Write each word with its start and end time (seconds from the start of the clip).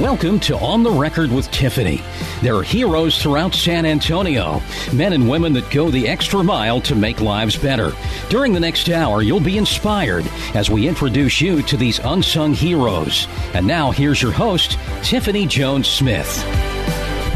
Welcome 0.00 0.40
to 0.40 0.58
On 0.58 0.82
the 0.82 0.90
Record 0.90 1.30
with 1.30 1.48
Tiffany. 1.52 2.02
There 2.42 2.56
are 2.56 2.64
heroes 2.64 3.22
throughout 3.22 3.54
San 3.54 3.86
Antonio, 3.86 4.60
men 4.92 5.12
and 5.12 5.30
women 5.30 5.52
that 5.52 5.70
go 5.70 5.88
the 5.88 6.08
extra 6.08 6.42
mile 6.42 6.80
to 6.80 6.96
make 6.96 7.20
lives 7.20 7.56
better. 7.56 7.92
During 8.28 8.52
the 8.52 8.58
next 8.60 8.88
hour, 8.90 9.22
you'll 9.22 9.38
be 9.38 9.56
inspired 9.56 10.26
as 10.54 10.68
we 10.68 10.88
introduce 10.88 11.40
you 11.40 11.62
to 11.62 11.76
these 11.76 12.00
unsung 12.00 12.54
heroes. 12.54 13.28
And 13.54 13.68
now, 13.68 13.92
here's 13.92 14.20
your 14.20 14.32
host, 14.32 14.78
Tiffany 15.04 15.46
Jones 15.46 15.86
Smith. 15.86 16.44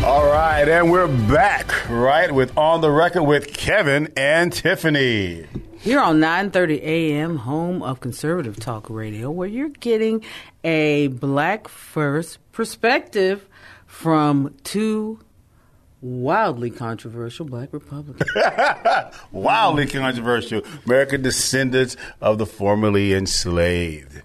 All 0.05 0.27
right, 0.27 0.69
and 0.69 0.91
we're 0.91 1.07
back, 1.29 1.89
right, 1.89 2.31
with 2.33 2.59
On 2.59 2.81
the 2.81 2.91
Record 2.91 3.23
with 3.23 3.55
Kevin 3.55 4.13
and 4.17 4.53
Tiffany. 4.53 5.47
Here 5.79 6.01
on 6.01 6.19
9:30 6.19 6.83
a.m., 6.83 7.37
home 7.37 7.85
of 7.85 8.01
conservative 8.01 8.59
talk 8.59 8.91
radio, 8.91 9.31
where 9.31 9.47
you're 9.47 9.69
getting 9.69 10.25
a 10.65 11.07
black 11.07 11.69
first 11.69 12.41
perspective 12.59 13.49
from 13.87 14.53
two 14.65 15.21
wildly 16.01 16.71
controversial 16.71 17.47
black 17.47 17.73
Republicans. 17.73 18.29
Wildly 19.31 19.87
controversial. 19.87 20.63
American 20.85 21.23
descendants 21.23 21.97
of 22.21 22.39
the 22.39 22.47
formerly 22.47 23.15
enslaved. 23.15 24.23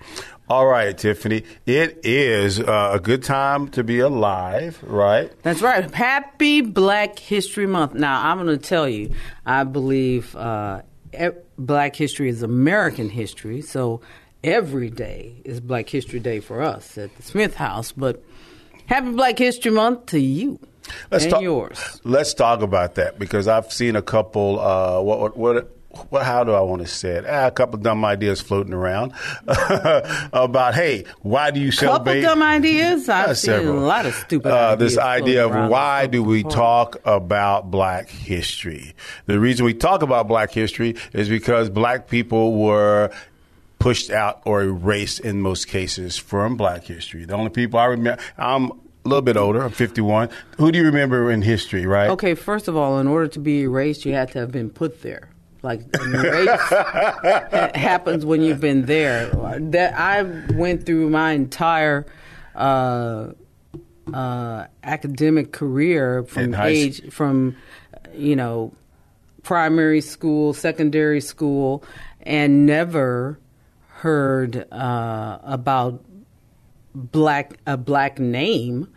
All 0.49 0.65
right, 0.65 0.97
Tiffany. 0.97 1.43
It 1.67 1.99
is 2.03 2.59
uh, 2.59 2.93
a 2.95 2.99
good 2.99 3.21
time 3.21 3.67
to 3.67 3.83
be 3.83 3.99
alive, 3.99 4.79
right? 4.81 5.31
That's 5.43 5.61
right. 5.61 5.93
Happy 5.93 6.61
Black 6.61 7.19
History 7.19 7.67
Month. 7.67 7.93
Now, 7.93 8.31
I'm 8.31 8.43
going 8.43 8.57
to 8.57 8.57
tell 8.57 8.89
you, 8.89 9.13
I 9.45 9.63
believe 9.63 10.35
uh, 10.35 10.81
Black 11.59 11.95
history 11.95 12.29
is 12.29 12.41
American 12.41 13.09
history, 13.09 13.61
so 13.61 14.01
every 14.43 14.89
day 14.89 15.41
is 15.45 15.59
Black 15.59 15.89
History 15.89 16.19
Day 16.19 16.39
for 16.39 16.61
us 16.61 16.97
at 16.97 17.15
the 17.15 17.23
Smith 17.23 17.55
House. 17.55 17.91
But 17.91 18.23
happy 18.85 19.11
Black 19.11 19.37
History 19.37 19.71
Month 19.71 20.07
to 20.07 20.19
you 20.19 20.59
and 21.11 21.29
talk, 21.29 21.41
yours. 21.41 22.01
Let's 22.03 22.33
talk 22.33 22.61
about 22.61 22.95
that 22.95 23.17
because 23.19 23.47
I've 23.47 23.71
seen 23.71 23.95
a 23.95 24.01
couple. 24.01 24.59
Uh, 24.59 25.01
what, 25.01 25.19
what, 25.19 25.37
what 25.37 25.69
what, 26.09 26.23
how 26.23 26.43
do 26.43 26.53
I 26.53 26.61
want 26.61 26.81
to 26.81 26.87
say 26.87 27.11
it? 27.11 27.25
Ah, 27.27 27.45
a 27.45 27.51
couple 27.51 27.77
dumb 27.77 28.03
ideas 28.03 28.41
floating 28.41 28.73
around 28.73 29.13
about, 30.33 30.73
hey, 30.73 31.05
why 31.21 31.51
do 31.51 31.59
you 31.59 31.71
celebrate? 31.71 32.19
A 32.19 32.21
couple 32.23 32.35
dumb 32.39 32.41
ideas. 32.43 33.09
I've 33.09 33.29
Uh, 33.29 33.33
seen 33.35 33.67
a 33.67 33.73
lot 33.73 34.07
of 34.07 34.15
stupid 34.15 34.51
uh, 34.51 34.71
ideas. 34.71 34.93
This 34.93 34.97
idea 34.97 35.45
of 35.45 35.69
why 35.69 36.07
do 36.07 36.23
we 36.23 36.41
talk 36.43 36.97
about 37.05 37.69
black 37.69 38.09
history? 38.09 38.95
The 39.27 39.39
reason 39.39 39.67
we 39.67 39.75
talk 39.75 40.01
about 40.01 40.27
black 40.27 40.51
history 40.51 40.95
is 41.13 41.29
because 41.29 41.69
black 41.69 42.07
people 42.07 42.57
were 42.57 43.11
pushed 43.83 44.09
out 44.09 44.41
or 44.45 44.63
erased 44.63 45.19
in 45.19 45.41
most 45.41 45.67
cases 45.67 46.17
from 46.17 46.55
black 46.55 46.85
history. 46.85 47.25
The 47.25 47.33
only 47.33 47.49
people 47.49 47.77
I 47.77 47.85
remember, 47.85 48.21
I'm 48.37 48.71
a 48.71 48.75
little 49.03 49.21
bit 49.21 49.35
older, 49.35 49.61
I'm 49.61 49.71
51. 49.71 50.29
Who 50.57 50.71
do 50.71 50.79
you 50.79 50.85
remember 50.85 51.29
in 51.29 51.41
history, 51.41 51.85
right? 51.85 52.09
Okay, 52.11 52.33
first 52.33 52.69
of 52.69 52.77
all, 52.77 52.99
in 52.99 53.07
order 53.07 53.27
to 53.27 53.39
be 53.39 53.63
erased, 53.63 54.05
you 54.05 54.13
had 54.13 54.31
to 54.31 54.39
have 54.39 54.53
been 54.53 54.69
put 54.69 55.01
there. 55.01 55.29
Like 55.63 55.81
ha- 55.97 57.71
happens 57.75 58.25
when 58.25 58.41
you've 58.41 58.61
been 58.61 58.85
there. 58.85 59.29
That 59.59 59.99
I 59.99 60.21
went 60.53 60.85
through 60.85 61.09
my 61.09 61.31
entire 61.31 62.05
uh, 62.55 63.31
uh, 64.13 64.65
academic 64.83 65.51
career 65.51 66.23
from 66.23 66.55
age 66.55 67.11
from 67.11 67.55
you 68.13 68.35
know 68.35 68.73
primary 69.43 70.01
school, 70.01 70.53
secondary 70.53 71.21
school, 71.21 71.83
and 72.21 72.65
never 72.65 73.39
heard 74.03 74.67
uh, 74.69 75.39
about 75.43 76.03
black 76.93 77.57
a 77.65 77.77
black 77.77 78.19
name 78.19 78.89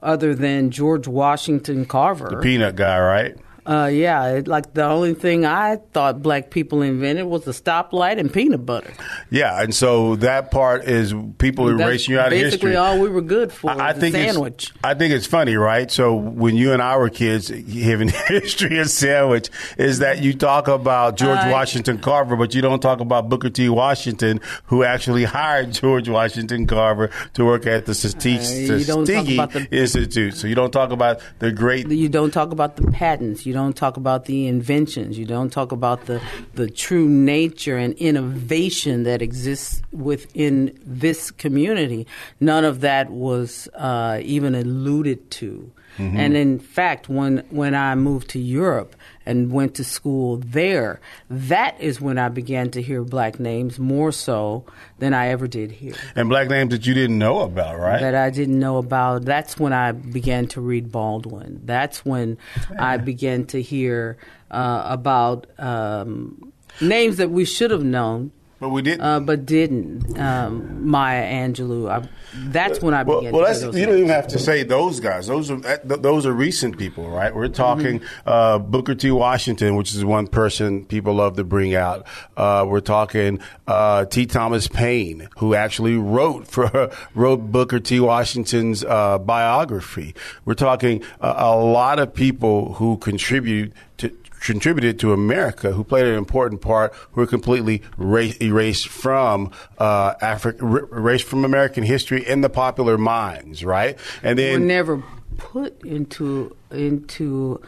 other 0.00 0.32
than 0.32 0.70
George 0.70 1.08
Washington 1.08 1.84
Carver. 1.84 2.28
The 2.30 2.36
peanut 2.36 2.76
guy, 2.76 3.00
right? 3.00 3.36
Uh, 3.66 3.86
yeah, 3.92 4.26
it, 4.34 4.46
like 4.48 4.74
the 4.74 4.84
only 4.84 5.14
thing 5.14 5.46
I 5.46 5.76
thought 5.92 6.20
black 6.20 6.50
people 6.50 6.82
invented 6.82 7.24
was 7.24 7.46
a 7.46 7.50
stoplight 7.52 8.18
and 8.18 8.30
peanut 8.32 8.66
butter. 8.66 8.92
Yeah, 9.30 9.62
and 9.62 9.74
so 9.74 10.16
that 10.16 10.50
part 10.50 10.84
is 10.84 11.14
people 11.38 11.66
That's 11.66 11.80
erasing 11.80 12.12
you 12.14 12.20
out 12.20 12.26
of 12.26 12.32
history. 12.34 12.50
basically 12.50 12.76
all 12.76 12.98
we 13.00 13.08
were 13.08 13.22
good 13.22 13.52
for. 13.52 13.70
I, 13.70 13.88
I 13.88 13.92
think 13.94 14.14
sandwich. 14.14 14.70
It's, 14.70 14.78
I 14.84 14.92
think 14.94 15.14
it's 15.14 15.26
funny, 15.26 15.56
right? 15.56 15.90
So 15.90 16.14
when 16.14 16.56
you 16.56 16.72
and 16.74 16.82
I 16.82 16.96
were 16.98 17.08
kids, 17.08 17.48
having 17.48 18.08
history 18.28 18.78
of 18.80 18.90
sandwich 18.90 19.48
is 19.78 20.00
that 20.00 20.22
you 20.22 20.34
talk 20.34 20.68
about 20.68 21.16
George 21.16 21.38
Uh, 21.38 21.48
Washington 21.50 21.98
Carver, 21.98 22.36
but 22.36 22.54
you 22.54 22.60
don't 22.60 22.80
talk 22.80 23.00
about 23.00 23.30
Booker 23.30 23.48
T. 23.48 23.68
Washington, 23.70 24.40
who 24.66 24.84
actually 24.84 25.24
hired 25.38 25.72
George 25.72 26.08
Washington 26.08 26.66
Carver 26.66 27.10
to 27.32 27.44
work 27.46 27.66
at 27.66 27.86
the 27.86 27.94
Tuskegee 27.94 28.68
Uh, 28.70 28.76
you 28.76 28.84
don't 28.84 29.06
talk 29.06 29.28
about 29.28 29.52
the- 29.52 29.68
Institute. 29.74 30.34
So 30.36 30.46
you 30.48 30.54
don't 30.54 30.70
talk 30.72 30.90
about 30.90 31.20
the 31.38 31.50
great 31.50 31.88
You 31.88 32.10
don't 32.10 32.30
talk 32.30 32.52
about 32.52 32.76
the 32.76 32.90
patents. 32.90 33.46
You 33.46 33.53
don't 33.54 33.74
talk 33.74 33.96
about 33.96 34.26
the 34.26 34.46
inventions. 34.46 35.18
You 35.18 35.24
don't 35.24 35.50
talk 35.50 35.72
about 35.72 36.04
the 36.04 36.20
the 36.54 36.68
true 36.68 37.08
nature 37.08 37.78
and 37.78 37.94
innovation 37.94 39.04
that 39.04 39.22
exists 39.22 39.80
within 39.92 40.78
this 40.84 41.30
community. 41.30 42.06
None 42.40 42.66
of 42.66 42.82
that 42.82 43.08
was 43.08 43.68
uh, 43.74 44.20
even 44.22 44.54
alluded 44.54 45.30
to. 45.40 45.72
Mm-hmm. 45.98 46.16
And 46.16 46.36
in 46.36 46.58
fact, 46.58 47.08
when 47.08 47.38
when 47.50 47.74
I 47.74 47.94
moved 47.94 48.30
to 48.30 48.38
Europe 48.38 48.96
and 49.26 49.52
went 49.52 49.74
to 49.76 49.84
school 49.84 50.38
there, 50.38 51.00
that 51.30 51.80
is 51.80 52.00
when 52.00 52.18
I 52.18 52.28
began 52.28 52.70
to 52.70 52.82
hear 52.82 53.04
black 53.04 53.38
names 53.38 53.78
more 53.78 54.12
so 54.12 54.64
than 54.98 55.14
I 55.14 55.28
ever 55.28 55.46
did 55.46 55.70
here 55.70 55.94
and 56.16 56.28
black 56.28 56.48
names 56.48 56.70
that 56.70 56.86
you 56.86 56.94
didn't 56.94 57.18
know 57.18 57.40
about, 57.40 57.78
right? 57.78 58.00
that 58.00 58.14
I 58.14 58.30
didn't 58.30 58.58
know 58.58 58.78
about. 58.78 59.24
That's 59.24 59.58
when 59.58 59.72
I 59.72 59.92
began 59.92 60.46
to 60.48 60.60
read 60.60 60.90
Baldwin. 60.90 61.60
That's 61.64 62.04
when 62.04 62.38
I 62.78 62.96
began 62.96 63.46
to 63.46 63.62
hear 63.62 64.18
uh, 64.50 64.82
about 64.86 65.46
um, 65.58 66.52
names 66.80 67.16
that 67.18 67.30
we 67.30 67.44
should 67.44 67.70
have 67.70 67.84
known. 67.84 68.32
But 68.60 68.70
we 68.70 68.82
didn't. 68.82 69.00
Uh, 69.02 69.20
but 69.20 69.44
didn't. 69.44 70.18
Um, 70.18 70.88
Maya 70.88 71.22
Angelou. 71.24 71.90
I, 71.90 72.08
that's 72.34 72.80
when 72.80 72.94
I 72.94 73.02
Well, 73.02 73.18
began 73.20 73.32
well 73.32 73.44
that's, 73.44 73.62
you 73.62 73.84
don't 73.84 73.96
even 73.98 74.08
have 74.08 74.28
to 74.28 74.38
say 74.38 74.62
those 74.62 75.00
guys. 75.00 75.26
Those 75.26 75.50
are 75.50 75.60
those 75.84 76.24
are 76.24 76.32
recent 76.32 76.78
people, 76.78 77.08
right? 77.10 77.34
We're 77.34 77.48
talking 77.48 78.00
Mm-hmm. 78.00 78.28
uh, 78.28 78.58
Booker 78.60 78.94
T. 78.94 79.10
Washington, 79.10 79.76
which 79.76 79.94
is 79.94 80.04
one 80.04 80.26
person 80.28 80.84
people 80.86 81.14
love 81.14 81.36
to 81.36 81.44
bring 81.44 81.74
out. 81.74 82.06
Uh, 82.36 82.64
we're 82.66 82.80
talking 82.80 83.40
uh, 83.66 84.06
T. 84.06 84.24
Thomas 84.24 84.66
Paine, 84.66 85.28
who 85.38 85.54
actually 85.54 85.96
wrote 85.96 86.46
for 86.46 86.90
wrote 87.14 87.38
Booker 87.52 87.80
T. 87.80 88.00
Washington's 88.00 88.82
uh, 88.84 89.18
biography. 89.18 90.14
We're 90.44 90.54
talking 90.54 91.02
uh, 91.20 91.34
a 91.36 91.56
lot 91.56 91.98
of 91.98 92.14
people 92.14 92.74
who 92.74 92.96
contribute 92.96 93.72
to 93.98 94.08
contributed 94.44 94.98
to 95.00 95.12
America, 95.12 95.72
who 95.72 95.82
played 95.82 96.06
an 96.06 96.14
important 96.14 96.60
part, 96.60 96.92
who 97.12 97.22
were 97.22 97.26
completely 97.26 97.82
ra- 97.96 98.30
erased 98.40 98.88
from 98.88 99.50
uh, 99.78 100.14
Africa, 100.20 100.64
r- 100.64 100.88
erased 100.92 101.24
from 101.24 101.44
American 101.44 101.82
history 101.82 102.26
in 102.26 102.42
the 102.42 102.50
popular 102.50 102.96
minds, 102.98 103.64
right? 103.64 103.98
And 104.22 104.38
then 104.38 104.60
were 104.60 104.66
never 104.66 105.02
put 105.38 105.82
into 105.82 106.54
into 106.70 107.60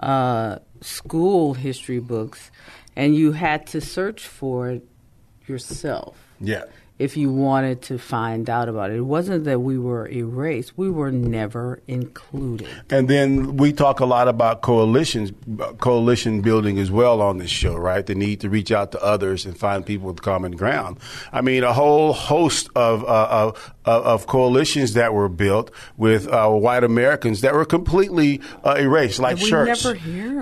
uh, 0.00 0.58
school 0.80 1.54
history 1.54 2.00
books, 2.00 2.50
and 2.96 3.14
you 3.14 3.32
had 3.32 3.66
to 3.68 3.80
search 3.80 4.26
for 4.26 4.68
it 4.68 4.86
yourself. 5.46 6.16
yeah. 6.40 6.64
If 6.98 7.16
you 7.16 7.30
wanted 7.32 7.82
to 7.82 7.98
find 7.98 8.48
out 8.48 8.68
about 8.68 8.90
it. 8.90 8.96
It 8.96 9.02
wasn't 9.02 9.44
that 9.44 9.60
we 9.60 9.78
were 9.78 10.08
erased, 10.08 10.78
we 10.78 10.88
were 10.88 11.10
never 11.10 11.80
included. 11.88 12.68
And 12.88 13.08
then 13.08 13.56
we 13.56 13.72
talk 13.72 13.98
a 14.00 14.06
lot 14.06 14.28
about 14.28 14.62
coalitions, 14.62 15.32
coalition 15.78 16.40
building 16.40 16.78
as 16.78 16.90
well 16.90 17.20
on 17.20 17.38
this 17.38 17.50
show, 17.50 17.74
right? 17.74 18.06
The 18.06 18.14
need 18.14 18.40
to 18.40 18.48
reach 18.48 18.70
out 18.70 18.92
to 18.92 19.02
others 19.02 19.44
and 19.44 19.58
find 19.58 19.84
people 19.84 20.08
with 20.08 20.22
common 20.22 20.52
ground. 20.52 20.98
I 21.32 21.40
mean, 21.40 21.64
a 21.64 21.72
whole 21.72 22.12
host 22.12 22.68
of 22.76 23.02
uh, 23.04 23.28
of, 23.30 23.73
of, 23.84 24.04
of 24.04 24.26
coalitions 24.26 24.94
that 24.94 25.12
were 25.12 25.28
built 25.28 25.70
with 25.96 26.28
uh, 26.28 26.48
white 26.50 26.84
Americans 26.84 27.40
that 27.42 27.54
were 27.54 27.64
completely 27.64 28.40
uh, 28.64 28.76
erased, 28.78 29.18
like 29.18 29.36
we 29.36 29.48
hear 29.48 29.66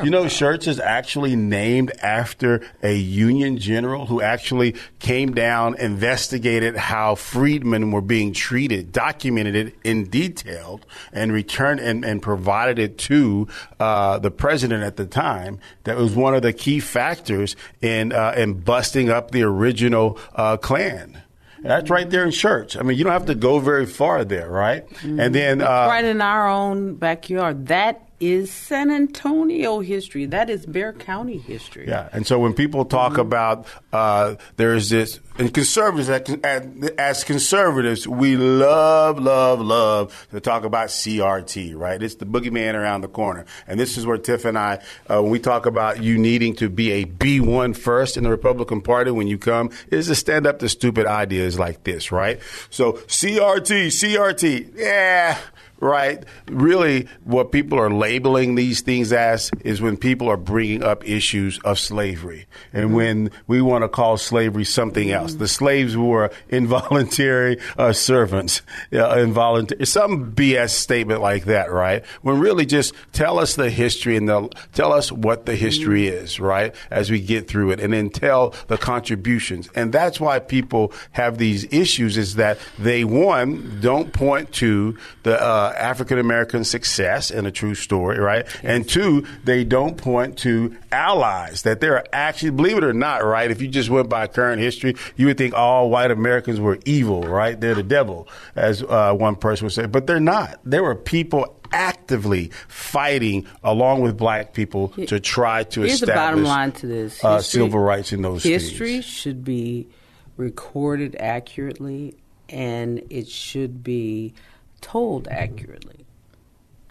you 0.04 0.10
know, 0.10 0.24
Schertz 0.24 0.66
is 0.66 0.80
actually 0.80 1.36
named 1.36 1.92
after 2.02 2.62
a 2.82 2.94
Union 2.94 3.58
general 3.58 4.06
who 4.06 4.20
actually 4.20 4.74
came 4.98 5.34
down, 5.34 5.76
investigated 5.78 6.76
how 6.76 7.14
freedmen 7.14 7.90
were 7.90 8.00
being 8.00 8.32
treated, 8.32 8.92
documented 8.92 9.54
it 9.54 9.74
in 9.84 10.04
detail, 10.04 10.80
and 11.12 11.32
returned 11.32 11.80
and, 11.80 12.04
and 12.04 12.22
provided 12.22 12.78
it 12.78 12.98
to 12.98 13.48
uh, 13.80 14.18
the 14.18 14.30
president 14.30 14.82
at 14.82 14.96
the 14.96 15.06
time. 15.06 15.58
That 15.84 15.96
was 15.96 16.14
one 16.14 16.34
of 16.34 16.42
the 16.42 16.52
key 16.52 16.80
factors 16.80 17.56
in 17.80 18.12
uh, 18.12 18.34
in 18.36 18.54
busting 18.60 19.10
up 19.10 19.30
the 19.30 19.42
original 19.42 20.18
uh, 20.34 20.56
Klan. 20.56 21.21
That's 21.62 21.90
right 21.90 22.08
there 22.08 22.24
in 22.24 22.32
church. 22.32 22.76
I 22.76 22.82
mean, 22.82 22.98
you 22.98 23.04
don't 23.04 23.12
have 23.12 23.26
to 23.26 23.34
go 23.34 23.58
very 23.60 23.86
far 23.86 24.24
there, 24.24 24.50
right? 24.50 24.84
And 25.02 25.34
then 25.34 25.62
uh, 25.62 25.86
right 25.88 26.04
in 26.04 26.20
our 26.20 26.48
own 26.48 26.96
backyard. 26.96 27.66
That 27.68 28.11
is 28.22 28.52
San 28.52 28.88
Antonio 28.88 29.80
history. 29.80 30.26
That 30.26 30.48
is 30.48 30.64
Bexar 30.64 30.92
County 30.92 31.38
history. 31.38 31.88
Yeah, 31.88 32.08
and 32.12 32.24
so 32.24 32.38
when 32.38 32.54
people 32.54 32.84
talk 32.84 33.18
about 33.18 33.66
uh, 33.92 34.36
there's 34.56 34.90
this, 34.90 35.18
and 35.38 35.52
conservatives, 35.52 36.08
as, 36.44 36.90
as 36.98 37.24
conservatives, 37.24 38.06
we 38.06 38.36
love, 38.36 39.18
love, 39.18 39.60
love 39.60 40.28
to 40.30 40.40
talk 40.40 40.62
about 40.62 40.88
CRT, 40.88 41.74
right? 41.74 42.00
It's 42.00 42.14
the 42.14 42.24
boogeyman 42.24 42.74
around 42.74 43.00
the 43.00 43.08
corner. 43.08 43.44
And 43.66 43.80
this 43.80 43.98
is 43.98 44.06
where 44.06 44.18
Tiff 44.18 44.44
and 44.44 44.56
I, 44.56 44.80
uh, 45.10 45.20
when 45.20 45.32
we 45.32 45.40
talk 45.40 45.66
about 45.66 46.00
you 46.00 46.16
needing 46.16 46.54
to 46.56 46.68
be 46.68 46.92
a 46.92 47.04
B1 47.04 47.76
first 47.76 48.16
in 48.16 48.22
the 48.22 48.30
Republican 48.30 48.82
Party 48.82 49.10
when 49.10 49.26
you 49.26 49.36
come, 49.36 49.70
is 49.90 50.06
to 50.06 50.14
stand 50.14 50.46
up 50.46 50.60
to 50.60 50.68
stupid 50.68 51.06
ideas 51.06 51.58
like 51.58 51.82
this, 51.82 52.12
right? 52.12 52.40
So 52.70 52.92
CRT, 52.92 53.86
CRT, 53.88 54.76
yeah 54.76 55.38
right? 55.82 56.24
Really, 56.46 57.08
what 57.24 57.50
people 57.50 57.78
are 57.78 57.90
labeling 57.90 58.54
these 58.54 58.82
things 58.82 59.12
as 59.12 59.50
is 59.64 59.82
when 59.82 59.96
people 59.96 60.28
are 60.28 60.36
bringing 60.36 60.84
up 60.84 61.06
issues 61.06 61.58
of 61.64 61.76
slavery. 61.76 62.46
And 62.72 62.94
when 62.94 63.32
we 63.48 63.60
want 63.60 63.82
to 63.82 63.88
call 63.88 64.16
slavery 64.16 64.64
something 64.64 65.10
else. 65.10 65.34
The 65.34 65.48
slaves 65.48 65.96
were 65.96 66.30
involuntary 66.48 67.58
uh, 67.76 67.92
servants, 67.92 68.62
uh, 68.92 69.18
involuntary, 69.18 69.84
some 69.84 70.32
BS 70.32 70.70
statement 70.70 71.20
like 71.20 71.46
that, 71.46 71.72
right? 71.72 72.04
When 72.22 72.38
really 72.38 72.64
just 72.64 72.94
tell 73.12 73.40
us 73.40 73.56
the 73.56 73.68
history 73.68 74.16
and 74.16 74.28
the, 74.28 74.48
tell 74.74 74.92
us 74.92 75.10
what 75.10 75.46
the 75.46 75.56
history 75.56 76.06
is, 76.06 76.38
right? 76.38 76.72
As 76.92 77.10
we 77.10 77.20
get 77.20 77.48
through 77.48 77.72
it 77.72 77.80
and 77.80 77.92
then 77.92 78.08
tell 78.08 78.54
the 78.68 78.78
contributions. 78.78 79.68
And 79.74 79.92
that's 79.92 80.20
why 80.20 80.38
people 80.38 80.92
have 81.10 81.38
these 81.38 81.64
issues 81.72 82.16
is 82.16 82.36
that 82.36 82.58
they, 82.78 83.02
one, 83.02 83.80
don't 83.80 84.12
point 84.12 84.52
to 84.52 84.96
the, 85.24 85.42
uh, 85.42 85.71
African 85.76 86.18
American 86.18 86.64
success 86.64 87.30
and 87.30 87.46
a 87.46 87.50
true 87.50 87.74
story, 87.74 88.18
right? 88.18 88.46
And 88.62 88.88
two, 88.88 89.26
they 89.44 89.64
don't 89.64 89.96
point 89.96 90.38
to 90.38 90.76
allies 90.90 91.62
that 91.62 91.80
there 91.80 91.96
are 91.96 92.04
actually, 92.12 92.50
believe 92.50 92.76
it 92.78 92.84
or 92.84 92.92
not, 92.92 93.24
right? 93.24 93.50
If 93.50 93.62
you 93.62 93.68
just 93.68 93.90
went 93.90 94.08
by 94.08 94.26
current 94.26 94.60
history, 94.60 94.96
you 95.16 95.26
would 95.26 95.38
think 95.38 95.54
all 95.54 95.90
white 95.90 96.10
Americans 96.10 96.60
were 96.60 96.78
evil, 96.84 97.22
right? 97.22 97.60
They're 97.60 97.74
the 97.74 97.82
devil, 97.82 98.28
as 98.54 98.82
uh, 98.82 99.14
one 99.14 99.36
person 99.36 99.66
would 99.66 99.72
say, 99.72 99.86
but 99.86 100.06
they're 100.06 100.20
not. 100.20 100.60
There 100.64 100.82
were 100.82 100.94
people 100.94 101.58
actively 101.72 102.50
fighting 102.68 103.46
along 103.64 104.02
with 104.02 104.16
black 104.16 104.52
people 104.52 104.88
to 104.88 105.18
try 105.18 105.64
to 105.64 105.84
establish. 105.84 105.88
Here's 105.88 106.02
establish 106.02 106.02
the 106.02 106.14
bottom 106.14 106.44
line 106.44 106.72
to 106.72 106.86
this: 106.86 107.24
uh, 107.24 107.40
civil 107.40 107.80
rights 107.80 108.12
in 108.12 108.22
those 108.22 108.42
history 108.42 108.94
things. 108.94 109.04
should 109.04 109.44
be 109.44 109.88
recorded 110.36 111.16
accurately, 111.18 112.16
and 112.48 113.02
it 113.10 113.28
should 113.28 113.82
be 113.82 114.34
told 114.82 115.28
accurately. 115.28 116.04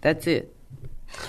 That's 0.02 0.26
it. 0.26 0.56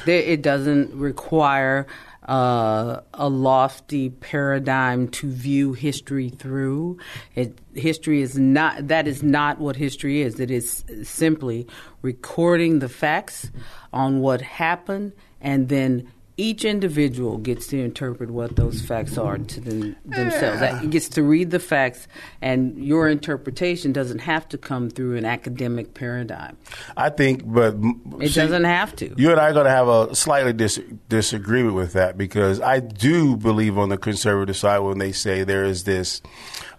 There, 0.06 0.20
it 0.20 0.42
doesn't 0.42 0.94
require 0.94 1.86
uh, 2.26 3.00
a 3.14 3.28
lofty 3.28 4.10
paradigm 4.10 5.08
to 5.08 5.30
view 5.30 5.72
history 5.72 6.28
through. 6.28 6.98
It, 7.34 7.58
history 7.74 8.22
is 8.22 8.38
not 8.38 8.88
that 8.88 9.08
is 9.08 9.22
not 9.22 9.58
what 9.58 9.76
history 9.76 10.22
is. 10.22 10.38
It 10.38 10.50
is 10.50 10.84
simply 11.02 11.66
recording 12.00 12.78
the 12.78 12.88
facts 12.88 13.50
on 13.92 14.20
what 14.20 14.40
happened, 14.40 15.12
and 15.40 15.68
then 15.68 16.10
each 16.36 16.64
individual 16.64 17.38
gets 17.38 17.66
to 17.68 17.78
interpret 17.78 18.30
what 18.30 18.56
those 18.56 18.80
facts 18.80 19.18
are 19.18 19.38
to 19.38 19.60
them, 19.60 19.96
themselves. 20.04 20.60
That 20.60 20.88
gets 20.90 21.08
to 21.10 21.22
read 21.22 21.50
the 21.50 21.58
facts, 21.58 22.08
and 22.40 22.82
your 22.82 23.08
interpretation 23.08 23.92
doesn't 23.92 24.20
have 24.20 24.48
to 24.50 24.58
come 24.58 24.88
through 24.88 25.16
an 25.16 25.24
academic 25.24 25.94
paradigm. 25.94 26.56
I 26.96 27.10
think, 27.10 27.42
but 27.44 27.76
It 28.20 28.34
doesn't 28.34 28.64
have 28.64 28.96
to. 28.96 29.14
You 29.16 29.30
and 29.30 29.40
I 29.40 29.50
are 29.50 29.52
going 29.52 29.66
to 29.66 29.70
have 29.70 29.88
a 29.88 30.14
slightly 30.14 30.52
dis- 30.52 30.80
disagreement 31.08 31.74
with 31.74 31.92
that 31.92 32.16
because 32.16 32.60
I 32.60 32.80
do 32.80 33.36
believe 33.36 33.76
on 33.76 33.90
the 33.90 33.98
conservative 33.98 34.56
side 34.56 34.78
when 34.78 34.98
they 34.98 35.12
say 35.12 35.44
there 35.44 35.64
is 35.64 35.84
this 35.84 36.22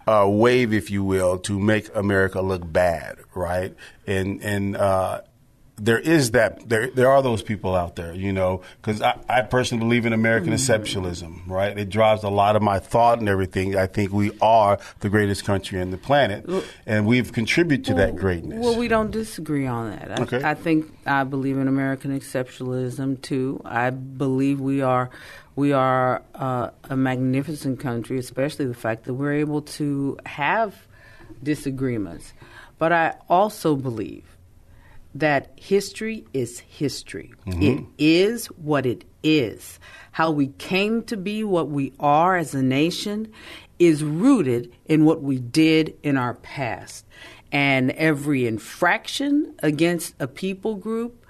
uh, 0.08 0.28
wave, 0.30 0.74
if 0.74 0.90
you 0.90 1.04
will, 1.04 1.38
to 1.40 1.60
make 1.60 1.94
America 1.96 2.42
look 2.42 2.72
bad, 2.72 3.18
right? 3.34 3.76
And 4.08 4.42
and 4.44 4.76
uh, 4.76 5.22
there 5.78 5.98
is 6.00 6.32
that 6.32 6.70
there 6.70 6.90
there 6.92 7.10
are 7.10 7.22
those 7.24 7.42
people 7.42 7.76
out 7.76 7.96
there, 7.96 8.14
you 8.14 8.32
know, 8.32 8.62
because 8.82 9.02
I, 9.02 9.20
I 9.28 9.42
personally 9.42 9.84
believe 9.84 10.06
in 10.06 10.14
American 10.14 10.54
exceptionalism, 10.54 11.48
right? 11.48 11.76
It 11.78 11.90
drives 11.90 12.24
a 12.24 12.30
lot 12.30 12.56
of 12.56 12.62
my 12.62 12.78
thought 12.80 13.20
and 13.20 13.28
everything. 13.28 13.76
I 13.76 13.88
think 13.88 14.12
we 14.14 14.32
are 14.40 14.78
the 15.00 15.10
greatest 15.10 15.46
country 15.46 15.82
on 15.82 15.90
the 15.90 15.98
planet, 15.98 16.48
and 16.86 17.08
we've 17.08 17.34
contributed 17.34 17.86
to 17.88 17.94
that 17.96 18.16
greatness. 18.16 18.60
Well, 18.64 18.78
we 18.78 18.88
don't 18.88 19.10
disagree 19.12 19.66
on 19.66 19.92
that. 19.92 20.20
I, 20.20 20.24
Okay. 20.24 20.42
I 20.44 20.54
think 20.54 20.92
I 21.06 21.24
believe 21.24 21.58
in 21.58 21.68
American 21.68 22.18
exceptionalism 22.18 23.22
too. 23.22 23.60
I 23.66 23.90
believe 23.90 24.60
we 24.62 24.82
are 24.82 25.10
we 25.56 25.72
are 25.74 26.22
uh, 26.36 26.70
a 26.90 26.96
magnificent 26.96 27.80
country, 27.80 28.20
especially 28.20 28.66
the 28.66 28.74
fact 28.74 29.06
that 29.06 29.16
we're 29.16 29.34
able 29.34 29.64
to 29.64 30.18
have 30.26 30.76
disagreements. 31.42 32.34
But 32.80 32.92
I 32.92 33.16
also 33.30 33.76
believe 33.76 34.24
that 35.16 35.52
history 35.56 36.26
is 36.34 36.60
history. 36.60 37.34
Mm-hmm. 37.46 37.62
It 37.62 37.86
is 37.98 38.48
what 38.48 38.86
it 38.86 39.06
is. 39.24 39.80
How 40.12 40.32
we 40.32 40.48
came 40.48 41.04
to 41.04 41.18
be 41.18 41.44
what 41.44 41.70
we 41.70 41.94
are 42.00 42.36
as 42.36 42.54
a 42.54 42.64
nation 42.64 43.32
is 43.80 44.04
rooted 44.04 44.72
in 44.86 45.06
what 45.06 45.22
we 45.22 45.40
did 45.40 45.96
in 46.04 46.18
our 46.18 46.36
past. 46.36 47.06
And 47.52 47.92
every 47.92 48.48
infraction 48.48 49.54
against 49.60 50.16
a 50.20 50.28
people 50.28 50.76
group, 50.76 51.26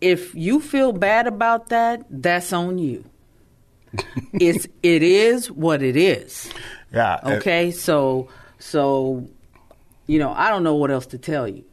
if 0.00 0.34
you 0.34 0.60
feel 0.60 0.92
bad 0.92 1.26
about 1.26 1.68
that, 1.68 2.04
that's 2.10 2.52
on 2.52 2.78
you. 2.78 3.04
it's 4.32 4.66
it 4.82 5.02
is 5.02 5.50
what 5.50 5.82
it 5.82 5.96
is. 5.96 6.52
yeah. 6.92 7.20
Okay? 7.24 7.70
So 7.70 8.28
so 8.58 9.28
you 10.06 10.18
know, 10.18 10.32
I 10.32 10.48
don't 10.48 10.64
know 10.64 10.74
what 10.74 10.90
else 10.90 11.06
to 11.06 11.18
tell 11.18 11.46
you 11.46 11.64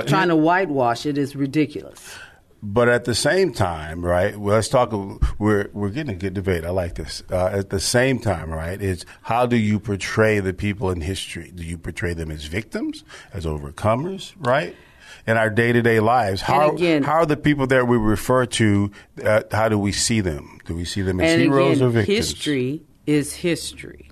but 0.00 0.08
trying 0.08 0.28
to 0.28 0.36
whitewash 0.36 1.06
it 1.06 1.18
is 1.18 1.34
ridiculous. 1.36 2.18
But 2.62 2.88
at 2.88 3.04
the 3.04 3.14
same 3.14 3.52
time, 3.52 4.04
right? 4.04 4.36
Well, 4.36 4.54
let's 4.54 4.68
talk. 4.68 4.90
We're 5.38 5.68
we're 5.72 5.90
getting 5.90 6.14
a 6.14 6.18
good 6.18 6.34
debate. 6.34 6.64
I 6.64 6.70
like 6.70 6.94
this. 6.94 7.22
Uh, 7.30 7.46
at 7.46 7.70
the 7.70 7.78
same 7.78 8.18
time, 8.18 8.50
right? 8.50 8.80
It's 8.80 9.04
how 9.22 9.46
do 9.46 9.56
you 9.56 9.78
portray 9.78 10.40
the 10.40 10.52
people 10.54 10.90
in 10.90 11.00
history? 11.02 11.52
Do 11.54 11.62
you 11.62 11.78
portray 11.78 12.14
them 12.14 12.30
as 12.30 12.46
victims, 12.46 13.04
as 13.32 13.44
overcomers, 13.44 14.32
right? 14.38 14.74
In 15.26 15.36
our 15.36 15.50
day 15.50 15.72
to 15.72 15.82
day 15.82 16.00
lives, 16.00 16.40
how 16.40 16.72
again- 16.72 17.02
how 17.02 17.14
are 17.18 17.26
the 17.26 17.36
people 17.36 17.66
that 17.68 17.86
we 17.86 17.96
refer 17.96 18.46
to? 18.46 18.90
Uh, 19.22 19.42
how 19.52 19.68
do 19.68 19.78
we 19.78 19.92
see 19.92 20.20
them? 20.20 20.58
Do 20.64 20.74
we 20.74 20.84
see 20.84 21.02
them 21.02 21.20
as 21.20 21.38
heroes 21.38 21.76
again, 21.76 21.86
or 21.86 21.90
victims? 21.90 22.16
history 22.16 22.82
is 23.06 23.34
history. 23.34 24.10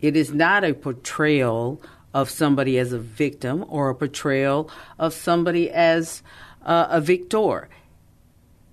It 0.00 0.16
is 0.16 0.32
not 0.32 0.64
a 0.64 0.74
portrayal 0.74 1.80
of 2.14 2.30
somebody 2.30 2.78
as 2.78 2.92
a 2.92 2.98
victim 2.98 3.64
or 3.68 3.90
a 3.90 3.94
portrayal 3.94 4.70
of 4.98 5.12
somebody 5.12 5.70
as 5.70 6.22
uh, 6.64 6.86
a 6.88 7.00
victor. 7.00 7.68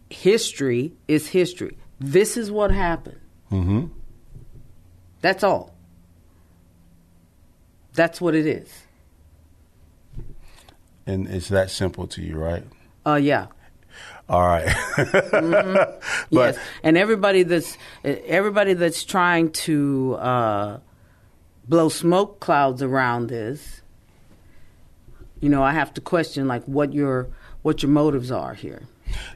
History 0.10 0.94
is 1.08 1.28
history. 1.28 1.78
This 2.00 2.38
is 2.38 2.52
what 2.52 2.72
happened. 2.72 3.20
Mm-hmm. 3.52 3.88
That's 5.22 5.44
all. 5.44 5.74
That's 7.94 8.22
what 8.22 8.36
it 8.36 8.46
is. 8.46 8.72
and 11.06 11.28
it's 11.28 11.50
that 11.50 11.70
simple 11.70 12.08
to 12.08 12.22
you, 12.22 12.38
right? 12.38 12.64
Uh, 13.06 13.16
yeah. 13.16 13.48
All 14.30 14.48
right. 14.48 14.74
but 14.98 16.00
yes, 16.30 16.58
and 16.84 16.98
everybody 16.98 17.44
that's 17.44 17.78
everybody 18.04 18.74
that's 18.76 19.04
trying 19.04 19.52
to 19.52 20.16
uh, 20.20 20.80
blow 21.68 21.90
smoke 21.90 22.40
clouds 22.40 22.82
around 22.82 23.28
this, 23.28 23.82
you 25.40 25.50
know, 25.50 25.64
I 25.64 25.74
have 25.74 25.94
to 25.96 26.02
question 26.02 26.48
like 26.48 26.64
what 26.66 26.94
your 26.94 27.28
what 27.62 27.84
your 27.84 27.92
motives 27.92 28.32
are 28.32 28.54
here. 28.54 28.84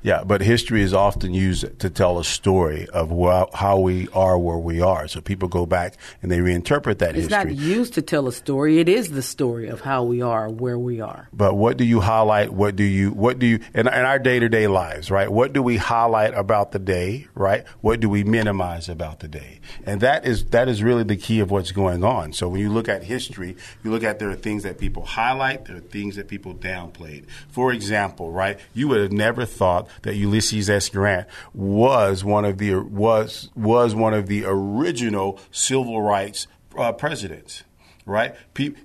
Yeah, 0.03 0.23
but 0.23 0.41
history 0.41 0.81
is 0.81 0.93
often 0.93 1.33
used 1.33 1.79
to 1.79 1.89
tell 1.89 2.19
a 2.19 2.23
story 2.23 2.87
of 2.89 3.09
wh- 3.09 3.53
how 3.55 3.79
we 3.79 4.07
are 4.13 4.37
where 4.37 4.57
we 4.57 4.81
are. 4.81 5.07
So 5.07 5.21
people 5.21 5.47
go 5.49 5.65
back 5.65 5.95
and 6.21 6.31
they 6.31 6.39
reinterpret 6.39 6.99
that 6.99 7.15
It's 7.15 7.27
history. 7.27 7.53
not 7.53 7.55
used 7.55 7.93
to 7.95 8.01
tell 8.01 8.27
a 8.27 8.31
story. 8.31 8.79
It 8.79 8.89
is 8.89 9.11
the 9.11 9.21
story 9.21 9.67
of 9.67 9.81
how 9.81 10.03
we 10.03 10.21
are, 10.21 10.49
where 10.49 10.77
we 10.79 11.01
are. 11.01 11.27
but 11.33 11.55
what 11.55 11.77
do 11.77 11.83
you 11.83 12.01
highlight? 12.01 12.51
What 12.53 12.75
do 12.75 12.83
you 12.83 13.11
what 13.11 13.39
do 13.39 13.45
you 13.45 13.59
in, 13.73 13.87
in 13.87 13.87
our 13.87 14.19
day 14.19 14.39
to 14.39 14.49
day 14.49 14.67
lives, 14.67 15.09
right? 15.11 15.31
What 15.31 15.53
do 15.53 15.61
we 15.63 15.77
highlight 15.77 16.33
about 16.33 16.71
the 16.71 16.79
day, 16.79 17.27
right? 17.35 17.65
What 17.81 17.99
do 17.99 18.09
we 18.09 18.23
minimize 18.23 18.87
about 18.89 19.19
the 19.19 19.27
day? 19.27 19.59
And 19.85 20.01
that 20.01 20.25
is 20.25 20.45
that 20.45 20.67
is 20.69 20.81
really 20.83 21.03
the 21.03 21.17
key 21.17 21.39
of 21.39 21.51
what's 21.51 21.71
going 21.71 22.03
on. 22.03 22.33
So 22.33 22.47
when 22.49 22.61
you 22.61 22.69
look 22.71 22.87
at 22.89 23.03
history, 23.03 23.55
you 23.83 23.91
look 23.91 24.03
at 24.03 24.19
there 24.19 24.29
are 24.29 24.35
things 24.35 24.63
that 24.63 24.77
people 24.77 25.05
highlight, 25.05 25.65
there 25.65 25.77
are 25.77 25.79
things 25.97 26.15
that 26.15 26.27
people 26.27 26.53
downplayed. 26.53 27.25
For 27.49 27.71
example, 27.73 28.31
right? 28.31 28.59
You 28.73 28.87
would 28.89 29.01
have 29.01 29.11
never 29.11 29.45
thought 29.45 29.64
that 30.03 30.15
Ulysses 30.15 30.69
S. 30.69 30.89
Grant 30.89 31.27
was 31.53 32.23
one 32.23 32.45
of 32.45 32.57
the 32.57 32.75
was 32.75 33.49
was 33.55 33.95
one 33.95 34.13
of 34.13 34.27
the 34.27 34.43
original 34.45 35.39
civil 35.51 36.01
rights 36.01 36.47
uh, 36.77 36.91
presidents 36.91 37.63
right? 38.05 38.35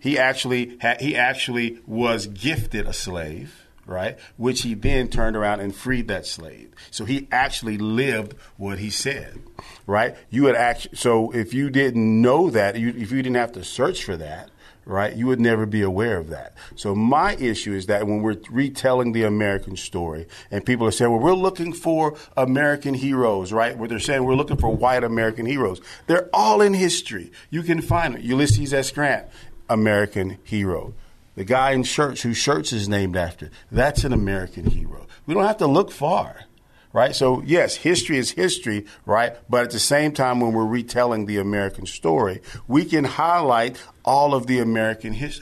He 0.01 0.19
actually 0.19 0.79
ha- 0.81 0.97
he 0.99 1.15
actually 1.15 1.79
was 1.87 2.27
gifted 2.27 2.87
a 2.87 2.93
slave, 2.93 3.67
right? 3.87 4.19
Which 4.37 4.63
he 4.63 4.75
then 4.75 5.09
turned 5.09 5.37
around 5.37 5.61
and 5.61 5.75
freed 5.75 6.09
that 6.09 6.27
slave. 6.27 6.71
So 6.91 7.05
he 7.05 7.29
actually 7.31 7.79
lived 7.79 8.35
what 8.57 8.79
he 8.79 8.91
said, 8.91 9.39
right? 9.87 10.17
You 10.31 10.45
would 10.45 10.57
actually 10.57 10.97
so 10.97 11.31
if 11.33 11.55
you 11.55 11.71
didn't 11.71 12.23
know 12.23 12.51
that, 12.51 12.77
you, 12.77 12.89
if 12.89 13.13
you 13.13 13.23
didn't 13.23 13.37
have 13.37 13.53
to 13.53 13.65
search 13.65 14.05
for 14.05 14.17
that. 14.17 14.51
Right, 14.91 15.15
you 15.15 15.29
would 15.29 15.39
never 15.39 15.67
be 15.67 15.83
aware 15.83 16.19
of 16.19 16.31
that. 16.31 16.55
So 16.75 16.97
my 16.97 17.37
issue 17.37 17.73
is 17.75 17.87
that 17.87 18.09
when 18.09 18.23
we're 18.23 18.39
retelling 18.51 19.13
the 19.13 19.23
American 19.23 19.77
story, 19.77 20.27
and 20.51 20.67
people 20.67 20.85
are 20.85 20.91
saying, 20.91 21.13
"Well, 21.13 21.21
we're 21.21 21.33
looking 21.33 21.73
for 21.73 22.17
American 22.37 22.95
heroes," 22.95 23.53
right? 23.53 23.79
Where 23.79 23.89
they're 23.89 24.01
saying 24.01 24.25
we're 24.25 24.35
looking 24.35 24.57
for 24.57 24.69
white 24.69 25.05
American 25.05 25.47
heroes. 25.47 25.81
They're 26.09 26.29
all 26.35 26.61
in 26.61 26.75
history. 26.75 27.31
You 27.51 27.63
can 27.63 27.81
find. 27.81 28.21
Ulysses 28.21 28.75
S. 28.75 28.91
Grant, 28.91 29.27
American 29.69 30.39
hero. 30.43 30.95
The 31.37 31.45
guy 31.45 31.71
in 31.71 31.85
Schertz 31.85 32.23
whose 32.23 32.39
Schertz 32.39 32.73
is 32.73 32.89
named 32.89 33.17
after, 33.17 33.51
that's 33.71 34.03
an 34.03 34.13
American 34.13 34.67
hero. 34.67 35.07
We 35.25 35.35
don't 35.35 35.47
have 35.47 35.59
to 35.59 35.69
look 35.69 35.93
far, 35.93 36.47
right? 36.93 37.15
So 37.15 37.43
yes, 37.45 37.77
history 37.77 38.19
is 38.19 38.33
history, 38.33 38.87
right? 39.07 39.37
But 39.49 39.65
at 39.65 39.71
the 39.71 39.79
same 39.79 40.13
time, 40.13 40.41
when 40.41 40.53
we're 40.53 40.67
retelling 40.67 41.27
the 41.27 41.39
American 41.39 41.87
story, 41.87 42.41
we 42.67 42.85
can 42.85 43.05
highlight 43.05 43.81
all 44.05 44.35
of 44.35 44.47
the 44.47 44.59
American 44.59 45.13
his, 45.13 45.41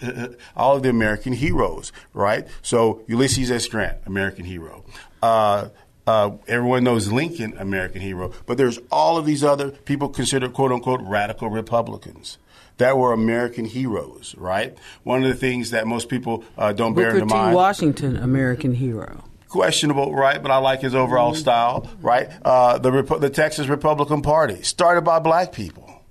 all 0.57 0.77
of 0.77 0.83
the 0.83 0.91
American 0.91 1.33
heroes, 1.33 1.93
right? 2.13 2.47
So 2.63 3.03
Ulysses 3.07 3.51
S. 3.51 3.67
Grant, 3.67 3.99
American 4.07 4.45
hero. 4.45 4.85
Uh, 5.23 5.69
uh, 6.07 6.37
everyone 6.47 6.85
knows 6.85 7.13
Lincoln, 7.13 7.55
American 7.59 8.01
hero, 8.01 8.33
but 8.47 8.57
there's 8.57 8.79
all 8.91 9.19
of 9.19 9.27
these 9.27 9.45
other 9.45 9.71
people 9.71 10.09
considered 10.09 10.55
quote 10.55 10.73
unquote 10.73 11.03
radical 11.03 11.51
Republicans 11.51 12.39
that 12.79 12.97
were 12.97 13.13
American 13.13 13.67
heroes, 13.67 14.35
right? 14.39 14.77
One 15.03 15.23
of 15.23 15.29
the 15.29 15.35
things 15.35 15.71
that 15.73 15.87
most 15.87 16.09
people 16.09 16.45
uh, 16.57 16.73
don't 16.73 16.95
bear 16.95 17.11
Booker 17.11 17.23
in 17.23 17.29
T. 17.29 17.35
mind. 17.35 17.55
Washington, 17.55 18.17
American 18.17 18.73
hero. 18.75 19.25
Questionable, 19.49 20.15
right? 20.15 20.43
But 20.43 20.51
I 20.51 20.59
like 20.59 20.81
his 20.81 20.95
overall 20.95 21.33
Mm-hmm. 21.33 21.41
style, 21.41 21.91
right? 22.03 22.29
Uh, 22.45 22.79
the 22.79 23.03
the 23.19 23.31
Texas 23.31 23.67
Republican 23.67 24.21
Party 24.23 24.63
started 24.63 25.03
by 25.03 25.19
black 25.21 25.53
people, 25.53 26.03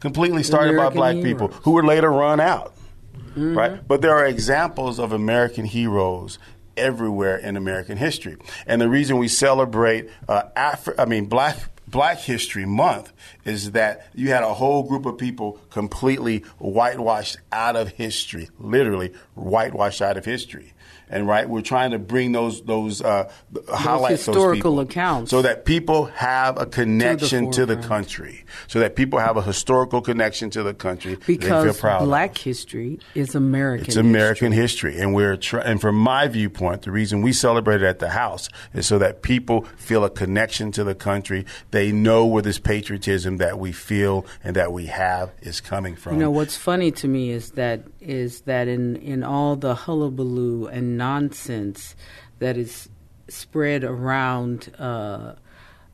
completely 0.00 0.42
started 0.42 0.70
American 0.74 0.98
by 1.00 1.12
black 1.12 1.24
people 1.24 1.48
who 1.48 1.72
were 1.72 1.84
later 1.84 2.10
run 2.10 2.40
out, 2.40 2.74
Mm-hmm. 3.30 3.56
right? 3.58 3.86
But 3.86 4.00
there 4.00 4.14
are 4.16 4.24
examples 4.24 4.98
of 4.98 5.12
American 5.12 5.66
heroes 5.66 6.38
everywhere 6.76 7.36
in 7.36 7.56
American 7.56 7.98
history, 7.98 8.36
and 8.66 8.80
the 8.80 8.88
reason 8.88 9.18
we 9.18 9.28
celebrate 9.28 10.08
uh, 10.28 10.44
Afri- 10.56 10.94
I 10.98 11.04
mean 11.04 11.26
black. 11.26 11.56
Black 11.88 12.18
History 12.18 12.66
Month 12.66 13.12
is 13.46 13.72
that 13.72 14.06
you 14.14 14.28
had 14.28 14.42
a 14.42 14.52
whole 14.52 14.82
group 14.82 15.06
of 15.06 15.16
people 15.16 15.58
completely 15.70 16.40
whitewashed 16.58 17.38
out 17.52 17.76
of 17.76 17.88
history, 17.88 18.50
literally 18.58 19.12
whitewashed 19.34 20.02
out 20.02 20.16
of 20.16 20.24
history. 20.24 20.74
And 21.08 21.28
right, 21.28 21.48
we're 21.48 21.60
trying 21.60 21.92
to 21.92 22.00
bring 22.00 22.32
those 22.32 22.62
those 22.62 23.00
uh, 23.00 23.30
those 23.52 24.08
historical 24.08 24.54
people 24.54 24.80
accounts 24.80 25.30
so 25.30 25.40
that 25.42 25.64
people 25.64 26.06
have 26.06 26.60
a 26.60 26.66
connection 26.66 27.52
to 27.52 27.64
the, 27.64 27.74
forefront. 27.74 27.88
country, 27.88 28.44
so 28.66 28.80
that 28.80 28.96
people 28.96 29.20
have 29.20 29.36
a 29.36 29.42
historical 29.42 30.00
connection 30.00 30.50
to 30.50 30.64
the 30.64 30.74
country 30.74 31.16
Because 31.24 31.80
black 31.80 32.36
history 32.36 32.98
is 33.14 33.36
American. 33.36 33.86
It's 33.86 33.96
American 33.96 34.50
history, 34.50 34.98
and 34.98 35.14
we're 35.14 35.36
try- 35.36 35.62
and 35.62 35.80
from 35.80 35.94
my 35.94 36.26
viewpoint, 36.26 36.82
the 36.82 36.90
reason 36.90 37.22
we 37.22 37.32
celebrate 37.32 37.82
it 37.82 37.86
at 37.86 38.00
the 38.00 38.08
house 38.08 38.48
is 38.74 38.86
so 38.86 38.98
that 38.98 39.22
people 39.22 39.62
feel 39.76 40.04
a 40.04 40.10
connection 40.10 40.72
to 40.72 40.82
the 40.82 40.96
country. 40.96 41.46
They 41.70 41.92
know 41.92 42.26
where 42.26 42.42
this 42.42 42.58
patriotism 42.58 43.35
that 43.38 43.58
we 43.58 43.72
feel 43.72 44.26
and 44.42 44.56
that 44.56 44.72
we 44.72 44.86
have 44.86 45.32
is 45.40 45.60
coming 45.60 45.96
from. 45.96 46.14
You 46.14 46.20
know 46.20 46.30
what's 46.30 46.56
funny 46.56 46.90
to 46.92 47.08
me 47.08 47.30
is 47.30 47.52
that 47.52 47.82
is 48.00 48.42
that 48.42 48.68
in 48.68 48.96
in 48.96 49.22
all 49.22 49.56
the 49.56 49.74
hullabaloo 49.74 50.66
and 50.66 50.96
nonsense 50.96 51.94
that 52.38 52.56
is 52.56 52.88
spread 53.28 53.84
around 53.84 54.72
uh, 54.78 55.34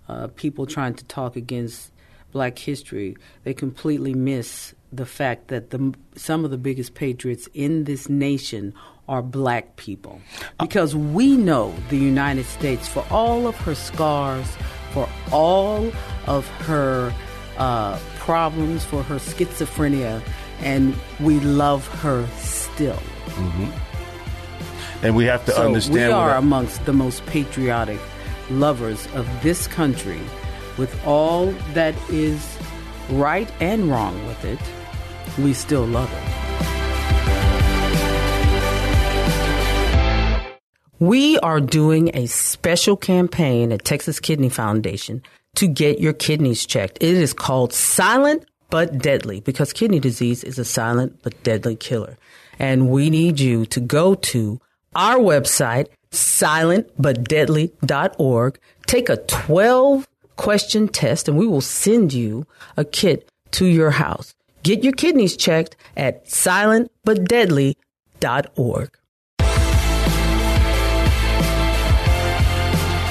uh, 0.08 0.28
people 0.34 0.66
trying 0.66 0.94
to 0.94 1.04
talk 1.04 1.36
against 1.36 1.92
Black 2.32 2.58
history, 2.58 3.16
they 3.44 3.54
completely 3.54 4.14
miss 4.14 4.74
the 4.92 5.06
fact 5.06 5.48
that 5.48 5.70
the 5.70 5.94
some 6.14 6.44
of 6.44 6.50
the 6.50 6.58
biggest 6.58 6.94
patriots 6.94 7.48
in 7.54 7.84
this 7.84 8.08
nation 8.08 8.74
are 9.08 9.22
black 9.22 9.76
people 9.76 10.20
because 10.60 10.94
we 10.94 11.36
know 11.36 11.74
the 11.88 11.96
United 11.96 12.44
States 12.44 12.86
for 12.86 13.04
all 13.10 13.46
of 13.46 13.56
her 13.56 13.74
scars, 13.74 14.46
for 14.92 15.08
all 15.32 15.90
of 16.26 16.46
her 16.66 17.12
uh, 17.58 17.98
problems, 18.18 18.84
for 18.84 19.02
her 19.02 19.16
schizophrenia, 19.16 20.22
and 20.60 20.94
we 21.20 21.40
love 21.40 21.86
her 22.00 22.26
still. 22.36 22.98
and 25.02 25.16
we 25.16 25.24
have 25.24 25.44
to 25.46 25.52
so 25.52 25.66
understand 25.66 26.12
we 26.12 26.14
what 26.14 26.30
are 26.30 26.36
amongst 26.36 26.84
the 26.84 26.92
most 26.92 27.24
patriotic 27.26 28.00
lovers 28.50 29.06
of 29.14 29.26
this 29.42 29.66
country, 29.66 30.20
with 30.78 30.94
all 31.06 31.46
that 31.74 31.94
is 32.10 32.58
right 33.10 33.50
and 33.60 33.90
wrong 33.90 34.26
with 34.26 34.44
it. 34.44 34.60
We 35.42 35.54
still 35.54 35.86
love 35.86 36.12
it. 36.12 36.42
We 40.98 41.36
are 41.40 41.60
doing 41.60 42.14
a 42.14 42.26
special 42.26 42.96
campaign 42.96 43.72
at 43.72 43.84
Texas 43.84 44.20
Kidney 44.20 44.50
Foundation 44.50 45.20
to 45.56 45.66
get 45.68 46.00
your 46.00 46.12
kidneys 46.12 46.66
checked. 46.66 46.98
It 47.00 47.14
is 47.14 47.32
called 47.32 47.72
Silent 47.72 48.44
but 48.70 48.98
Deadly 48.98 49.40
because 49.40 49.72
kidney 49.72 50.00
disease 50.00 50.44
is 50.44 50.58
a 50.58 50.64
silent 50.64 51.20
but 51.22 51.40
deadly 51.42 51.76
killer. 51.76 52.16
And 52.58 52.88
we 52.88 53.10
need 53.10 53.38
you 53.38 53.66
to 53.66 53.80
go 53.80 54.14
to 54.14 54.58
our 54.94 55.18
website, 55.18 55.88
silentbutdeadly.org, 56.10 58.58
take 58.86 59.08
a 59.08 59.16
12 59.16 60.08
question 60.36 60.86
test, 60.88 61.28
and 61.28 61.36
we 61.36 61.46
will 61.46 61.60
send 61.60 62.12
you 62.12 62.46
a 62.76 62.84
kit 62.84 63.28
to 63.52 63.66
your 63.66 63.90
house. 63.90 64.34
Get 64.62 64.84
your 64.84 64.92
kidneys 64.92 65.36
checked 65.36 65.76
at 65.96 66.26
silentbutdeadly.org. 66.26 68.98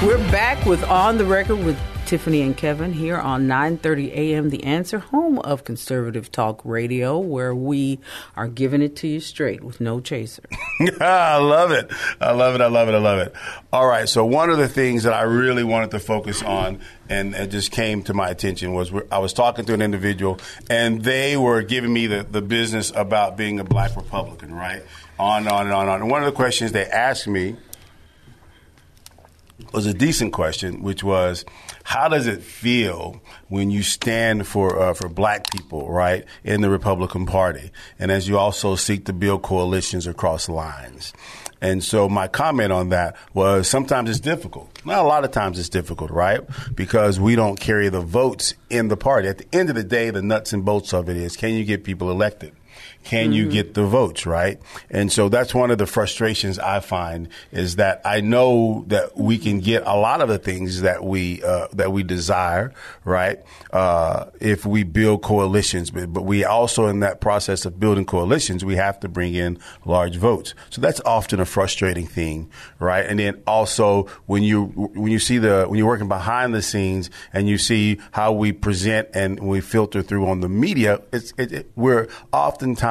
We're 0.03 0.17
back 0.31 0.65
with 0.65 0.83
On 0.85 1.19
the 1.19 1.25
Record 1.25 1.63
with 1.63 1.77
Tiffany 2.11 2.41
and 2.41 2.57
Kevin 2.57 2.91
here 2.91 3.17
on 3.17 3.47
9:30 3.47 4.11
a.m. 4.11 4.49
The 4.49 4.65
Answer, 4.65 4.99
home 4.99 5.39
of 5.39 5.63
conservative 5.63 6.29
talk 6.29 6.59
radio, 6.65 7.17
where 7.17 7.55
we 7.55 8.01
are 8.35 8.49
giving 8.49 8.81
it 8.81 8.97
to 8.97 9.07
you 9.07 9.21
straight 9.21 9.63
with 9.63 9.79
no 9.79 10.01
chaser. 10.01 10.43
I 10.99 11.37
love 11.37 11.71
it. 11.71 11.89
I 12.19 12.33
love 12.33 12.55
it. 12.55 12.59
I 12.59 12.67
love 12.67 12.89
it. 12.89 12.95
I 12.95 12.97
love 12.97 13.19
it. 13.19 13.33
All 13.71 13.87
right. 13.87 14.09
So 14.09 14.25
one 14.25 14.49
of 14.49 14.57
the 14.57 14.67
things 14.67 15.03
that 15.03 15.13
I 15.13 15.21
really 15.21 15.63
wanted 15.63 15.91
to 15.91 15.99
focus 15.99 16.43
on, 16.43 16.81
and 17.07 17.33
it 17.33 17.49
just 17.49 17.71
came 17.71 18.03
to 18.03 18.13
my 18.13 18.27
attention, 18.27 18.73
was 18.73 18.91
I 19.09 19.19
was 19.19 19.31
talking 19.31 19.63
to 19.63 19.73
an 19.73 19.81
individual, 19.81 20.37
and 20.69 21.05
they 21.05 21.37
were 21.37 21.61
giving 21.61 21.93
me 21.93 22.07
the, 22.07 22.23
the 22.23 22.41
business 22.41 22.91
about 22.93 23.37
being 23.37 23.57
a 23.61 23.63
black 23.63 23.95
Republican, 23.95 24.53
right? 24.53 24.83
On 25.17 25.43
and 25.43 25.47
on 25.47 25.65
and 25.67 25.73
on 25.73 25.83
and 25.83 25.89
on. 25.91 26.01
And 26.01 26.11
one 26.11 26.21
of 26.21 26.25
the 26.25 26.35
questions 26.35 26.73
they 26.73 26.87
asked 26.87 27.29
me 27.29 27.55
was 29.73 29.85
a 29.85 29.93
decent 29.93 30.33
question, 30.33 30.81
which 30.81 31.03
was, 31.03 31.45
how 31.83 32.07
does 32.07 32.27
it 32.27 32.41
feel 32.41 33.21
when 33.49 33.71
you 33.71 33.83
stand 33.83 34.47
for 34.47 34.79
uh, 34.79 34.93
for 34.93 35.09
black 35.09 35.51
people, 35.51 35.89
right, 35.89 36.25
in 36.43 36.61
the 36.61 36.69
Republican 36.69 37.25
Party, 37.25 37.71
and 37.99 38.11
as 38.11 38.27
you 38.27 38.37
also 38.37 38.75
seek 38.75 39.05
to 39.05 39.13
build 39.13 39.41
coalitions 39.43 40.07
across 40.07 40.49
lines? 40.49 41.13
And 41.61 41.83
so 41.83 42.09
my 42.09 42.27
comment 42.27 42.71
on 42.71 42.89
that 42.89 43.15
was 43.35 43.67
sometimes 43.69 44.09
it's 44.09 44.19
difficult. 44.19 44.83
Not 44.83 44.99
a 44.99 45.07
lot 45.07 45.23
of 45.23 45.31
times 45.31 45.59
it's 45.59 45.69
difficult, 45.69 46.09
right? 46.09 46.41
Because 46.73 47.19
we 47.19 47.35
don't 47.35 47.59
carry 47.59 47.89
the 47.89 48.01
votes 48.01 48.55
in 48.71 48.87
the 48.87 48.97
party. 48.97 49.27
At 49.27 49.37
the 49.37 49.45
end 49.53 49.69
of 49.69 49.75
the 49.75 49.83
day, 49.83 50.09
the 50.09 50.23
nuts 50.23 50.53
and 50.53 50.65
bolts 50.65 50.91
of 50.91 51.07
it 51.07 51.17
is 51.17 51.37
can 51.37 51.53
you 51.53 51.63
get 51.63 51.83
people 51.83 52.09
elected? 52.09 52.53
Can 53.03 53.21
Mm-hmm. 53.25 53.33
you 53.33 53.49
get 53.49 53.73
the 53.73 53.85
votes, 53.85 54.25
right? 54.25 54.59
And 54.89 55.11
so 55.11 55.27
that's 55.29 55.53
one 55.55 55.71
of 55.71 55.77
the 55.77 55.85
frustrations 55.87 56.59
I 56.59 56.79
find 56.81 57.29
is 57.51 57.77
that 57.77 58.01
I 58.05 58.21
know 58.21 58.83
that 58.87 59.17
we 59.17 59.37
can 59.37 59.59
get 59.59 59.83
a 59.85 59.95
lot 59.95 60.21
of 60.21 60.29
the 60.29 60.37
things 60.37 60.81
that 60.81 61.03
we 61.03 61.41
uh, 61.43 61.67
that 61.73 61.91
we 61.91 62.03
desire, 62.03 62.73
right? 63.03 63.39
Uh, 63.71 64.25
if 64.39 64.65
we 64.65 64.83
build 64.83 65.23
coalitions, 65.23 65.89
but, 65.91 66.13
but 66.13 66.23
we 66.23 66.43
also 66.45 66.87
in 66.87 66.99
that 66.99 67.21
process 67.21 67.65
of 67.65 67.79
building 67.79 68.05
coalitions, 68.05 68.63
we 68.63 68.75
have 68.75 68.99
to 68.99 69.07
bring 69.09 69.33
in 69.33 69.57
large 69.85 70.17
votes. 70.17 70.53
So 70.69 70.81
that's 70.81 71.01
often 71.01 71.39
a 71.39 71.45
frustrating 71.45 72.05
thing, 72.07 72.51
right? 72.79 73.05
And 73.05 73.17
then 73.19 73.41
also 73.47 74.03
when 74.27 74.43
you 74.43 74.65
when 74.93 75.11
you 75.11 75.19
see 75.19 75.37
the 75.39 75.65
when 75.67 75.77
you're 75.79 75.87
working 75.87 76.07
behind 76.09 76.53
the 76.53 76.61
scenes 76.61 77.09
and 77.33 77.47
you 77.47 77.57
see 77.57 77.97
how 78.11 78.31
we 78.31 78.51
present 78.51 79.09
and 79.13 79.39
we 79.39 79.59
filter 79.61 80.01
through 80.03 80.27
on 80.27 80.41
the 80.41 80.49
media, 80.49 80.99
it's 81.11 81.33
it, 81.37 81.51
it, 81.51 81.71
we're 81.75 82.07
oftentimes 82.31 82.90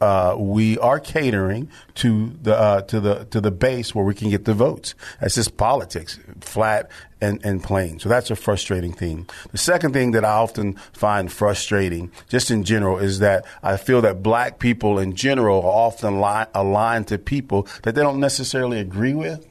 uh, 0.00 0.36
we 0.38 0.78
are 0.78 1.00
catering 1.00 1.68
to 1.96 2.32
the 2.42 2.56
uh, 2.56 2.82
to 2.82 3.00
the 3.00 3.24
to 3.26 3.40
the 3.40 3.50
base 3.50 3.94
where 3.94 4.04
we 4.04 4.14
can 4.14 4.30
get 4.30 4.44
the 4.44 4.54
votes. 4.54 4.94
That's 5.20 5.34
just 5.34 5.56
politics, 5.56 6.18
flat 6.40 6.90
and, 7.20 7.44
and 7.44 7.62
plain. 7.62 7.98
So 8.00 8.08
that's 8.08 8.30
a 8.30 8.36
frustrating 8.36 8.92
thing. 8.92 9.28
The 9.52 9.58
second 9.58 9.92
thing 9.92 10.10
that 10.12 10.24
I 10.24 10.32
often 10.32 10.74
find 10.92 11.30
frustrating, 11.30 12.10
just 12.28 12.50
in 12.50 12.64
general, 12.64 12.98
is 12.98 13.20
that 13.20 13.44
I 13.62 13.76
feel 13.76 14.00
that 14.02 14.22
black 14.22 14.58
people 14.58 14.98
in 14.98 15.14
general 15.14 15.58
are 15.62 15.86
often 15.86 16.20
li- 16.20 16.46
aligned 16.54 17.08
to 17.08 17.18
people 17.18 17.68
that 17.84 17.94
they 17.94 18.02
don't 18.02 18.20
necessarily 18.20 18.80
agree 18.80 19.14
with 19.14 19.46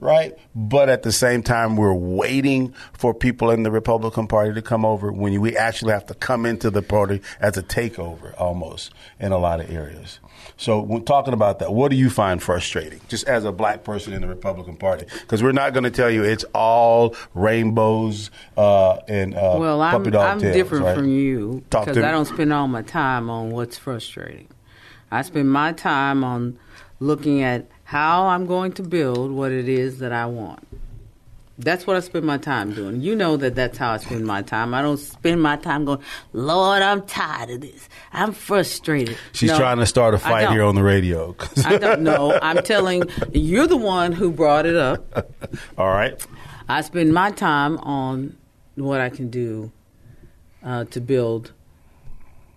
right? 0.00 0.36
But 0.54 0.88
at 0.88 1.02
the 1.02 1.12
same 1.12 1.42
time, 1.42 1.76
we're 1.76 1.94
waiting 1.94 2.74
for 2.92 3.14
people 3.14 3.50
in 3.50 3.62
the 3.62 3.70
Republican 3.70 4.26
Party 4.26 4.52
to 4.54 4.62
come 4.62 4.84
over 4.84 5.10
when 5.12 5.40
we 5.40 5.56
actually 5.56 5.92
have 5.92 6.06
to 6.06 6.14
come 6.14 6.46
into 6.46 6.70
the 6.70 6.82
party 6.82 7.20
as 7.40 7.56
a 7.56 7.62
takeover 7.62 8.34
almost 8.38 8.92
in 9.18 9.32
a 9.32 9.38
lot 9.38 9.60
of 9.60 9.70
areas. 9.70 10.20
So, 10.58 10.80
when 10.80 11.04
talking 11.04 11.34
about 11.34 11.58
that, 11.58 11.72
what 11.72 11.90
do 11.90 11.96
you 11.96 12.08
find 12.08 12.42
frustrating, 12.42 13.00
just 13.08 13.26
as 13.26 13.44
a 13.44 13.52
black 13.52 13.84
person 13.84 14.12
in 14.12 14.22
the 14.22 14.28
Republican 14.28 14.76
Party? 14.76 15.06
Because 15.20 15.42
we're 15.42 15.52
not 15.52 15.74
going 15.74 15.84
to 15.84 15.90
tell 15.90 16.10
you 16.10 16.24
it's 16.24 16.44
all 16.54 17.14
rainbows 17.34 18.30
uh, 18.56 18.98
and 19.08 19.34
uh, 19.34 19.56
Well, 19.58 19.82
I'm, 19.82 19.98
puppy 19.98 20.10
dog 20.10 20.24
I'm 20.24 20.40
tails, 20.40 20.54
different 20.54 20.84
right? 20.84 20.96
from 20.96 21.08
you 21.08 21.62
because. 21.68 21.98
I 21.98 22.10
don't 22.10 22.24
spend 22.26 22.52
all 22.52 22.68
my 22.68 22.82
time 22.82 23.28
on 23.28 23.50
what's 23.50 23.76
frustrating. 23.76 24.48
I 25.10 25.22
spend 25.22 25.50
my 25.50 25.72
time 25.72 26.24
on 26.24 26.58
looking 27.00 27.42
at 27.42 27.66
how 27.86 28.26
I'm 28.26 28.46
going 28.46 28.72
to 28.72 28.82
build 28.82 29.30
what 29.30 29.52
it 29.52 29.68
is 29.68 30.00
that 30.00 30.12
I 30.12 30.26
want. 30.26 30.66
That's 31.56 31.86
what 31.86 31.94
I 31.96 32.00
spend 32.00 32.26
my 32.26 32.36
time 32.36 32.74
doing. 32.74 33.00
You 33.00 33.14
know 33.14 33.36
that 33.36 33.54
that's 33.54 33.78
how 33.78 33.92
I 33.92 33.98
spend 33.98 34.26
my 34.26 34.42
time. 34.42 34.74
I 34.74 34.82
don't 34.82 34.98
spend 34.98 35.40
my 35.40 35.56
time 35.56 35.84
going, 35.84 36.00
Lord, 36.32 36.82
I'm 36.82 37.06
tired 37.06 37.48
of 37.48 37.60
this. 37.60 37.88
I'm 38.12 38.32
frustrated. 38.32 39.16
She's 39.32 39.52
No, 39.52 39.58
trying 39.58 39.78
to 39.78 39.86
start 39.86 40.14
a 40.14 40.18
fight 40.18 40.50
here 40.50 40.64
on 40.64 40.74
the 40.74 40.82
radio. 40.82 41.36
I 41.64 41.78
don't 41.78 42.02
know. 42.02 42.36
I'm 42.42 42.62
telling 42.64 43.04
you're 43.32 43.68
the 43.68 43.76
one 43.76 44.10
who 44.10 44.32
brought 44.32 44.66
it 44.66 44.76
up. 44.76 45.30
all 45.78 45.88
right. 45.88 46.20
I 46.68 46.80
spend 46.80 47.14
my 47.14 47.30
time 47.30 47.78
on 47.78 48.36
what 48.74 49.00
I 49.00 49.10
can 49.10 49.30
do 49.30 49.70
uh, 50.64 50.86
to 50.86 51.00
build 51.00 51.52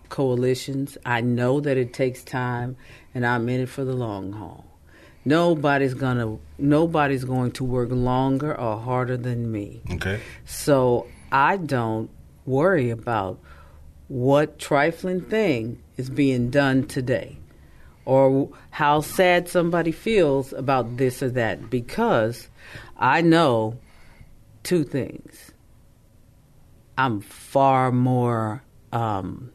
coalitions. 0.09 0.97
I 1.05 1.21
know 1.21 1.59
that 1.59 1.77
it 1.77 1.93
takes 1.93 2.23
time, 2.23 2.77
and 3.13 3.25
I'm 3.27 3.47
in 3.47 3.61
it 3.61 3.69
for 3.69 3.85
the 3.85 3.93
long 3.93 4.31
haul. 4.33 4.65
Nobody's 5.25 5.93
gonna. 5.93 6.37
Nobody's 6.57 7.23
going 7.23 7.51
to 7.53 7.63
work 7.63 7.89
longer 7.91 8.57
or 8.57 8.79
harder 8.79 9.17
than 9.17 9.51
me. 9.51 9.81
Okay. 9.91 10.19
So 10.45 11.07
I 11.31 11.57
don't 11.57 12.09
worry 12.45 12.89
about 12.89 13.39
what 14.07 14.57
trifling 14.57 15.21
thing 15.21 15.81
is 15.97 16.09
being 16.09 16.49
done 16.49 16.87
today 16.87 17.37
or 18.05 18.49
how 18.71 19.01
sad 19.01 19.47
somebody 19.47 19.91
feels 19.91 20.51
about 20.53 20.97
this 20.97 21.21
or 21.21 21.29
that 21.29 21.69
because 21.69 22.49
I 22.97 23.21
know 23.21 23.77
two 24.63 24.83
things. 24.83 25.51
I'm 26.97 27.21
far 27.21 27.91
more 27.91 28.63
um, 28.91 29.51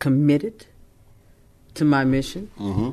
committed 0.00 0.66
to 1.76 1.84
my 1.84 2.04
mission. 2.04 2.50
Mm-hmm. 2.58 2.90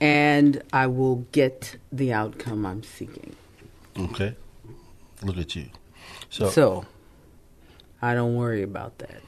And 0.00 0.62
I 0.72 0.86
will 0.86 1.26
get 1.32 1.76
the 1.92 2.12
outcome 2.12 2.64
I'm 2.64 2.82
seeking. 2.82 3.36
Okay. 3.98 4.34
Look 5.22 5.36
at 5.36 5.54
you. 5.54 5.66
So, 6.30 6.48
So 6.48 6.86
I 8.00 8.14
don't 8.14 8.34
worry 8.36 8.62
about 8.62 8.98
that. 8.98 9.20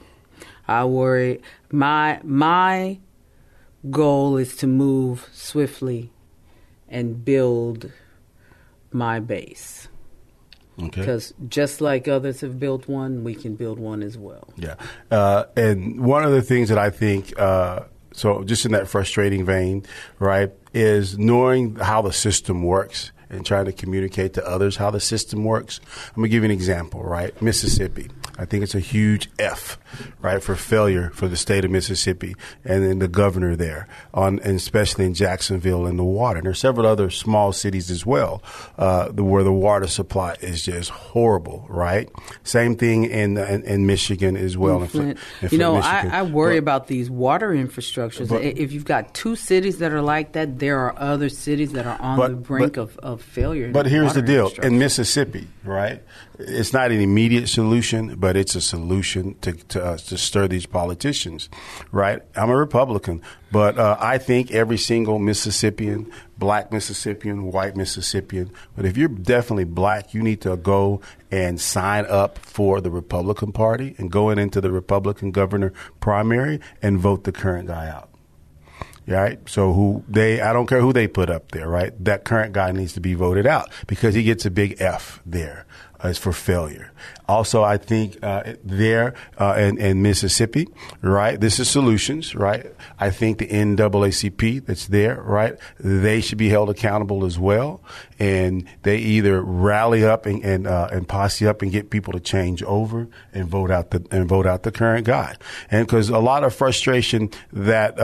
I 0.67 0.85
worry 0.85 1.41
my 1.71 2.19
my 2.23 2.99
goal 3.89 4.37
is 4.37 4.55
to 4.57 4.67
move 4.67 5.29
swiftly 5.33 6.09
and 6.87 7.23
build 7.23 7.91
my 8.91 9.19
base. 9.19 9.89
Okay. 10.79 11.01
Because 11.01 11.33
just 11.47 11.81
like 11.81 12.07
others 12.07 12.41
have 12.41 12.59
built 12.59 12.87
one, 12.87 13.23
we 13.23 13.35
can 13.35 13.55
build 13.55 13.79
one 13.79 14.03
as 14.03 14.17
well. 14.17 14.49
Yeah. 14.57 14.75
Uh, 15.09 15.45
and 15.55 16.01
one 16.01 16.23
of 16.23 16.31
the 16.31 16.41
things 16.41 16.69
that 16.69 16.77
I 16.77 16.89
think, 16.89 17.37
uh, 17.39 17.81
so 18.11 18.43
just 18.43 18.65
in 18.65 18.73
that 18.73 18.87
frustrating 18.87 19.45
vein, 19.45 19.85
right, 20.19 20.51
is 20.73 21.17
knowing 21.17 21.75
how 21.75 22.01
the 22.01 22.13
system 22.13 22.63
works 22.63 23.11
and 23.33 23.45
trying 23.45 23.65
to 23.65 23.71
communicate 23.73 24.33
to 24.33 24.47
others 24.47 24.77
how 24.77 24.91
the 24.91 24.99
system 24.99 25.43
works. 25.43 25.79
I'm 26.09 26.15
going 26.21 26.25
to 26.25 26.29
give 26.29 26.43
you 26.43 26.45
an 26.45 26.51
example, 26.51 27.03
right? 27.03 27.39
Mississippi. 27.41 28.09
I 28.37 28.45
think 28.45 28.63
it's 28.63 28.73
a 28.73 28.79
huge 28.79 29.29
F, 29.37 29.77
right, 30.21 30.41
for 30.41 30.55
failure 30.55 31.11
for 31.13 31.27
the 31.27 31.37
state 31.37 31.63
of 31.65 31.69
Mississippi 31.71 32.35
and 32.65 32.83
then 32.83 32.97
the 32.99 33.07
governor 33.07 33.55
there, 33.55 33.87
on 34.11 34.39
and 34.39 34.55
especially 34.55 35.05
in 35.05 35.13
Jacksonville 35.13 35.85
and 35.85 35.99
the 35.99 36.03
water. 36.03 36.39
And 36.39 36.47
are 36.47 36.53
several 36.55 36.87
other 36.87 37.11
small 37.11 37.53
cities 37.53 37.91
as 37.91 38.05
well, 38.07 38.41
uh, 38.79 39.11
the, 39.11 39.23
where 39.23 39.43
the 39.43 39.53
water 39.53 39.85
supply 39.85 40.35
is 40.41 40.63
just 40.63 40.89
horrible, 40.89 41.67
right? 41.69 42.09
Same 42.43 42.75
thing 42.75 43.05
in 43.05 43.37
in, 43.37 43.63
in 43.63 43.85
Michigan 43.85 44.35
as 44.35 44.57
well. 44.57 44.81
in 44.81 44.87
Flint- 44.87 45.19
in 45.43 45.49
you 45.51 45.57
know, 45.59 45.75
Michigan. 45.75 46.11
I, 46.11 46.19
I 46.19 46.21
worry 46.23 46.55
But- 46.59 46.63
about 46.63 46.87
these 46.87 47.11
water 47.11 47.49
infrastructures. 47.51 48.29
But- 48.29 48.41
if 48.43 48.71
you've 48.71 48.85
got 48.85 49.13
two 49.13 49.35
cities 49.35 49.77
that 49.77 49.91
are 49.91 50.01
like 50.01 50.31
that, 50.33 50.57
there 50.57 50.79
are 50.79 50.97
other 50.97 51.29
cities 51.29 51.73
that 51.73 51.85
are 51.85 52.01
on 52.01 52.17
But- 52.17 52.29
the 52.29 52.35
brink 52.37 52.77
of, 52.77 52.97
of 52.97 53.22
failure. 53.23 53.71
But 53.71 53.87
here's 53.87 54.13
the 54.13 54.21
deal: 54.21 54.51
in 54.61 54.77
Mississippi, 54.77 55.47
right? 55.63 56.01
It's 56.39 56.73
not 56.73 56.91
an 56.91 56.99
immediate 56.99 57.47
solution, 57.47 58.15
but 58.15 58.35
it's 58.35 58.55
a 58.55 58.61
solution 58.61 59.35
to 59.41 59.53
to, 59.53 59.83
uh, 59.83 59.97
to 59.97 60.17
stir 60.17 60.47
these 60.47 60.65
politicians, 60.65 61.49
right? 61.91 62.21
I'm 62.35 62.49
a 62.49 62.57
Republican, 62.57 63.21
but 63.51 63.77
uh, 63.77 63.97
I 63.99 64.17
think 64.17 64.51
every 64.51 64.77
single 64.77 65.19
Mississippian, 65.19 66.11
black 66.37 66.71
Mississippian, 66.71 67.51
white 67.51 67.75
Mississippian, 67.75 68.51
but 68.75 68.85
if 68.85 68.97
you're 68.97 69.07
definitely 69.07 69.65
black, 69.65 70.13
you 70.13 70.21
need 70.21 70.41
to 70.41 70.55
go 70.57 71.01
and 71.31 71.59
sign 71.59 72.05
up 72.07 72.37
for 72.39 72.81
the 72.81 72.91
Republican 72.91 73.51
Party 73.51 73.95
and 73.97 74.11
going 74.11 74.37
into 74.37 74.61
the 74.61 74.71
Republican 74.71 75.31
governor 75.31 75.73
primary 75.99 76.59
and 76.81 76.99
vote 76.99 77.23
the 77.23 77.31
current 77.31 77.67
guy 77.67 77.89
out. 77.89 78.12
Right, 79.05 79.37
so 79.49 79.73
who 79.73 80.03
they? 80.07 80.39
I 80.39 80.53
don't 80.53 80.65
care 80.65 80.79
who 80.79 80.93
they 80.93 81.07
put 81.07 81.29
up 81.29 81.51
there. 81.51 81.67
Right, 81.67 81.91
that 82.05 82.23
current 82.23 82.53
guy 82.53 82.71
needs 82.71 82.93
to 82.93 83.01
be 83.01 83.15
voted 83.15 83.45
out 83.45 83.69
because 83.85 84.15
he 84.15 84.23
gets 84.23 84.45
a 84.45 84.51
big 84.51 84.79
F 84.79 85.19
there 85.25 85.65
as 86.03 86.17
for 86.17 86.33
failure. 86.33 86.91
Also, 87.27 87.63
I 87.63 87.77
think 87.77 88.17
uh, 88.21 88.53
there 88.63 89.13
uh, 89.37 89.55
in, 89.57 89.77
in 89.77 90.01
Mississippi, 90.01 90.67
right, 91.01 91.39
this 91.39 91.59
is 91.59 91.69
solutions. 91.69 92.35
Right, 92.35 92.65
I 92.99 93.09
think 93.09 93.39
the 93.39 93.47
NAACP 93.47 94.65
that's 94.65 94.87
there, 94.87 95.21
right, 95.21 95.57
they 95.79 96.21
should 96.21 96.37
be 96.37 96.49
held 96.49 96.69
accountable 96.69 97.25
as 97.25 97.39
well, 97.39 97.81
and 98.19 98.65
they 98.83 98.97
either 98.97 99.41
rally 99.41 100.05
up 100.05 100.25
and 100.25 100.43
and, 100.43 100.67
uh, 100.67 100.89
and 100.91 101.07
posse 101.07 101.47
up 101.47 101.61
and 101.61 101.71
get 101.71 101.89
people 101.89 102.13
to 102.13 102.19
change 102.19 102.63
over 102.63 103.07
and 103.33 103.47
vote 103.47 103.71
out 103.71 103.91
the 103.91 104.05
and 104.11 104.29
vote 104.29 104.45
out 104.45 104.63
the 104.63 104.71
current 104.71 105.05
guy, 105.05 105.35
and 105.71 105.87
because 105.87 106.09
a 106.09 106.19
lot 106.19 106.43
of 106.43 106.53
frustration 106.53 107.29
that. 107.51 107.99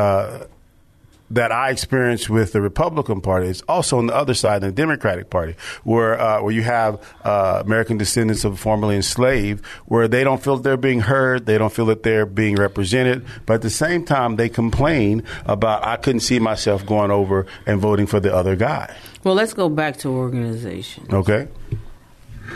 That 1.31 1.51
I 1.51 1.69
experienced 1.69 2.29
with 2.29 2.53
the 2.53 2.61
Republican 2.61 3.21
Party 3.21 3.47
is 3.49 3.61
also 3.67 3.99
on 3.99 4.07
the 4.07 4.15
other 4.15 4.33
side, 4.33 4.63
in 4.63 4.69
the 4.69 4.75
Democratic 4.75 5.29
Party, 5.29 5.55
where 5.83 6.19
uh, 6.19 6.41
where 6.41 6.51
you 6.51 6.63
have 6.63 6.99
uh, 7.23 7.61
American 7.63 7.97
descendants 7.97 8.43
of 8.43 8.59
formerly 8.59 8.95
enslaved, 8.95 9.63
where 9.85 10.07
they 10.07 10.23
don't 10.23 10.41
feel 10.41 10.57
that 10.57 10.63
they're 10.63 10.77
being 10.77 11.01
heard, 11.01 11.45
they 11.45 11.57
don't 11.59 11.71
feel 11.71 11.85
that 11.85 12.01
they're 12.01 12.25
being 12.25 12.55
represented, 12.55 13.25
but 13.45 13.55
at 13.55 13.61
the 13.61 13.69
same 13.69 14.05
time 14.05 14.37
they 14.37 14.49
complain 14.49 15.23
about 15.45 15.85
I 15.85 15.97
couldn't 15.97 16.21
see 16.21 16.39
myself 16.39 16.85
going 16.85 17.11
over 17.11 17.45
and 17.67 17.79
voting 17.79 18.07
for 18.07 18.19
the 18.19 18.33
other 18.33 18.55
guy. 18.55 18.95
well, 19.23 19.35
let's 19.35 19.53
go 19.53 19.69
back 19.69 19.97
to 19.97 20.09
organization. 20.09 21.05
Okay, 21.13 21.47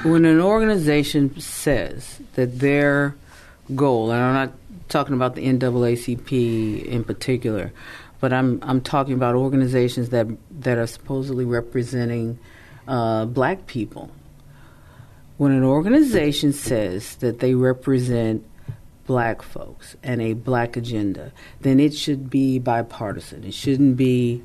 when 0.03 0.25
an 0.25 0.41
organization 0.41 1.39
says 1.39 2.19
that 2.33 2.59
their 2.59 3.15
goal, 3.75 4.12
and 4.12 4.21
I'm 4.21 4.33
not 4.33 4.53
talking 4.89 5.13
about 5.15 5.36
the 5.36 5.45
NAACP 5.45 6.86
in 6.86 7.03
particular, 7.03 7.71
but 8.23 8.31
I'm 8.31 8.57
I'm 8.62 8.79
talking 8.79 9.15
about 9.15 9.36
organizations 9.36 10.12
that 10.12 10.27
that 10.62 10.77
are 10.77 10.88
supposedly 10.88 11.43
representing 11.43 12.39
uh, 12.88 13.25
black 13.25 13.67
people. 13.67 14.12
When 15.36 15.51
an 15.51 15.65
organization 15.65 16.53
says 16.53 17.17
that 17.17 17.39
they 17.39 17.53
represent 17.53 18.45
black 19.07 19.41
folks 19.41 19.97
and 20.01 20.21
a 20.21 20.36
black 20.36 20.77
agenda, 20.77 21.33
then 21.59 21.81
it 21.81 21.93
should 21.93 22.29
be 22.29 22.59
bipartisan. 22.59 23.43
It 23.43 23.53
shouldn't 23.53 23.97
be 23.97 24.41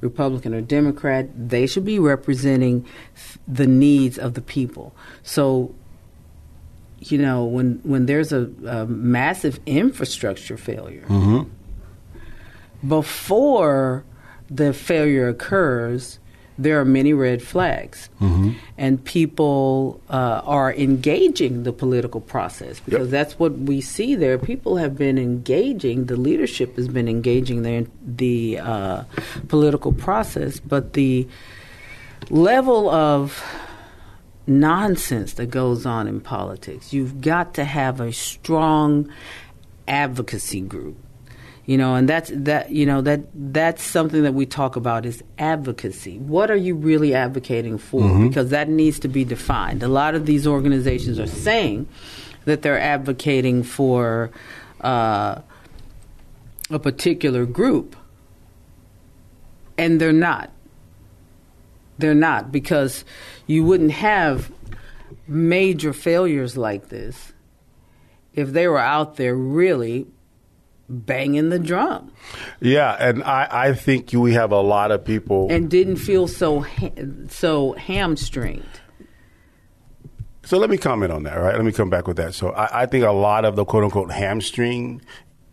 Republican 0.00 0.54
or 0.54 0.60
Democrat. 0.60 1.26
They 1.34 1.66
should 1.66 1.84
be 1.84 1.98
representing 1.98 2.86
the 3.48 3.66
needs 3.66 4.20
of 4.20 4.34
the 4.34 4.40
people. 4.40 4.94
So, 5.24 5.74
you 7.00 7.18
know, 7.18 7.44
when 7.44 7.80
when 7.82 8.06
there's 8.06 8.32
a, 8.32 8.48
a 8.68 8.86
massive 8.86 9.58
infrastructure 9.66 10.56
failure, 10.56 11.06
Mm-hmm. 11.08 11.55
Before 12.86 14.04
the 14.50 14.72
failure 14.72 15.28
occurs, 15.28 16.18
there 16.58 16.80
are 16.80 16.84
many 16.86 17.12
red 17.12 17.42
flags, 17.42 18.08
Mm-hmm. 18.20 18.52
and 18.78 19.04
people 19.04 20.00
uh, 20.08 20.40
are 20.44 20.72
engaging 20.72 21.64
the 21.64 21.72
political 21.72 22.20
process 22.20 22.80
because 22.80 23.08
Yep. 23.08 23.10
that's 23.10 23.38
what 23.38 23.52
we 23.58 23.80
see 23.82 24.14
there. 24.14 24.38
People 24.38 24.76
have 24.78 24.96
been 24.96 25.18
engaging, 25.18 26.06
the 26.06 26.16
leadership 26.16 26.76
has 26.76 26.88
been 26.88 27.08
engaging 27.08 27.62
the 27.62 27.86
the 28.06 28.58
uh, 28.58 29.02
political 29.48 29.92
process, 29.92 30.58
but 30.60 30.94
the 30.94 31.28
level 32.30 32.88
of 32.88 33.42
nonsense 34.46 35.34
that 35.34 35.46
goes 35.50 35.84
on 35.84 36.06
in 36.08 36.20
politics, 36.20 36.92
you've 36.92 37.20
got 37.20 37.52
to 37.54 37.64
have 37.64 38.00
a 38.00 38.12
strong 38.12 39.12
advocacy 39.88 40.60
group 40.60 40.96
you 41.66 41.76
know 41.76 41.94
and 41.94 42.08
that's 42.08 42.30
that 42.32 42.70
you 42.70 42.86
know 42.86 43.00
that 43.02 43.20
that's 43.34 43.82
something 43.82 44.22
that 44.22 44.34
we 44.34 44.46
talk 44.46 44.76
about 44.76 45.04
is 45.04 45.22
advocacy. 45.38 46.18
What 46.18 46.50
are 46.50 46.56
you 46.56 46.74
really 46.74 47.14
advocating 47.14 47.76
for? 47.76 48.02
Because 48.28 48.50
that 48.50 48.68
needs 48.68 49.00
to 49.00 49.08
be 49.08 49.24
defined. 49.24 49.82
A 49.82 49.88
lot 49.88 50.14
of 50.14 50.26
these 50.26 50.46
organizations 50.46 51.18
are 51.18 51.26
saying 51.26 51.88
that 52.44 52.62
they're 52.62 52.80
advocating 52.80 53.64
for 53.64 54.30
uh, 54.80 55.40
a 56.70 56.78
particular 56.78 57.44
group 57.44 57.96
and 59.76 60.00
they're 60.00 60.12
not. 60.12 60.50
They're 61.98 62.14
not 62.14 62.52
because 62.52 63.04
you 63.46 63.64
wouldn't 63.64 63.92
have 63.92 64.52
major 65.26 65.92
failures 65.92 66.56
like 66.56 66.88
this 66.88 67.32
if 68.34 68.52
they 68.52 68.68
were 68.68 68.78
out 68.78 69.16
there 69.16 69.34
really 69.34 70.06
banging 70.88 71.48
the 71.50 71.58
drum 71.58 72.12
Yeah, 72.60 72.96
and 73.00 73.22
I, 73.24 73.48
I 73.50 73.72
think 73.74 74.10
we 74.12 74.34
have 74.34 74.52
a 74.52 74.60
lot 74.60 74.90
of 74.92 75.04
people. 75.04 75.48
and 75.50 75.68
didn't 75.70 75.96
feel 75.96 76.28
so 76.28 76.60
ha- 76.60 76.90
so 77.28 77.72
hamstringed. 77.74 78.80
So 80.44 80.58
let 80.58 80.70
me 80.70 80.76
comment 80.78 81.10
on 81.12 81.24
that, 81.24 81.34
right? 81.40 81.56
Let 81.56 81.64
me 81.64 81.72
come 81.72 81.90
back 81.90 82.06
with 82.06 82.16
that. 82.18 82.32
So 82.34 82.50
I, 82.50 82.82
I 82.82 82.86
think 82.86 83.04
a 83.04 83.10
lot 83.10 83.44
of 83.44 83.56
the 83.56 83.64
quote 83.64 83.82
unquote 83.82 84.12
hamstring, 84.12 85.02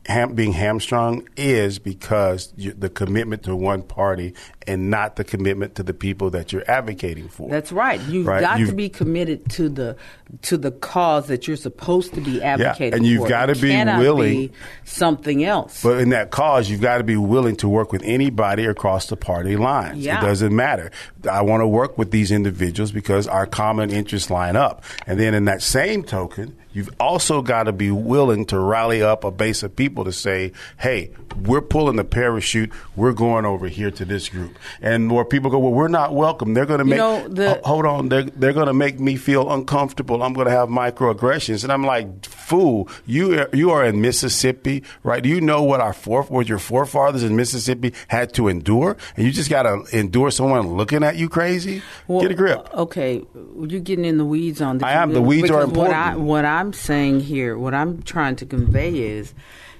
ham, 0.06 0.34
being 0.34 0.52
hamstrung, 0.54 1.28
is 1.38 1.80
because 1.80 2.54
you, 2.58 2.74
the 2.74 2.89
commitment 2.89 3.44
to 3.44 3.56
one 3.56 3.82
party 3.84 4.34
and 4.66 4.89
not 4.89 5.16
the 5.18 5.24
commitment 5.24 5.76
to 5.76 5.84
the 5.84 5.94
people 5.94 6.30
that 6.30 6.52
you're 6.54 6.70
advocating 6.70 7.28
for. 7.28 7.50
That's 7.50 7.72
right. 7.72 8.00
You've 8.02 8.28
Right, 8.28 8.42
got 8.42 8.60
you've- 8.60 8.72
to 8.72 8.76
be 8.76 8.89
committed 8.89 9.50
to 9.52 9.70
the 9.70 9.96
to 10.42 10.58
the 10.58 10.72
cause 10.72 11.28
that 11.28 11.48
you're 11.48 11.56
supposed 11.58 12.13
to 12.16 12.22
be 12.22 12.42
advocating 12.42 12.92
for. 12.92 12.98
and 12.98 13.06
you've 13.06 13.22
for. 13.24 13.30
gotta 13.30 13.54
be 13.56 13.70
willing- 13.84 14.48
be 14.48 14.52
something 14.84 15.44
else. 15.44 15.84
But 15.84 16.00
in 16.00 16.10
that 16.10 16.32
cause, 16.32 16.70
you've 16.70 16.82
got 16.82 16.98
to 16.98 17.04
be 17.04 17.18
willing 17.18 17.56
to 17.58 17.70
work 17.70 17.92
with 17.92 18.02
anybody 18.04 18.66
across 18.66 19.08
the 19.08 19.16
party 19.16 19.56
lines. 19.58 20.00
Yeah. 20.00 20.20
It 20.22 20.26
doesn't 20.26 20.56
matter. 20.56 20.92
I 21.30 21.42
want 21.42 21.62
to 21.62 21.68
work 21.68 21.98
with 21.98 22.12
these 22.12 22.32
individuals 22.32 22.92
because 22.92 23.28
our 23.28 23.46
common 23.46 23.92
interests 23.92 24.30
line 24.30 24.56
up. 24.56 24.84
And 25.08 25.20
then 25.20 25.34
in 25.34 25.46
that 25.46 25.62
same 25.62 26.04
token, 26.04 26.56
you've 26.73 26.89
also 26.99 27.41
got 27.41 27.63
to 27.63 27.71
be 27.71 27.91
willing 27.91 28.45
to 28.47 28.59
rally 28.59 29.01
up 29.01 29.23
a 29.23 29.31
base 29.31 29.63
of 29.63 29.75
people 29.75 30.03
to 30.05 30.12
say, 30.12 30.51
hey, 30.79 31.12
we're 31.45 31.62
pulling 31.62 31.95
the 31.95 32.03
parachute. 32.03 32.71
We're 32.95 33.13
going 33.13 33.45
over 33.45 33.67
here 33.67 33.89
to 33.91 34.05
this 34.05 34.29
group. 34.29 34.57
And 34.81 35.12
where 35.12 35.25
people 35.25 35.49
go, 35.49 35.59
well, 35.59 35.71
we're 35.71 35.88
not 35.88 36.13
welcome. 36.13 36.53
They're 36.53 36.65
going 36.65 36.79
to 36.79 36.86
You 36.86 36.89
make, 36.89 36.97
know, 36.97 37.27
the- 37.27 37.49
Ho- 37.55 37.62
hold 37.63 37.86
on, 37.86 38.09
they're, 38.09 38.23
they're 38.23 38.53
going 38.53 38.67
to 38.67 38.73
make 38.73 38.99
me 38.99 39.15
feel 39.15 39.51
uncomfortable. 39.51 40.21
I'm 40.23 40.33
going 40.33 40.45
to 40.45 40.51
have 40.51 40.69
microaggressions. 40.69 41.63
And 41.63 41.71
I'm 41.73 41.83
like, 41.83 42.25
fool, 42.25 42.88
you, 43.05 43.45
you 43.53 43.71
are 43.71 43.83
in 43.86 44.01
Mississippi, 44.01 44.83
right? 45.03 45.21
Do 45.23 45.29
you 45.29 45.41
know 45.41 45.63
what 45.63 45.79
our 45.81 45.93
fore, 45.93 46.23
what 46.23 46.47
your 46.47 46.59
forefathers 46.59 47.23
in 47.23 47.36
Mississippi 47.36 47.93
had 48.07 48.33
to 48.36 48.47
endure? 48.47 48.95
And 49.15 49.25
you 49.25 49.31
just 49.31 49.49
got 49.49 49.63
to 49.63 49.83
endure 49.97 50.31
someone 50.31 50.67
looking 50.77 51.03
at 51.03 51.15
you 51.15 51.29
crazy? 51.29 51.81
Well, 52.07 52.21
Get 52.21 52.31
a 52.31 52.36
grip. 52.36 52.69
Okay, 52.73 53.23
you're 53.59 53.79
getting 53.81 54.05
in 54.05 54.17
the 54.17 54.25
weeds 54.25 54.62
on 54.62 54.77
this. 54.77 54.83
I 54.83 54.91
am. 54.93 55.13
The 55.13 55.21
weeds 55.21 55.49
are 55.49 55.65
Because 55.65 55.77
What, 55.77 55.91
I, 55.91 55.99
important. 56.09 56.25
what 56.27 56.45
I'm 56.63 56.71
saying 56.71 57.19
here, 57.19 57.58
what 57.58 57.73
I'm 57.73 58.04
trying 58.04 58.38
to 58.38 58.45
convey 58.45 58.97
is, 58.97 59.34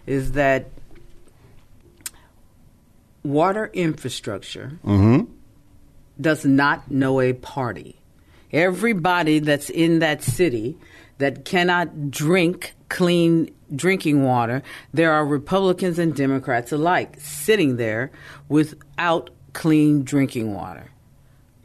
is 0.06 0.34
that 0.34 0.68
water 3.24 3.70
infrastructure 3.72 4.78
Mm-hmm. 4.84 5.32
does 6.20 6.44
not 6.44 6.92
know 6.92 7.22
a 7.22 7.32
party. 7.32 7.96
Everybody 8.52 9.40
that's 9.40 9.70
in 9.70 10.00
that 10.00 10.24
city 10.24 10.78
that 11.20 11.46
cannot 11.46 12.12
drink 12.12 12.74
clean 12.90 13.50
drinking 13.74 14.26
water, 14.26 14.62
there 14.94 15.14
are 15.14 15.26
Republicans 15.26 15.98
and 15.98 16.14
Democrats 16.14 16.74
alike 16.74 17.16
sitting 17.18 17.78
there 17.78 18.12
without 18.50 19.30
clean 19.54 20.04
drinking 20.04 20.54
water, 20.54 20.92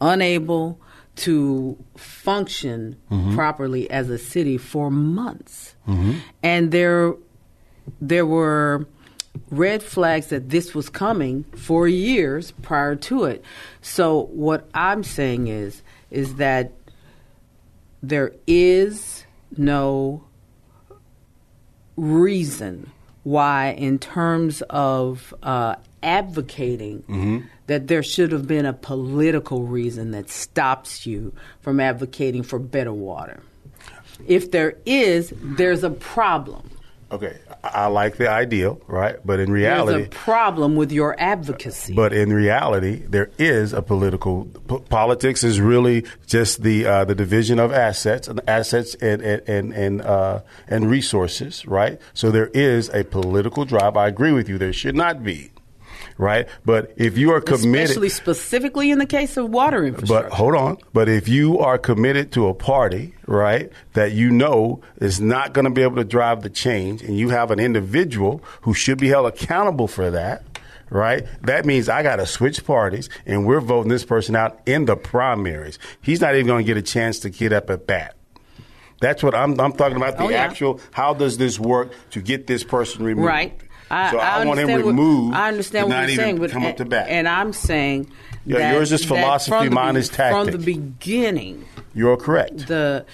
unable 0.00 0.78
to 1.18 1.76
function 1.96 2.96
properly 3.34 3.90
as 3.90 4.08
a 4.08 4.18
city 4.18 4.56
for 4.56 4.90
months. 4.90 5.74
And 6.42 6.70
there 6.70 7.14
there 8.00 8.26
were 8.26 8.86
red 9.50 9.82
flags 9.82 10.26
that 10.28 10.50
this 10.50 10.74
was 10.74 10.88
coming 10.88 11.44
for 11.56 11.88
years 11.88 12.50
prior 12.62 12.96
to 12.96 13.24
it. 13.24 13.44
So 13.80 14.24
what 14.32 14.68
I'm 14.74 15.02
saying 15.02 15.48
is 15.48 15.82
is 16.10 16.36
that 16.36 16.72
there 18.02 18.32
is 18.46 19.24
no 19.56 20.24
reason 21.96 22.90
why 23.24 23.70
in 23.70 23.98
terms 23.98 24.62
of 24.70 25.34
uh, 25.42 25.74
advocating 26.02 27.48
that 27.66 27.88
there 27.88 28.02
should 28.02 28.32
have 28.32 28.46
been 28.46 28.66
a 28.66 28.72
political 28.72 29.62
reason 29.64 30.10
that 30.12 30.30
stops 30.30 31.06
you 31.06 31.32
from 31.60 31.80
advocating 31.80 32.42
for 32.42 32.58
better 32.58 32.92
water. 32.92 33.42
If 34.26 34.50
there 34.50 34.76
is, 34.84 35.32
there's 35.36 35.84
a 35.84 35.90
problem. 35.90 36.70
Okay. 37.10 37.38
I, 37.64 37.68
I 37.68 37.86
like 37.86 38.16
the 38.16 38.28
ideal, 38.28 38.80
right? 38.86 39.16
But 39.24 39.40
in 39.40 39.50
reality, 39.50 39.98
There's 39.98 40.06
a 40.08 40.10
problem 40.10 40.76
with 40.76 40.92
your 40.92 41.18
advocacy. 41.18 41.94
But 41.94 42.12
in 42.12 42.32
reality, 42.32 42.96
there 43.08 43.30
is 43.38 43.72
a 43.72 43.80
political 43.80 44.44
p- 44.44 44.80
politics 44.90 45.42
is 45.42 45.58
really 45.60 46.04
just 46.26 46.62
the 46.62 46.84
uh, 46.84 47.04
the 47.06 47.14
division 47.14 47.58
of 47.58 47.72
assets 47.72 48.28
and 48.28 48.40
assets 48.46 48.94
and 48.96 49.22
and 49.22 49.42
and 49.48 49.72
and, 49.72 50.02
uh, 50.02 50.40
and 50.66 50.90
resources, 50.90 51.64
right? 51.66 51.98
So 52.12 52.30
there 52.30 52.48
is 52.48 52.90
a 52.90 53.04
political 53.04 53.64
drive. 53.64 53.96
I 53.96 54.08
agree 54.08 54.32
with 54.32 54.48
you. 54.48 54.58
There 54.58 54.72
should 54.74 54.96
not 54.96 55.24
be, 55.24 55.50
right? 56.18 56.46
But 56.64 56.92
if 56.96 57.16
you 57.16 57.30
are 57.32 57.40
committed, 57.40 57.84
Especially 57.90 58.08
specifically 58.10 58.90
in 58.90 58.98
the 58.98 59.06
case 59.06 59.36
of 59.36 59.48
water 59.50 59.84
infrastructure. 59.86 60.28
but 60.28 60.36
hold 60.36 60.54
on. 60.56 60.76
But 60.92 61.08
if 61.08 61.28
you 61.28 61.58
are 61.60 61.78
committed 61.78 62.32
to 62.32 62.48
a 62.48 62.54
party, 62.54 63.14
right, 63.26 63.70
that 63.94 64.12
you 64.12 64.30
know 64.30 64.80
is 65.00 65.20
not 65.20 65.52
going 65.54 65.64
to 65.64 65.70
be 65.70 65.82
able 65.82 65.96
to 65.96 66.04
drive 66.04 66.42
the 66.42 66.50
change, 66.50 67.02
and 67.02 67.16
you 67.16 67.30
have 67.30 67.50
an 67.50 67.60
individual 67.60 68.42
who 68.62 68.74
should 68.74 68.98
be 68.98 69.08
held 69.08 69.26
accountable 69.26 69.88
for 69.88 70.10
that, 70.10 70.42
right, 70.90 71.26
that 71.42 71.64
means 71.64 71.88
I 71.88 72.02
got 72.02 72.16
to 72.16 72.26
switch 72.26 72.64
parties, 72.64 73.08
and 73.24 73.46
we're 73.46 73.60
voting 73.60 73.88
this 73.90 74.04
person 74.04 74.34
out 74.36 74.60
in 74.66 74.86
the 74.86 74.96
primaries. 74.96 75.78
He's 76.02 76.20
not 76.20 76.34
even 76.34 76.46
going 76.46 76.64
to 76.64 76.66
get 76.66 76.76
a 76.76 76.82
chance 76.82 77.20
to 77.20 77.30
get 77.30 77.52
up 77.52 77.70
at 77.70 77.86
bat. 77.86 78.16
That's 79.00 79.22
what 79.22 79.32
I'm, 79.32 79.60
I'm 79.60 79.72
talking 79.74 79.96
about. 79.96 80.16
The 80.16 80.24
Oh, 80.24 80.28
yeah. 80.28 80.38
actual 80.38 80.80
how 80.90 81.14
does 81.14 81.38
this 81.38 81.56
work 81.60 81.92
to 82.10 82.20
get 82.20 82.48
this 82.48 82.64
person 82.64 83.04
removed? 83.04 83.28
Right. 83.28 83.60
I, 83.90 84.10
so 84.10 84.18
I, 84.18 84.44
want 84.44 84.60
him 84.60 84.68
understand 84.68 84.84
what- 84.84 84.90
removed. 84.90 85.34
I 85.36 85.48
understand 85.48 85.84
to 85.84 85.88
what 85.88 86.00
not 86.00 86.08
you're 86.08 86.16
saying, 86.16 86.38
but 86.38 86.50
come 86.50 86.66
up 86.66 86.76
to 86.76 86.84
bat. 86.84 87.06
and 87.08 87.26
I'm 87.28 87.52
saying 87.52 88.10
Yeah, 88.44 88.58
that, 88.58 88.74
yours 88.74 88.92
is 88.92 89.04
philosophy, 89.04 89.50
from 89.56 89.64
the 89.66 89.70
mine 89.74 89.96
is 89.96 90.08
tactic. 90.08 90.52
From 90.52 90.60
the 90.60 90.64
beginning, 90.64 91.64
You're 91.94 92.16
correct. 92.16 92.66
the 92.68 93.06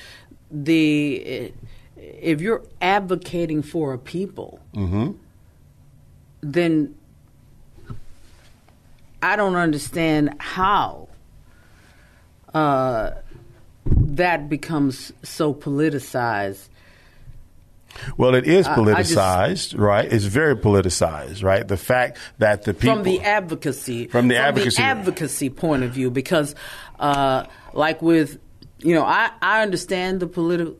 the 0.50 1.52
if 1.96 2.40
you're 2.40 2.62
advocating 2.80 3.62
for 3.62 3.92
a 3.94 3.98
people, 3.98 4.60
Mm-hmm. 4.74 5.12
then 6.40 6.94
I 9.22 9.36
don't 9.36 9.56
understand 9.56 10.34
how 10.38 11.08
uh, 12.52 13.10
that 13.86 14.48
becomes 14.48 15.12
so 15.22 15.54
politicized. 15.54 16.68
Well, 18.16 18.34
it 18.34 18.46
is 18.46 18.66
I 18.66 18.74
just- 18.74 18.80
politicized, 19.14 19.78
right? 19.78 20.10
It's 20.12 20.24
very 20.24 20.56
politicized, 20.56 21.42
right? 21.44 21.66
The 21.66 21.76
fact 21.76 22.18
that 22.38 22.62
the 22.64 22.74
people 22.74 22.96
from 22.96 23.04
the 23.04 23.20
advocacy 23.20 24.06
From 24.08 24.28
the 24.28 24.36
advocacy. 24.36 24.82
advocacy 24.82 25.50
point 25.50 25.82
of 25.84 25.90
view 25.90 26.10
because 26.10 26.54
uh, 26.98 27.44
like 27.72 28.02
with 28.02 28.38
you 28.78 28.94
know 28.94 29.04
I, 29.04 29.30
I 29.42 29.62
understand 29.62 30.20
the 30.20 30.26
political 30.26 30.76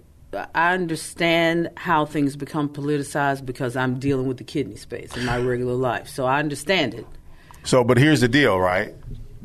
I 0.54 0.74
understand 0.74 1.70
how 1.76 2.04
things 2.06 2.34
become 2.34 2.68
politicized 2.68 3.46
because 3.46 3.76
I'm 3.76 4.00
dealing 4.00 4.26
with 4.26 4.38
the 4.38 4.44
kidney 4.44 4.74
space 4.74 5.16
in 5.16 5.24
my 5.26 5.38
regular 5.38 5.74
life. 5.74 6.08
So 6.08 6.26
I 6.26 6.40
understand 6.40 6.94
it. 6.94 7.06
So, 7.62 7.84
but 7.84 7.98
here's 7.98 8.20
the 8.20 8.26
deal, 8.28 8.58
right? 8.58 8.94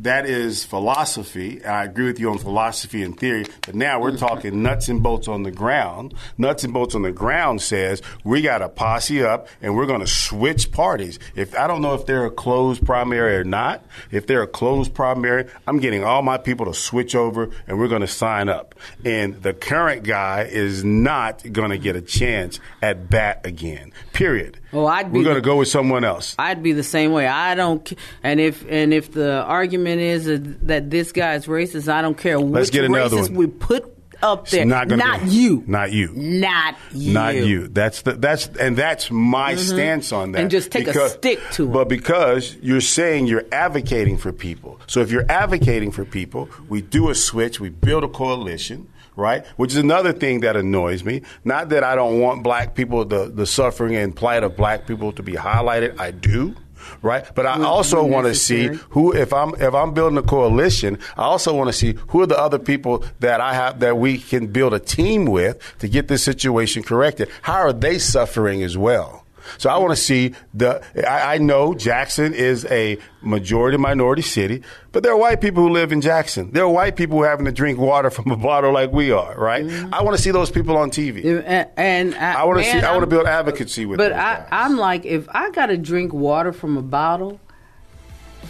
That 0.03 0.25
is 0.25 0.63
philosophy, 0.63 1.57
and 1.57 1.67
I 1.67 1.83
agree 1.83 2.05
with 2.05 2.19
you 2.19 2.29
on 2.29 2.37
philosophy 2.37 3.03
and 3.03 3.17
theory. 3.17 3.45
But 3.65 3.75
now 3.75 3.99
we're 3.99 4.11
mm-hmm. 4.11 4.25
talking 4.25 4.63
nuts 4.63 4.87
and 4.87 5.03
bolts 5.03 5.27
on 5.27 5.43
the 5.43 5.51
ground. 5.51 6.13
Nuts 6.37 6.63
and 6.63 6.73
bolts 6.73 6.95
on 6.95 7.01
the 7.01 7.11
ground 7.11 7.61
says 7.61 8.01
we 8.23 8.41
got 8.41 8.59
to 8.59 8.69
posse 8.69 9.23
up 9.23 9.47
and 9.61 9.75
we're 9.75 9.85
going 9.85 9.99
to 9.99 10.07
switch 10.07 10.71
parties. 10.71 11.19
If 11.35 11.57
I 11.57 11.67
don't 11.67 11.81
know 11.81 11.93
if 11.93 12.05
they're 12.05 12.25
a 12.25 12.31
closed 12.31 12.85
primary 12.85 13.35
or 13.35 13.43
not, 13.43 13.83
if 14.11 14.25
they're 14.25 14.43
a 14.43 14.47
closed 14.47 14.93
primary, 14.93 15.47
I'm 15.67 15.79
getting 15.79 16.03
all 16.03 16.21
my 16.21 16.37
people 16.37 16.65
to 16.67 16.73
switch 16.73 17.15
over 17.15 17.49
and 17.67 17.77
we're 17.77 17.87
going 17.87 18.01
to 18.01 18.07
sign 18.07 18.47
up. 18.49 18.75
And 19.03 19.41
the 19.41 19.53
current 19.53 20.03
guy 20.03 20.43
is 20.43 20.83
not 20.83 21.43
going 21.51 21.71
to 21.71 21.77
get 21.77 21.95
a 21.95 22.01
chance 22.01 22.59
at 22.81 23.09
bat 23.09 23.41
again. 23.43 23.91
Period. 24.13 24.59
Well, 24.71 24.87
I'd 24.87 25.11
be 25.11 25.19
we're 25.19 25.25
going 25.25 25.35
to 25.35 25.41
go 25.41 25.57
with 25.57 25.67
someone 25.67 26.03
else. 26.03 26.35
I'd 26.37 26.61
be 26.61 26.73
the 26.73 26.83
same 26.83 27.11
way. 27.11 27.27
I 27.27 27.55
don't, 27.55 27.91
and 28.23 28.39
if 28.39 28.65
and 28.69 28.93
if 28.93 29.11
the 29.11 29.41
argument 29.43 30.01
is 30.01 30.25
that 30.63 30.89
this 30.89 31.11
guy's 31.11 31.47
racist, 31.47 31.91
I 31.91 32.01
don't 32.01 32.17
care 32.17 32.39
Let's 32.39 32.67
which 32.67 32.73
get 32.73 32.85
another 32.85 33.17
racist 33.17 33.29
one. 33.29 33.35
we 33.35 33.47
put 33.47 33.95
up 34.21 34.47
there. 34.49 34.61
It's 34.61 34.69
not, 34.69 34.87
not 34.87 35.23
be, 35.23 35.29
you. 35.29 35.63
Not 35.65 35.91
you. 35.91 36.11
Not 36.13 36.75
you. 36.91 37.13
Not 37.13 37.35
you. 37.35 37.67
That's 37.67 38.01
the 38.01 38.13
that's 38.13 38.47
and 38.59 38.77
that's 38.77 39.09
my 39.11 39.53
mm-hmm. 39.53 39.61
stance 39.61 40.11
on 40.11 40.33
that. 40.33 40.41
And 40.41 40.51
just 40.51 40.71
take 40.71 40.85
because, 40.85 41.13
a 41.13 41.17
stick 41.17 41.39
to 41.53 41.65
it. 41.65 41.73
But 41.73 41.89
because 41.89 42.55
you're 42.61 42.81
saying 42.81 43.27
you're 43.27 43.45
advocating 43.51 44.17
for 44.17 44.31
people, 44.31 44.79
so 44.87 45.01
if 45.01 45.11
you're 45.11 45.29
advocating 45.29 45.91
for 45.91 46.05
people, 46.05 46.49
we 46.67 46.81
do 46.81 47.09
a 47.09 47.15
switch, 47.15 47.59
we 47.59 47.69
build 47.69 48.03
a 48.03 48.07
coalition 48.07 48.89
right? 49.19 49.45
Which 49.57 49.71
is 49.71 49.77
another 49.77 50.13
thing 50.13 50.39
that 50.39 50.55
annoys 50.55 51.03
me. 51.03 51.21
Not 51.43 51.69
that 51.69 51.83
I 51.83 51.95
don't 51.95 52.19
want 52.19 52.43
black 52.43 52.73
people, 52.73 53.05
the, 53.05 53.25
the 53.25 53.45
suffering 53.45 53.95
and 53.95 54.15
plight 54.15 54.43
of 54.43 54.55
black 54.55 54.87
people 54.87 55.11
to 55.13 55.23
be 55.23 55.33
highlighted. 55.33 55.99
I 55.99 56.11
do 56.11 56.55
right? 57.01 57.25
But 57.35 57.45
I 57.45 57.61
also 57.63 58.03
want 58.03 58.27
to 58.27 58.35
see 58.35 58.67
who, 58.89 59.13
if 59.13 59.33
I'm 59.33 59.53
if 59.55 59.73
I'm 59.73 59.93
building 59.93 60.17
a 60.17 60.23
coalition, 60.23 60.97
I 61.17 61.23
also 61.23 61.53
want 61.53 61.67
to 61.67 61.73
see 61.73 61.95
who 62.07 62.21
are 62.21 62.27
the 62.27 62.39
other 62.39 62.59
people 62.59 63.03
that 63.19 63.41
I 63.41 63.53
have 63.53 63.79
that 63.81 63.97
we 63.97 64.17
can 64.17 64.47
build 64.47 64.73
a 64.73 64.79
team 64.79 65.25
with 65.25 65.61
to 65.79 65.87
get 65.87 66.07
this 66.07 66.23
situation 66.23 66.83
corrected. 66.83 67.29
How 67.41 67.59
are 67.59 67.73
they 67.73 67.99
suffering 67.99 68.63
as 68.63 68.77
well? 68.77 69.18
So 69.57 69.69
I 69.69 69.77
want 69.77 69.91
to 69.91 70.01
see 70.01 70.33
the. 70.53 70.81
I, 71.09 71.35
I, 71.35 71.37
know 71.37 71.73
Jackson 71.73 72.33
is 72.33 72.65
a 72.65 72.97
majority 73.21 73.77
minority 73.77 74.21
city, 74.21 74.63
but 74.91 75.03
there 75.03 75.11
are 75.11 75.17
white 75.17 75.41
people 75.41 75.63
who 75.63 75.69
live 75.69 75.91
in 75.91 76.01
Jackson. 76.01 76.51
There 76.51 76.63
are 76.63 76.69
white 76.69 76.95
people 76.95 77.17
who 77.17 77.23
are 77.23 77.29
having 77.29 77.45
to 77.45 77.51
drink 77.51 77.79
water 77.79 78.09
from 78.09 78.31
a 78.31 78.37
bottle 78.49 78.73
like 78.73 78.91
we 78.91 79.11
are, 79.11 79.37
right? 79.37 79.65
Mm-hmm. 79.65 79.93
I 79.93 80.03
want 80.03 80.15
to 80.17 80.21
see 80.21 80.31
those 80.31 80.51
people 80.51 80.77
on 80.77 80.91
TV, 80.91 81.43
and, 81.45 81.69
and 81.77 82.15
I, 82.15 82.41
I 82.41 82.43
want 82.45 82.59
to 82.59 82.65
see. 82.65 82.79
I 82.79 82.91
want 82.91 83.03
to 83.03 83.07
build 83.07 83.25
advocacy 83.27 83.85
with. 83.85 83.99
Them. 83.99 84.11
But 84.11 84.17
I, 84.17 84.45
I'm 84.51 84.77
like, 84.77 85.05
if 85.05 85.27
I 85.29 85.49
got 85.51 85.67
to 85.67 85.77
drink 85.77 86.13
water 86.13 86.51
from 86.51 86.77
a 86.77 86.81
bottle, 86.81 87.39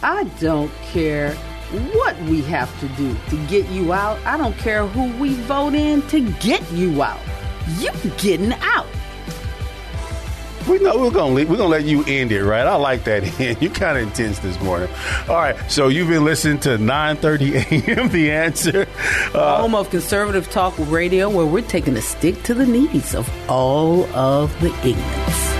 I 0.02 0.24
don't 0.40 0.72
care 0.92 1.34
what 1.92 2.20
we 2.22 2.42
have 2.42 2.80
to 2.80 2.88
do 2.90 3.16
to 3.28 3.46
get 3.46 3.68
you 3.68 3.92
out. 3.92 4.18
I 4.24 4.36
don't 4.36 4.56
care 4.58 4.86
who 4.86 5.16
we 5.22 5.34
vote 5.42 5.74
in 5.74 6.02
to 6.08 6.20
get 6.34 6.68
you 6.72 7.02
out. 7.02 7.20
You 7.78 7.90
getting 8.18 8.52
out. 8.54 8.86
We 10.70 10.78
know 10.78 10.96
we're 10.98 11.10
gonna 11.10 11.34
leave, 11.34 11.50
we're 11.50 11.56
gonna 11.56 11.68
let 11.68 11.84
you 11.84 12.04
end 12.06 12.30
it, 12.30 12.44
right? 12.44 12.64
I 12.64 12.76
like 12.76 13.02
that 13.04 13.24
end. 13.40 13.60
You 13.60 13.70
kind 13.70 13.98
of 13.98 14.04
intense 14.04 14.38
this 14.38 14.58
morning. 14.60 14.88
All 15.28 15.34
right, 15.34 15.56
so 15.68 15.88
you've 15.88 16.08
been 16.08 16.24
listening 16.24 16.60
to 16.60 16.78
9:30 16.78 17.88
a.m. 17.88 18.08
The 18.08 18.30
Answer, 18.30 18.86
uh, 19.34 19.60
home 19.60 19.74
of 19.74 19.90
conservative 19.90 20.48
talk 20.50 20.74
radio, 20.78 21.28
where 21.28 21.44
we're 21.44 21.62
taking 21.62 21.96
a 21.96 22.02
stick 22.02 22.40
to 22.44 22.54
the 22.54 22.66
knees 22.66 23.16
of 23.16 23.28
all 23.50 24.04
of 24.14 24.58
the 24.60 24.68
ignorance. 24.86 25.59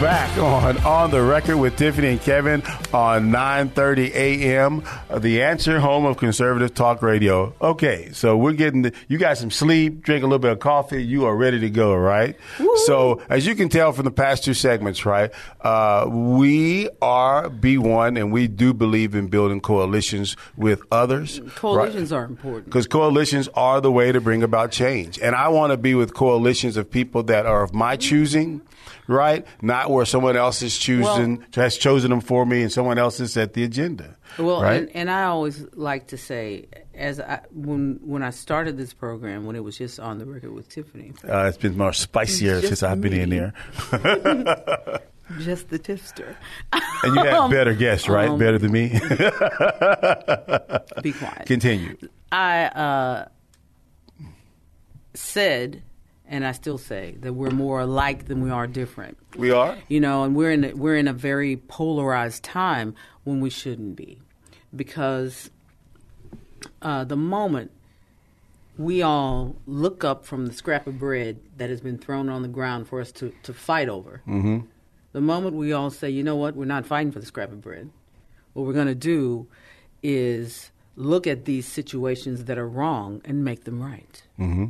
Back 0.00 0.38
on 0.38 0.78
On 0.84 1.10
the 1.10 1.20
Record 1.20 1.56
with 1.56 1.76
Tiffany 1.76 2.08
and 2.08 2.20
Kevin 2.20 2.62
on 2.92 3.30
9:30 3.32 4.14
a.m. 4.14 4.84
The 5.12 5.42
Answer, 5.42 5.80
home 5.80 6.04
of 6.04 6.16
conservative 6.16 6.72
talk 6.72 7.02
radio. 7.02 7.52
Okay, 7.60 8.10
so 8.12 8.36
we're 8.36 8.52
getting 8.52 8.82
the, 8.82 8.92
you 9.08 9.18
got 9.18 9.38
some 9.38 9.50
sleep, 9.50 10.02
drink 10.02 10.22
a 10.22 10.26
little 10.26 10.38
bit 10.38 10.52
of 10.52 10.60
coffee, 10.60 11.02
you 11.02 11.24
are 11.24 11.34
ready 11.34 11.58
to 11.60 11.70
go, 11.70 11.96
right? 11.96 12.36
Woo-hoo. 12.60 12.76
So 12.86 13.22
as 13.28 13.44
you 13.44 13.56
can 13.56 13.68
tell 13.68 13.90
from 13.90 14.04
the 14.04 14.12
past 14.12 14.44
two 14.44 14.54
segments, 14.54 15.04
right, 15.04 15.32
uh, 15.62 16.06
we 16.08 16.88
are 17.02 17.48
B1 17.48 18.20
and 18.20 18.30
we 18.30 18.46
do 18.46 18.72
believe 18.72 19.16
in 19.16 19.26
building 19.26 19.60
coalitions 19.60 20.36
with 20.56 20.80
others. 20.92 21.40
Coalitions 21.56 22.12
right? 22.12 22.18
are 22.18 22.24
important 22.24 22.66
because 22.66 22.86
coalitions 22.86 23.48
are 23.54 23.80
the 23.80 23.90
way 23.90 24.12
to 24.12 24.20
bring 24.20 24.44
about 24.44 24.70
change, 24.70 25.18
and 25.18 25.34
I 25.34 25.48
want 25.48 25.72
to 25.72 25.76
be 25.76 25.96
with 25.96 26.14
coalitions 26.14 26.76
of 26.76 26.88
people 26.88 27.24
that 27.24 27.46
are 27.46 27.64
of 27.64 27.74
my 27.74 27.96
choosing 27.96 28.60
right? 29.08 29.44
Not 29.60 29.90
where 29.90 30.04
someone 30.04 30.36
else 30.36 30.62
is 30.62 30.78
choosing 30.78 31.38
well, 31.38 31.46
has 31.54 31.76
chosen 31.76 32.10
them 32.10 32.20
for 32.20 32.46
me, 32.46 32.62
and 32.62 32.70
someone 32.70 32.98
else 32.98 33.18
has 33.18 33.32
set 33.32 33.54
the 33.54 33.64
agenda. 33.64 34.16
Well, 34.38 34.62
right? 34.62 34.82
and, 34.82 34.90
and 34.94 35.10
I 35.10 35.24
always 35.24 35.66
like 35.74 36.08
to 36.08 36.16
say, 36.16 36.66
as 36.94 37.18
I, 37.18 37.40
when 37.50 37.98
when 38.02 38.22
I 38.22 38.30
started 38.30 38.76
this 38.76 38.92
program, 38.92 39.46
when 39.46 39.56
it 39.56 39.64
was 39.64 39.76
just 39.78 39.98
on 39.98 40.18
the 40.18 40.26
record 40.26 40.52
with 40.52 40.68
Tiffany, 40.68 41.12
uh, 41.28 41.46
it's 41.46 41.58
been 41.58 41.76
more 41.76 41.92
spicier 41.92 42.60
since 42.60 42.84
I've 42.84 43.00
been 43.00 43.14
in 43.14 43.30
there. 43.30 43.54
just 45.40 45.70
the 45.70 45.78
tipster. 45.78 46.36
And 46.72 47.16
you 47.16 47.24
had 47.24 47.48
better 47.50 47.74
guests, 47.74 48.08
right? 48.08 48.28
Um, 48.28 48.38
better 48.38 48.58
than 48.58 48.70
me. 48.72 48.88
be 51.02 51.12
quiet. 51.12 51.46
Continue. 51.46 51.96
I 52.30 52.64
uh, 52.66 53.28
said 55.14 55.82
and 56.28 56.46
I 56.46 56.52
still 56.52 56.78
say 56.78 57.16
that 57.20 57.32
we're 57.32 57.50
more 57.50 57.80
alike 57.80 58.26
than 58.26 58.42
we 58.42 58.50
are 58.50 58.66
different. 58.66 59.16
We 59.36 59.50
are, 59.50 59.76
you 59.88 59.98
know, 59.98 60.24
and 60.24 60.36
we're 60.36 60.52
in 60.52 60.64
a, 60.64 60.74
we're 60.74 60.96
in 60.96 61.08
a 61.08 61.12
very 61.12 61.56
polarized 61.56 62.44
time 62.44 62.94
when 63.24 63.40
we 63.40 63.50
shouldn't 63.50 63.96
be, 63.96 64.18
because 64.74 65.50
uh, 66.82 67.04
the 67.04 67.16
moment 67.16 67.70
we 68.76 69.02
all 69.02 69.56
look 69.66 70.04
up 70.04 70.24
from 70.24 70.46
the 70.46 70.52
scrap 70.52 70.86
of 70.86 70.98
bread 70.98 71.40
that 71.56 71.70
has 71.70 71.80
been 71.80 71.98
thrown 71.98 72.28
on 72.28 72.42
the 72.42 72.48
ground 72.48 72.86
for 72.88 73.00
us 73.00 73.10
to, 73.12 73.32
to 73.42 73.52
fight 73.52 73.88
over, 73.88 74.22
mm-hmm. 74.26 74.60
the 75.12 75.20
moment 75.20 75.56
we 75.56 75.72
all 75.72 75.90
say, 75.90 76.10
you 76.10 76.22
know 76.22 76.36
what, 76.36 76.54
we're 76.54 76.64
not 76.64 76.86
fighting 76.86 77.10
for 77.10 77.18
the 77.18 77.26
scrap 77.26 77.50
of 77.50 77.60
bread, 77.60 77.90
what 78.52 78.66
we're 78.66 78.72
going 78.74 78.86
to 78.86 78.94
do 78.94 79.46
is 80.02 80.70
look 80.94 81.26
at 81.26 81.44
these 81.44 81.66
situations 81.66 82.44
that 82.44 82.58
are 82.58 82.68
wrong 82.68 83.20
and 83.24 83.44
make 83.44 83.64
them 83.64 83.80
right. 83.80 84.22
Mm-hmm. 84.38 84.66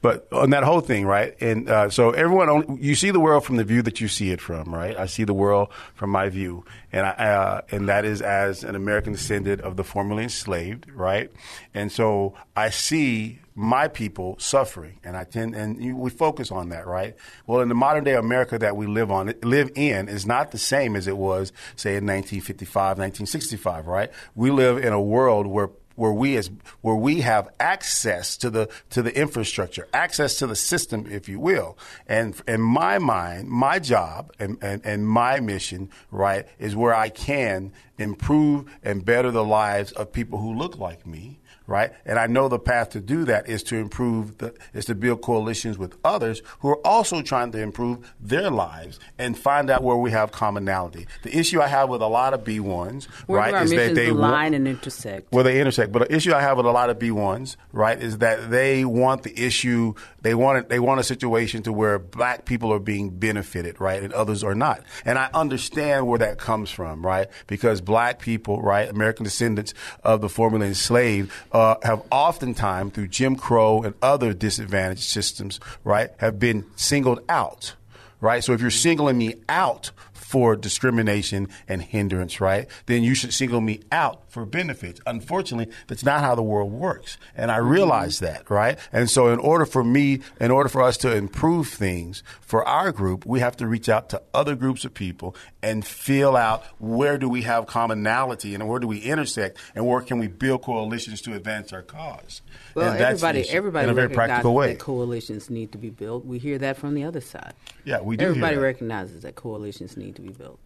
But 0.00 0.32
on 0.32 0.50
that 0.50 0.64
whole 0.64 0.80
thing, 0.80 1.06
right? 1.06 1.34
And 1.40 1.68
uh, 1.68 1.90
so 1.90 2.10
everyone, 2.10 2.48
only, 2.48 2.82
you 2.82 2.94
see 2.94 3.10
the 3.10 3.20
world 3.20 3.44
from 3.44 3.56
the 3.56 3.64
view 3.64 3.82
that 3.82 4.00
you 4.00 4.08
see 4.08 4.30
it 4.30 4.40
from, 4.40 4.74
right? 4.74 4.96
I 4.98 5.06
see 5.06 5.24
the 5.24 5.34
world 5.34 5.68
from 5.94 6.10
my 6.10 6.28
view, 6.28 6.64
and 6.92 7.06
I, 7.06 7.10
uh, 7.10 7.60
and 7.70 7.88
that 7.88 8.04
is 8.04 8.22
as 8.22 8.64
an 8.64 8.74
American 8.74 9.12
descendant 9.12 9.60
of 9.60 9.76
the 9.76 9.84
formerly 9.84 10.24
enslaved, 10.24 10.90
right? 10.90 11.30
And 11.74 11.90
so 11.90 12.34
I 12.56 12.70
see 12.70 13.40
my 13.54 13.86
people 13.88 14.36
suffering, 14.38 14.98
and 15.04 15.16
I 15.16 15.24
tend 15.24 15.54
and 15.54 15.82
you, 15.82 15.94
we 15.94 16.10
focus 16.10 16.50
on 16.50 16.70
that, 16.70 16.86
right? 16.86 17.14
Well, 17.46 17.60
in 17.60 17.68
the 17.68 17.74
modern 17.74 18.04
day 18.04 18.14
America 18.14 18.58
that 18.58 18.76
we 18.76 18.86
live 18.86 19.10
on, 19.10 19.32
live 19.42 19.70
in, 19.74 20.08
is 20.08 20.24
not 20.26 20.52
the 20.52 20.58
same 20.58 20.96
as 20.96 21.06
it 21.06 21.16
was, 21.16 21.52
say, 21.76 21.90
in 21.90 22.06
1955, 22.06 22.98
1965, 22.98 23.86
right? 23.86 24.10
We 24.34 24.50
live 24.50 24.78
in 24.78 24.92
a 24.92 25.00
world 25.00 25.46
where 25.46 25.70
where 25.96 26.12
we 26.12 26.36
as 26.36 26.50
where 26.80 26.94
we 26.94 27.20
have 27.20 27.48
access 27.60 28.36
to 28.38 28.50
the 28.50 28.68
to 28.90 29.02
the 29.02 29.16
infrastructure, 29.16 29.88
access 29.92 30.36
to 30.36 30.46
the 30.46 30.56
system, 30.56 31.06
if 31.10 31.28
you 31.28 31.38
will. 31.38 31.76
And 32.06 32.40
in 32.46 32.60
my 32.60 32.98
mind, 32.98 33.48
my 33.48 33.78
job 33.78 34.32
and, 34.38 34.58
and, 34.62 34.84
and 34.84 35.06
my 35.06 35.40
mission, 35.40 35.90
right, 36.10 36.46
is 36.58 36.74
where 36.74 36.94
I 36.94 37.08
can 37.08 37.72
improve 37.98 38.70
and 38.82 39.04
better 39.04 39.30
the 39.30 39.44
lives 39.44 39.92
of 39.92 40.12
people 40.12 40.38
who 40.38 40.54
look 40.54 40.78
like 40.78 41.06
me 41.06 41.38
right? 41.66 41.92
And 42.04 42.18
I 42.18 42.26
know 42.26 42.48
the 42.48 42.58
path 42.58 42.90
to 42.90 43.00
do 43.00 43.24
that 43.24 43.48
is 43.48 43.62
to 43.64 43.76
improve 43.76 44.38
the 44.38 44.54
is 44.74 44.84
to 44.86 44.94
build 44.94 45.22
coalitions 45.22 45.78
with 45.78 45.96
others 46.04 46.42
who 46.60 46.68
are 46.68 46.86
also 46.86 47.22
trying 47.22 47.52
to 47.52 47.60
improve 47.60 48.12
their 48.20 48.50
lives 48.50 48.98
and 49.18 49.36
find 49.36 49.70
out 49.70 49.82
where 49.82 49.96
we 49.96 50.10
have 50.10 50.32
commonality. 50.32 51.06
The 51.22 51.36
issue 51.36 51.60
I 51.60 51.68
have 51.68 51.88
with 51.88 52.02
a 52.02 52.06
lot 52.06 52.34
of 52.34 52.44
B1s, 52.44 53.08
right, 53.28 53.62
is 53.62 53.70
that 53.70 53.94
they 53.94 54.10
line 54.10 54.54
and 54.54 54.66
intersect. 54.66 55.32
Well, 55.32 55.44
they 55.44 55.60
intersect. 55.60 55.92
But 55.92 56.08
the 56.08 56.14
issue 56.14 56.32
I 56.32 56.40
have 56.40 56.56
with 56.56 56.66
a 56.66 56.72
lot 56.72 56.90
of 56.90 56.98
B1s, 56.98 57.56
right, 57.72 58.00
is 58.00 58.18
that 58.18 58.50
they 58.50 58.84
want 58.84 59.22
the 59.22 59.38
issue 59.38 59.94
they 60.22 60.34
want 60.34 60.58
it, 60.58 60.68
they 60.68 60.78
want 60.78 61.00
a 61.00 61.04
situation 61.04 61.62
to 61.64 61.72
where 61.72 61.98
black 61.98 62.44
people 62.44 62.72
are 62.72 62.78
being 62.78 63.10
benefited, 63.10 63.80
right, 63.80 64.02
and 64.02 64.12
others 64.12 64.44
are 64.44 64.54
not. 64.54 64.82
And 65.04 65.18
I 65.18 65.28
understand 65.34 66.06
where 66.06 66.18
that 66.20 66.38
comes 66.38 66.70
from, 66.70 67.04
right? 67.04 67.28
Because 67.48 67.80
black 67.80 68.20
people, 68.20 68.62
right, 68.62 68.88
American 68.88 69.24
descendants 69.24 69.74
of 70.04 70.20
the 70.20 70.28
formerly 70.28 70.68
enslaved 70.68 71.32
uh, 71.52 71.76
have 71.82 72.02
oftentimes, 72.10 72.92
through 72.94 73.08
Jim 73.08 73.36
Crow 73.36 73.82
and 73.82 73.94
other 74.02 74.32
disadvantaged 74.32 75.02
systems, 75.02 75.60
right, 75.84 76.10
have 76.18 76.38
been 76.38 76.64
singled 76.76 77.20
out, 77.28 77.74
right? 78.20 78.42
So 78.42 78.52
if 78.52 78.60
you're 78.60 78.70
singling 78.70 79.18
me 79.18 79.36
out 79.48 79.90
for 80.12 80.56
discrimination 80.56 81.48
and 81.68 81.82
hindrance, 81.82 82.40
right? 82.40 82.66
Then 82.86 83.02
you 83.02 83.14
should 83.14 83.34
single 83.34 83.60
me 83.60 83.80
out 83.92 84.21
for 84.32 84.46
benefits. 84.46 84.98
Unfortunately, 85.06 85.72
that's 85.88 86.04
not 86.04 86.20
how 86.20 86.34
the 86.34 86.42
world 86.42 86.72
works. 86.72 87.18
And 87.36 87.52
I 87.52 87.58
realize 87.58 88.16
mm-hmm. 88.16 88.32
that, 88.32 88.50
right? 88.50 88.78
And 88.90 89.10
so 89.10 89.28
in 89.28 89.38
order 89.38 89.66
for 89.66 89.84
me, 89.84 90.20
in 90.40 90.50
order 90.50 90.70
for 90.70 90.80
us 90.80 90.96
to 90.98 91.14
improve 91.14 91.68
things 91.68 92.22
for 92.40 92.66
our 92.66 92.92
group, 92.92 93.26
we 93.26 93.40
have 93.40 93.58
to 93.58 93.66
reach 93.66 93.90
out 93.90 94.08
to 94.08 94.22
other 94.32 94.56
groups 94.56 94.86
of 94.86 94.94
people 94.94 95.36
and 95.62 95.84
feel 95.84 96.34
out 96.34 96.64
where 96.78 97.18
do 97.18 97.28
we 97.28 97.42
have 97.42 97.66
commonality 97.66 98.54
and 98.54 98.66
where 98.66 98.80
do 98.80 98.86
we 98.86 99.00
intersect 99.00 99.58
and 99.74 99.86
where 99.86 100.00
can 100.00 100.18
we 100.18 100.28
build 100.28 100.62
coalitions 100.62 101.20
to 101.20 101.34
advance 101.34 101.70
our 101.74 101.82
cause. 101.82 102.40
Well, 102.74 102.94
everybody, 102.94 103.46
everybody 103.50 103.84
in 103.84 103.90
a 103.90 103.94
very 103.94 104.08
practical 104.08 104.54
way. 104.54 104.68
that 104.68 104.78
coalitions 104.78 105.50
need 105.50 105.72
to 105.72 105.78
be 105.78 105.90
built. 105.90 106.24
We 106.24 106.38
hear 106.38 106.56
that 106.56 106.78
from 106.78 106.94
the 106.94 107.04
other 107.04 107.20
side. 107.20 107.52
Yeah, 107.84 108.00
we 108.00 108.16
do 108.16 108.24
hear 108.24 108.30
Everybody 108.30 108.56
recognizes 108.56 109.22
that 109.22 109.34
coalitions 109.34 109.98
need 109.98 110.16
to 110.16 110.22
be 110.22 110.30
built. 110.30 110.58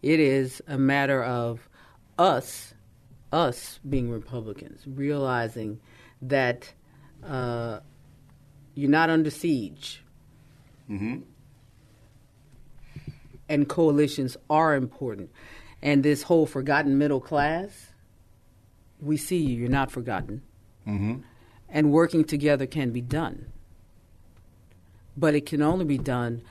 It 0.00 0.20
is 0.20 0.62
a 0.66 0.78
matter 0.78 1.22
of 1.22 1.68
us, 2.18 2.72
us 3.32 3.78
being 3.88 4.10
Republicans, 4.10 4.82
realizing 4.86 5.80
that 6.22 6.72
uh, 7.24 7.80
you're 8.74 8.90
not 8.90 9.10
under 9.10 9.30
siege. 9.30 10.02
Mm-hmm. 10.90 11.20
And 13.48 13.68
coalitions 13.68 14.36
are 14.48 14.74
important. 14.74 15.30
And 15.82 16.02
this 16.02 16.22
whole 16.22 16.46
forgotten 16.46 16.98
middle 16.98 17.20
class, 17.20 17.92
we 19.00 19.16
see 19.16 19.38
you, 19.38 19.56
you're 19.56 19.68
not 19.68 19.90
forgotten. 19.90 20.42
Mm-hmm. 20.86 21.20
And 21.68 21.92
working 21.92 22.24
together 22.24 22.66
can 22.66 22.90
be 22.90 23.00
done. 23.00 23.46
But 25.16 25.34
it 25.34 25.46
can 25.46 25.62
only 25.62 25.84
be 25.84 25.98
done 25.98 26.42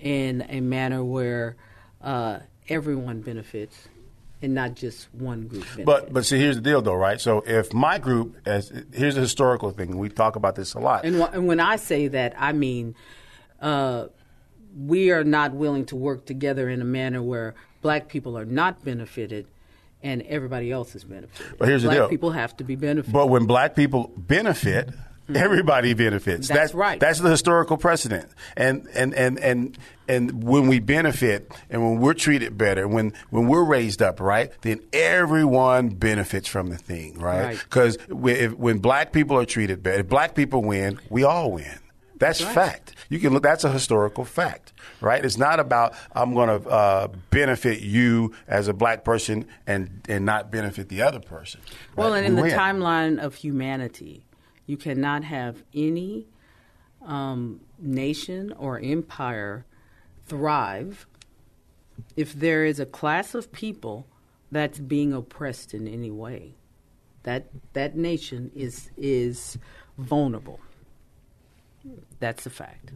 in 0.00 0.44
a 0.48 0.60
manner 0.60 1.04
where 1.04 1.56
uh, 2.00 2.40
everyone 2.68 3.20
benefits 3.20 3.88
and 4.40 4.54
not 4.54 4.74
just 4.74 5.12
one 5.12 5.48
group 5.48 5.62
benefits. 5.62 5.84
But 5.84 6.12
but 6.12 6.24
see, 6.26 6.38
here's 6.38 6.56
the 6.56 6.62
deal, 6.62 6.82
though, 6.82 6.94
right? 6.94 7.20
So 7.20 7.42
if 7.46 7.72
my 7.72 7.98
group, 7.98 8.36
as 8.46 8.72
here's 8.92 9.16
a 9.16 9.20
historical 9.20 9.70
thing, 9.70 9.98
we 9.98 10.08
talk 10.08 10.36
about 10.36 10.54
this 10.54 10.74
a 10.74 10.78
lot. 10.80 11.04
And, 11.04 11.16
and 11.16 11.46
when 11.46 11.60
I 11.60 11.76
say 11.76 12.08
that, 12.08 12.34
I 12.38 12.52
mean 12.52 12.94
uh, 13.60 14.06
we 14.76 15.10
are 15.10 15.24
not 15.24 15.52
willing 15.52 15.84
to 15.86 15.96
work 15.96 16.24
together 16.26 16.68
in 16.68 16.80
a 16.80 16.84
manner 16.84 17.22
where 17.22 17.54
black 17.82 18.08
people 18.08 18.38
are 18.38 18.44
not 18.44 18.84
benefited 18.84 19.46
and 20.02 20.22
everybody 20.22 20.70
else 20.70 20.94
is 20.94 21.04
benefited. 21.04 21.58
But 21.58 21.68
here's 21.68 21.82
the 21.82 21.88
black 21.88 21.98
deal. 21.98 22.08
people 22.08 22.30
have 22.30 22.56
to 22.58 22.64
be 22.64 22.76
benefited. 22.76 23.12
But 23.12 23.28
when 23.28 23.46
black 23.46 23.74
people 23.74 24.12
benefit, 24.16 24.90
everybody 25.34 25.94
benefits. 25.94 26.46
Mm-hmm. 26.48 26.56
That's 26.56 26.74
right. 26.74 27.00
That's 27.00 27.18
the 27.20 27.30
historical 27.30 27.76
precedent. 27.76 28.28
And 28.56 28.86
and 28.94 29.14
and 29.14 29.38
and 29.38 29.78
and 30.08 30.42
when 30.42 30.68
we 30.68 30.80
benefit 30.80 31.52
and 31.70 31.82
when 31.82 32.00
we're 32.00 32.14
treated 32.14 32.56
better, 32.56 32.88
when 32.88 33.12
when 33.30 33.46
we're 33.46 33.64
raised 33.64 34.00
up, 34.02 34.20
right, 34.20 34.50
then 34.62 34.80
everyone 34.92 35.90
benefits 35.90 36.48
from 36.48 36.70
the 36.70 36.76
thing, 36.78 37.18
right? 37.18 37.42
Right. 37.44 37.58
Because 37.62 37.98
when 38.08 38.78
black 38.78 39.12
people 39.12 39.36
are 39.38 39.44
treated 39.44 39.82
better, 39.82 40.00
if 40.00 40.08
black 40.08 40.34
people 40.34 40.62
win, 40.62 40.98
we 41.10 41.24
all 41.24 41.52
win. 41.52 41.78
That's 42.18 42.42
Right. 42.42 42.52
fact. 42.54 42.94
You 43.10 43.20
can 43.20 43.32
look. 43.32 43.44
That's 43.44 43.62
a 43.62 43.70
historical 43.70 44.24
fact, 44.24 44.72
right? 45.00 45.24
It's 45.24 45.38
not 45.38 45.60
about 45.60 45.94
I'm 46.12 46.34
going 46.34 46.48
to 46.60 46.68
uh, 46.68 47.08
benefit 47.30 47.80
you 47.80 48.34
as 48.48 48.66
a 48.66 48.72
black 48.72 49.04
person 49.04 49.46
and 49.68 50.00
and 50.08 50.24
not 50.26 50.50
benefit 50.50 50.88
the 50.88 51.02
other 51.02 51.20
person. 51.20 51.60
Well, 51.94 52.10
right? 52.10 52.18
and 52.24 52.26
in 52.26 52.34
We 52.34 52.50
the 52.50 52.56
win. 52.56 52.58
timeline 52.58 53.18
of 53.20 53.36
humanity, 53.36 54.24
you 54.68 54.76
cannot 54.76 55.24
have 55.24 55.64
any 55.74 56.26
um, 57.04 57.60
nation 57.78 58.52
or 58.52 58.78
empire 58.78 59.64
thrive 60.26 61.06
if 62.16 62.34
there 62.34 62.64
is 62.64 62.78
a 62.78 62.86
class 62.86 63.34
of 63.34 63.50
people 63.50 64.06
that's 64.52 64.78
being 64.78 65.12
oppressed 65.12 65.72
in 65.72 65.88
any 65.88 66.10
way. 66.10 66.54
That 67.22 67.46
that 67.72 67.96
nation 67.96 68.52
is 68.54 68.90
is 68.96 69.58
vulnerable. 69.96 70.60
That's 72.20 72.44
a 72.46 72.50
fact. 72.50 72.92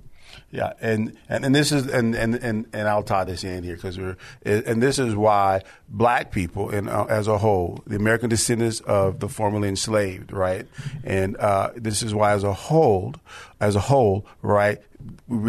Yeah, 0.51 0.73
and, 0.81 1.17
and, 1.29 1.45
and 1.45 1.55
this 1.55 1.73
is 1.73 1.87
and, 1.87 2.15
and, 2.15 2.35
and, 2.35 2.67
and 2.73 2.89
I'll 2.89 3.03
tie 3.03 3.25
this 3.25 3.45
in 3.45 3.65
here 3.65 3.75
because 3.75 3.99
we're 3.99 4.17
and 4.45 4.83
this 4.83 4.99
is 4.99 5.15
why 5.15 5.63
black 5.89 6.31
people 6.31 6.71
and 6.71 6.89
uh, 6.89 7.07
as 7.09 7.29
a 7.29 7.39
whole, 7.39 7.81
the 7.87 7.97
American 7.97 8.29
descendants 8.29 8.81
of 8.81 9.21
the 9.21 9.29
formerly 9.29 9.69
enslaved, 9.69 10.33
right, 10.33 10.67
and 11.05 11.37
uh, 11.37 11.71
this 11.77 12.03
is 12.03 12.15
why 12.15 12.33
as 12.33 12.45
a 12.45 12.53
whole, 12.53 13.15
as 13.61 13.77
a 13.77 13.81
whole, 13.81 14.27
right, 14.43 14.81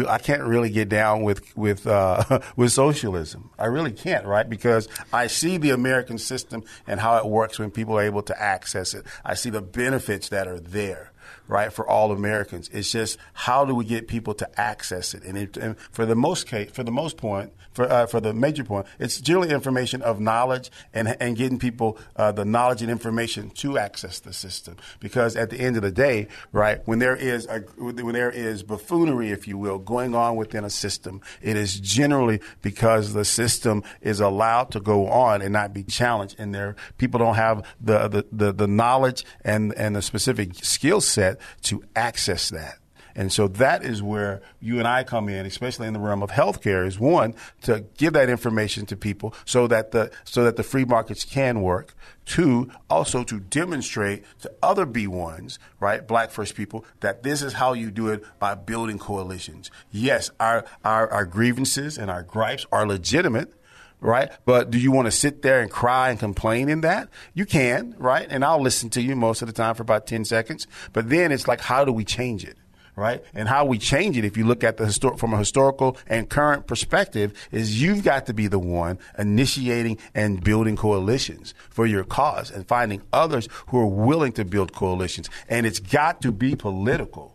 I 0.08 0.18
can't 0.18 0.42
really 0.42 0.70
get 0.70 0.88
down 0.88 1.22
with 1.22 1.56
with 1.56 1.86
uh, 1.86 2.40
with 2.56 2.72
socialism. 2.72 3.50
I 3.58 3.66
really 3.66 3.92
can't, 3.92 4.26
right, 4.26 4.48
because 4.48 4.88
I 5.12 5.26
see 5.26 5.58
the 5.58 5.70
American 5.70 6.18
system 6.18 6.64
and 6.86 7.00
how 7.00 7.18
it 7.18 7.26
works 7.26 7.58
when 7.58 7.70
people 7.70 7.98
are 7.98 8.02
able 8.02 8.22
to 8.22 8.40
access 8.40 8.94
it. 8.94 9.04
I 9.24 9.34
see 9.34 9.50
the 9.50 9.62
benefits 9.62 10.28
that 10.30 10.48
are 10.48 10.60
there 10.60 11.12
right, 11.48 11.72
for 11.72 11.88
all 11.88 12.12
Americans. 12.12 12.68
It's 12.72 12.90
just 12.92 13.18
how 13.32 13.64
do 13.64 13.74
we 13.74 13.84
get 13.84 14.08
people 14.08 14.34
to 14.34 14.60
access 14.60 15.14
it? 15.14 15.24
And, 15.24 15.36
it, 15.36 15.56
and 15.56 15.78
for 15.78 16.06
the 16.06 16.14
most 16.14 16.46
case, 16.46 16.70
for 16.70 16.82
the 16.82 16.90
most 16.90 17.16
point, 17.16 17.52
for 17.72 17.90
uh, 17.90 18.06
for 18.06 18.20
the 18.20 18.32
major 18.32 18.64
point, 18.64 18.86
it's 18.98 19.20
generally 19.20 19.50
information 19.50 20.00
of 20.02 20.20
knowledge 20.20 20.70
and 20.92 21.16
and 21.20 21.36
getting 21.36 21.58
people 21.58 21.98
uh, 22.16 22.30
the 22.32 22.44
knowledge 22.44 22.82
and 22.82 22.90
information 22.90 23.50
to 23.50 23.78
access 23.78 24.20
the 24.20 24.32
system. 24.32 24.76
Because 25.00 25.36
at 25.36 25.50
the 25.50 25.58
end 25.58 25.76
of 25.76 25.82
the 25.82 25.90
day, 25.90 26.28
right, 26.52 26.80
when 26.86 27.00
there 27.00 27.16
is 27.16 27.46
a, 27.46 27.60
when 27.78 28.14
there 28.14 28.30
is 28.30 28.62
buffoonery, 28.62 29.30
if 29.30 29.48
you 29.48 29.58
will, 29.58 29.78
going 29.78 30.14
on 30.14 30.36
within 30.36 30.64
a 30.64 30.70
system, 30.70 31.20
it 31.42 31.56
is 31.56 31.80
generally 31.80 32.40
because 32.62 33.12
the 33.12 33.24
system 33.24 33.82
is 34.00 34.20
allowed 34.20 34.70
to 34.70 34.80
go 34.80 35.08
on 35.08 35.42
and 35.42 35.52
not 35.52 35.74
be 35.74 35.82
challenged, 35.82 36.36
and 36.38 36.54
there 36.54 36.76
people 36.96 37.18
don't 37.18 37.34
have 37.34 37.66
the 37.80 38.06
the, 38.08 38.26
the, 38.30 38.52
the 38.52 38.68
knowledge 38.68 39.24
and 39.44 39.74
and 39.74 39.96
the 39.96 40.02
specific 40.02 40.54
skill 40.64 41.00
set 41.00 41.33
to 41.62 41.84
access 41.94 42.50
that. 42.50 42.78
And 43.16 43.32
so 43.32 43.48
that 43.48 43.84
is 43.84 44.02
where 44.02 44.42
you 44.60 44.78
and 44.78 44.88
I 44.88 45.04
come 45.04 45.28
in, 45.28 45.46
especially 45.46 45.86
in 45.86 45.92
the 45.92 46.00
realm 46.00 46.22
of 46.22 46.30
healthcare, 46.30 46.86
is 46.86 46.98
one 46.98 47.34
to 47.62 47.84
give 47.96 48.12
that 48.14 48.28
information 48.28 48.86
to 48.86 48.96
people 48.96 49.34
so 49.44 49.66
that 49.68 49.92
the 49.92 50.10
so 50.24 50.44
that 50.44 50.56
the 50.56 50.62
free 50.62 50.84
markets 50.84 51.24
can 51.24 51.62
work. 51.62 51.94
Two, 52.24 52.70
also 52.88 53.22
to 53.22 53.38
demonstrate 53.38 54.24
to 54.40 54.50
other 54.62 54.86
B1s, 54.86 55.58
right, 55.78 56.06
black 56.06 56.30
first 56.30 56.54
people, 56.54 56.84
that 57.00 57.22
this 57.22 57.42
is 57.42 57.52
how 57.52 57.74
you 57.74 57.90
do 57.90 58.08
it 58.08 58.24
by 58.38 58.54
building 58.54 58.98
coalitions. 58.98 59.70
Yes, 59.90 60.30
our 60.40 60.64
our, 60.84 61.08
our 61.10 61.26
grievances 61.26 61.98
and 61.98 62.10
our 62.10 62.22
gripes 62.22 62.66
are 62.72 62.86
legitimate 62.86 63.54
right? 64.04 64.30
But 64.44 64.70
do 64.70 64.78
you 64.78 64.92
want 64.92 65.06
to 65.06 65.10
sit 65.10 65.42
there 65.42 65.60
and 65.60 65.70
cry 65.70 66.10
and 66.10 66.18
complain 66.18 66.68
in 66.68 66.82
that? 66.82 67.08
You 67.32 67.46
can, 67.46 67.94
right? 67.98 68.26
And 68.28 68.44
I'll 68.44 68.60
listen 68.60 68.90
to 68.90 69.02
you 69.02 69.16
most 69.16 69.40
of 69.40 69.48
the 69.48 69.54
time 69.54 69.74
for 69.74 69.82
about 69.82 70.06
10 70.06 70.26
seconds. 70.26 70.66
But 70.92 71.08
then 71.08 71.32
it's 71.32 71.48
like, 71.48 71.62
how 71.62 71.84
do 71.84 71.92
we 71.92 72.04
change 72.04 72.44
it? 72.44 72.58
Right? 72.96 73.24
And 73.34 73.48
how 73.48 73.64
we 73.64 73.78
change 73.78 74.16
it, 74.16 74.24
if 74.24 74.36
you 74.36 74.44
look 74.44 74.62
at 74.62 74.76
the 74.76 75.16
from 75.18 75.34
a 75.34 75.38
historical 75.38 75.96
and 76.06 76.28
current 76.28 76.68
perspective, 76.68 77.32
is 77.50 77.82
you've 77.82 78.04
got 78.04 78.26
to 78.26 78.34
be 78.34 78.46
the 78.46 78.58
one 78.58 79.00
initiating 79.18 79.98
and 80.14 80.44
building 80.44 80.76
coalitions 80.76 81.54
for 81.70 81.86
your 81.86 82.04
cause 82.04 82.52
and 82.52 82.68
finding 82.68 83.02
others 83.12 83.48
who 83.68 83.80
are 83.80 83.86
willing 83.86 84.30
to 84.32 84.44
build 84.44 84.72
coalitions. 84.74 85.28
And 85.48 85.66
it's 85.66 85.80
got 85.80 86.22
to 86.22 86.30
be 86.30 86.54
political 86.54 87.33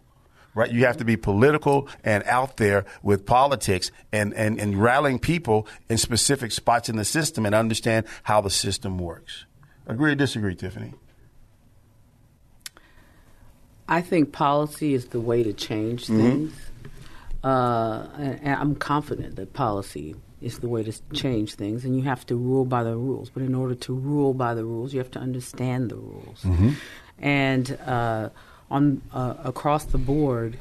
right? 0.56 0.72
You 0.72 0.86
have 0.86 0.98
to 0.98 1.06
be 1.06 1.18
political 1.18 1.88
and 2.04 2.24
out 2.26 2.58
there 2.58 2.86
with 3.04 3.26
politics 3.26 3.92
and, 4.12 4.34
and, 4.34 4.60
and 4.60 4.82
rallying 4.82 5.20
people 5.20 5.68
in 5.90 5.98
specific 5.98 6.52
spots 6.52 6.90
in 6.90 6.96
the 6.96 7.06
system 7.06 7.46
and 7.46 7.56
understand 7.56 8.06
how 8.24 8.42
the 8.42 8.50
system 8.50 8.98
works. 8.98 9.46
Agree 9.88 10.12
or 10.12 10.16
disagree, 10.16 10.56
Tiffany? 10.56 10.94
I 13.88 14.02
think 14.02 14.32
policy 14.32 14.94
is 14.94 15.08
the 15.08 15.20
way 15.20 15.42
to 15.42 15.52
change 15.52 16.06
things. 16.06 16.54
Uh, 17.44 18.08
and, 18.18 18.40
and 18.44 18.56
I'm 18.56 18.76
confident 18.76 19.36
that 19.38 19.54
policy 19.54 20.16
is 20.42 20.60
the 20.60 20.70
way 20.70 20.84
to 20.84 20.94
change 21.14 21.56
things, 21.56 21.84
and 21.86 21.96
you 21.96 22.04
have 22.04 22.26
to 22.28 22.36
rule 22.36 22.66
by 22.66 22.84
the 22.84 22.96
rules. 22.96 23.30
But 23.30 23.44
in 23.44 23.56
order 23.56 23.76
to 23.76 23.94
rule 23.94 24.34
by 24.34 24.54
the 24.54 24.64
rules, 24.64 24.94
you 24.94 25.00
have 25.00 25.12
to 25.12 25.20
understand 25.20 25.90
the 25.90 25.96
rules. 25.96 26.46
And 27.18 27.78
uh, 27.86 28.30
on 28.70 29.02
uh, 29.14 29.36
across 29.44 29.86
the 29.86 29.98
board, 29.98 30.58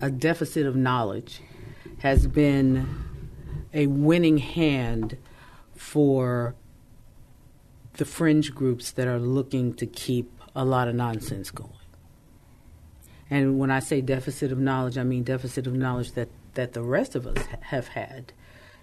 a 0.00 0.10
deficit 0.10 0.66
of 0.66 0.76
knowledge 0.76 1.40
has 1.98 2.26
been 2.26 2.88
a 3.72 3.86
winning 3.86 4.38
hand 4.38 5.16
for 5.76 6.54
the 7.94 8.04
fringe 8.04 8.54
groups 8.54 8.90
that 8.92 9.06
are 9.06 9.18
looking 9.18 9.74
to 9.74 9.86
keep 9.86 10.30
a 10.54 10.64
lot 10.64 10.88
of 10.88 10.94
nonsense 10.94 11.50
going. 11.50 11.70
And 13.30 13.58
when 13.58 13.70
I 13.70 13.80
say 13.80 14.00
deficit 14.00 14.52
of 14.52 14.58
knowledge, 14.58 14.98
I 14.98 15.04
mean 15.04 15.22
deficit 15.22 15.66
of 15.66 15.74
knowledge 15.74 16.12
that, 16.12 16.28
that 16.54 16.74
the 16.74 16.82
rest 16.82 17.14
of 17.14 17.26
us 17.26 17.46
ha- 17.46 17.56
have 17.62 17.88
had 17.88 18.32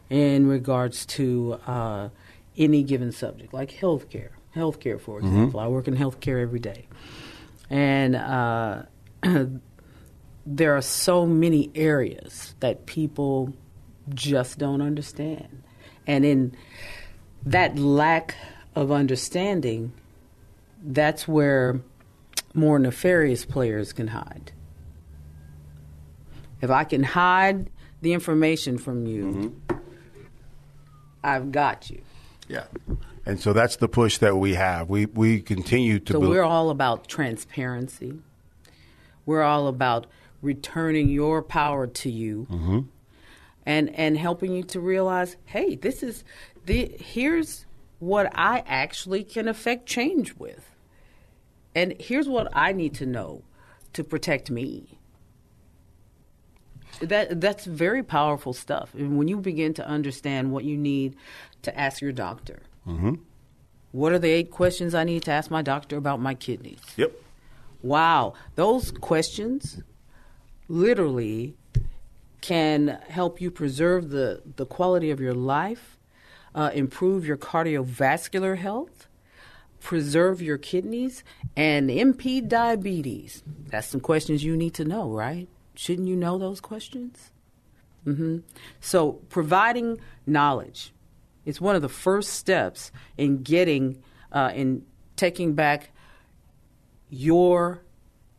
in 0.09 0.47
regards 0.47 1.05
to 1.05 1.59
uh, 1.67 2.09
any 2.57 2.81
given 2.81 3.11
subject, 3.11 3.53
like 3.53 3.71
healthcare. 3.71 4.29
Healthcare, 4.55 4.99
for 4.99 5.19
example. 5.19 5.59
I 5.59 5.67
work 5.67 5.87
in 5.87 5.95
healthcare 5.95 6.41
every 6.41 6.59
day. 6.59 6.87
And 7.69 8.15
uh, 8.15 8.83
there 10.45 10.75
are 10.75 10.81
so 10.81 11.25
many 11.25 11.71
areas 11.75 12.55
that 12.59 12.85
people 12.85 13.53
just 14.13 14.57
don't 14.57 14.81
understand. 14.81 15.63
And 16.07 16.25
in 16.25 16.55
that 17.45 17.77
lack 17.77 18.35
of 18.75 18.91
understanding, 18.91 19.93
that's 20.81 21.27
where 21.27 21.81
more 22.53 22.79
nefarious 22.79 23.45
players 23.45 23.93
can 23.93 24.07
hide. 24.07 24.51
If 26.61 26.69
I 26.69 26.83
can 26.83 27.03
hide 27.03 27.69
the 28.01 28.13
information 28.13 28.77
from 28.77 29.05
you, 29.05 29.25
mm-hmm. 29.25 29.77
I've 31.23 31.51
got 31.51 31.89
you. 31.89 32.01
Yeah. 32.47 32.65
And 33.29 33.39
so 33.39 33.53
that's 33.53 33.75
the 33.75 33.87
push 33.87 34.17
that 34.17 34.37
we 34.37 34.55
have. 34.55 34.89
We 34.89 35.05
we 35.05 35.39
continue 35.39 35.99
to. 35.99 36.13
So 36.13 36.19
we're 36.19 36.41
all 36.41 36.71
about 36.71 37.07
transparency. 37.07 38.17
We're 39.23 39.43
all 39.43 39.67
about 39.67 40.07
returning 40.41 41.09
your 41.09 41.43
power 41.43 41.85
to 41.85 42.09
you, 42.09 42.47
mm-hmm. 42.49 42.79
and 43.67 43.95
and 43.95 44.17
helping 44.17 44.55
you 44.55 44.63
to 44.63 44.79
realize, 44.79 45.35
hey, 45.45 45.75
this 45.75 46.01
is 46.01 46.23
the 46.65 46.91
here's 46.99 47.67
what 47.99 48.31
I 48.33 48.63
actually 48.65 49.23
can 49.23 49.47
affect 49.47 49.85
change 49.85 50.33
with, 50.33 50.67
and 51.75 51.93
here's 51.99 52.27
what 52.27 52.47
I 52.53 52.71
need 52.71 52.95
to 52.95 53.05
know 53.05 53.43
to 53.93 54.03
protect 54.03 54.49
me. 54.49 54.97
That 56.99 57.39
that's 57.39 57.65
very 57.65 58.01
powerful 58.01 58.53
stuff. 58.53 58.95
And 58.95 59.19
when 59.19 59.27
you 59.27 59.37
begin 59.37 59.75
to 59.75 59.87
understand 59.87 60.51
what 60.51 60.63
you 60.63 60.75
need 60.75 61.15
to 61.61 61.79
ask 61.79 62.01
your 62.01 62.11
doctor, 62.11 62.63
mm-hmm. 62.89 63.13
what 63.91 64.11
are 64.11 64.19
the 64.19 64.29
eight 64.29 64.51
questions 64.51 64.93
I 64.93 65.03
need 65.03 65.23
to 65.23 65.31
ask 65.31 65.49
my 65.49 65.61
doctor 65.61 65.97
about 65.97 66.19
my 66.19 66.33
kidneys? 66.33 66.81
Yep. 66.97 67.13
Wow, 67.81 68.33
those 68.55 68.91
questions 68.91 69.81
literally 70.67 71.55
can 72.41 72.99
help 73.07 73.41
you 73.41 73.51
preserve 73.51 74.09
the, 74.09 74.41
the 74.55 74.65
quality 74.65 75.11
of 75.11 75.19
your 75.19 75.33
life, 75.33 75.97
uh, 76.55 76.71
improve 76.73 77.25
your 77.25 77.37
cardiovascular 77.37 78.57
health, 78.57 79.07
preserve 79.79 80.41
your 80.41 80.57
kidneys, 80.57 81.23
and 81.55 81.89
impede 81.89 82.49
diabetes. 82.49 83.43
That's 83.67 83.87
some 83.87 84.01
questions 84.01 84.43
you 84.43 84.57
need 84.57 84.73
to 84.75 84.85
know, 84.85 85.09
right? 85.09 85.47
Shouldn't 85.75 86.07
you 86.07 86.15
know 86.15 86.37
those 86.37 86.59
questions? 86.59 87.31
Mm-hmm. 88.05 88.39
So, 88.81 89.13
providing 89.29 89.99
knowledge 90.25 90.93
is 91.49 91.59
one 91.59 91.75
of 91.75 91.81
the 91.81 91.89
first 91.89 92.33
steps 92.33 92.91
in 93.17 93.41
getting, 93.43 94.01
uh, 94.31 94.51
in 94.53 94.85
taking 95.15 95.53
back 95.53 95.91
your 97.09 97.83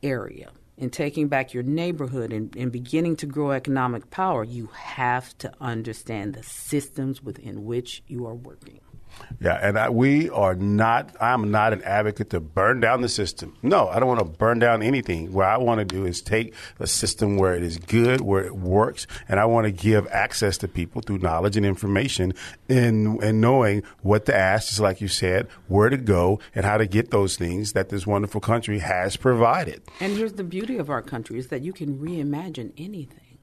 area 0.03 0.51
in 0.81 0.89
taking 0.89 1.29
back 1.29 1.53
your 1.53 1.63
neighborhood 1.63 2.33
and, 2.33 2.57
and, 2.57 2.73
beginning 2.73 3.15
to 3.15 3.27
grow 3.27 3.51
economic 3.51 4.09
power, 4.09 4.43
you 4.43 4.67
have 4.69 5.37
to 5.37 5.53
understand 5.61 6.33
the 6.33 6.43
systems 6.43 7.23
within 7.23 7.67
which 7.67 8.03
you 8.07 8.27
are 8.27 8.35
working. 8.35 8.81
Yeah, 9.41 9.55
and 9.55 9.79
I, 9.79 9.91
we 9.91 10.29
are 10.31 10.55
not, 10.55 11.15
I'm 11.21 11.51
not 11.51 11.73
an 11.73 11.83
advocate 11.83 12.31
to 12.31 12.41
burn 12.41 12.81
down 12.81 13.01
the 13.01 13.09
system. 13.09 13.57
No, 13.63 13.89
I 13.89 13.99
don't 13.99 14.09
want 14.09 14.21
to 14.21 14.27
burn 14.27 14.59
down 14.59 14.83
anything. 14.83 15.33
What 15.33 15.47
I 15.47 15.57
want 15.57 15.79
to 15.79 15.85
do 15.85 16.05
is 16.05 16.21
take 16.21 16.55
a 16.79 16.87
system 16.87 17.37
where 17.37 17.55
it 17.55 17.63
is 17.63 17.79
good, 17.79 18.21
where 18.21 18.45
it 18.45 18.57
works, 18.57 19.07
and 19.29 19.41
I 19.41 19.47
want 19.47 19.65
to 19.67 19.73
give 19.73 20.07
access 20.09 20.59
to 20.59 20.69
people 20.69 21.01
through 21.01 21.19
knowledge 21.19 21.57
and 21.57 21.65
information 21.65 22.35
and, 22.69 23.23
and 23.23 23.41
knowing 23.41 23.83
what 24.03 24.27
to 24.27 24.37
ask, 24.37 24.69
just 24.69 24.81
like 24.81 25.01
you 25.01 25.09
said, 25.09 25.49
where 25.69 25.89
to 25.89 25.97
go, 25.97 26.39
and 26.55 26.65
how 26.65 26.77
to 26.77 26.87
get 26.87 27.11
those 27.11 27.37
things 27.37 27.73
that 27.73 27.89
this 27.89 28.07
wonderful 28.07 28.41
country 28.41 28.81
has 28.81 29.17
provided. 29.17 29.83
And 30.01 30.17
here's 30.17 30.35
the 30.35 30.45
beauty 30.45 30.77
of 30.77 30.91
our 30.91 31.03
country 31.03 31.39
is 31.39 31.49
that 31.49 31.63
you 31.63 31.73
can 31.73 31.99
reimagine 31.99 32.73
anything. 32.77 33.39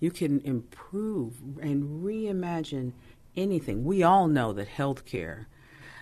You 0.00 0.10
can 0.10 0.40
improve 0.40 1.34
and 1.62 2.04
reimagine 2.04 2.92
anything. 3.36 3.84
We 3.84 4.02
all 4.02 4.28
know 4.28 4.52
that 4.52 4.68
healthcare, 4.68 5.46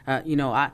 uh, 0.06 0.22
you 0.24 0.36
know, 0.36 0.52
I. 0.52 0.70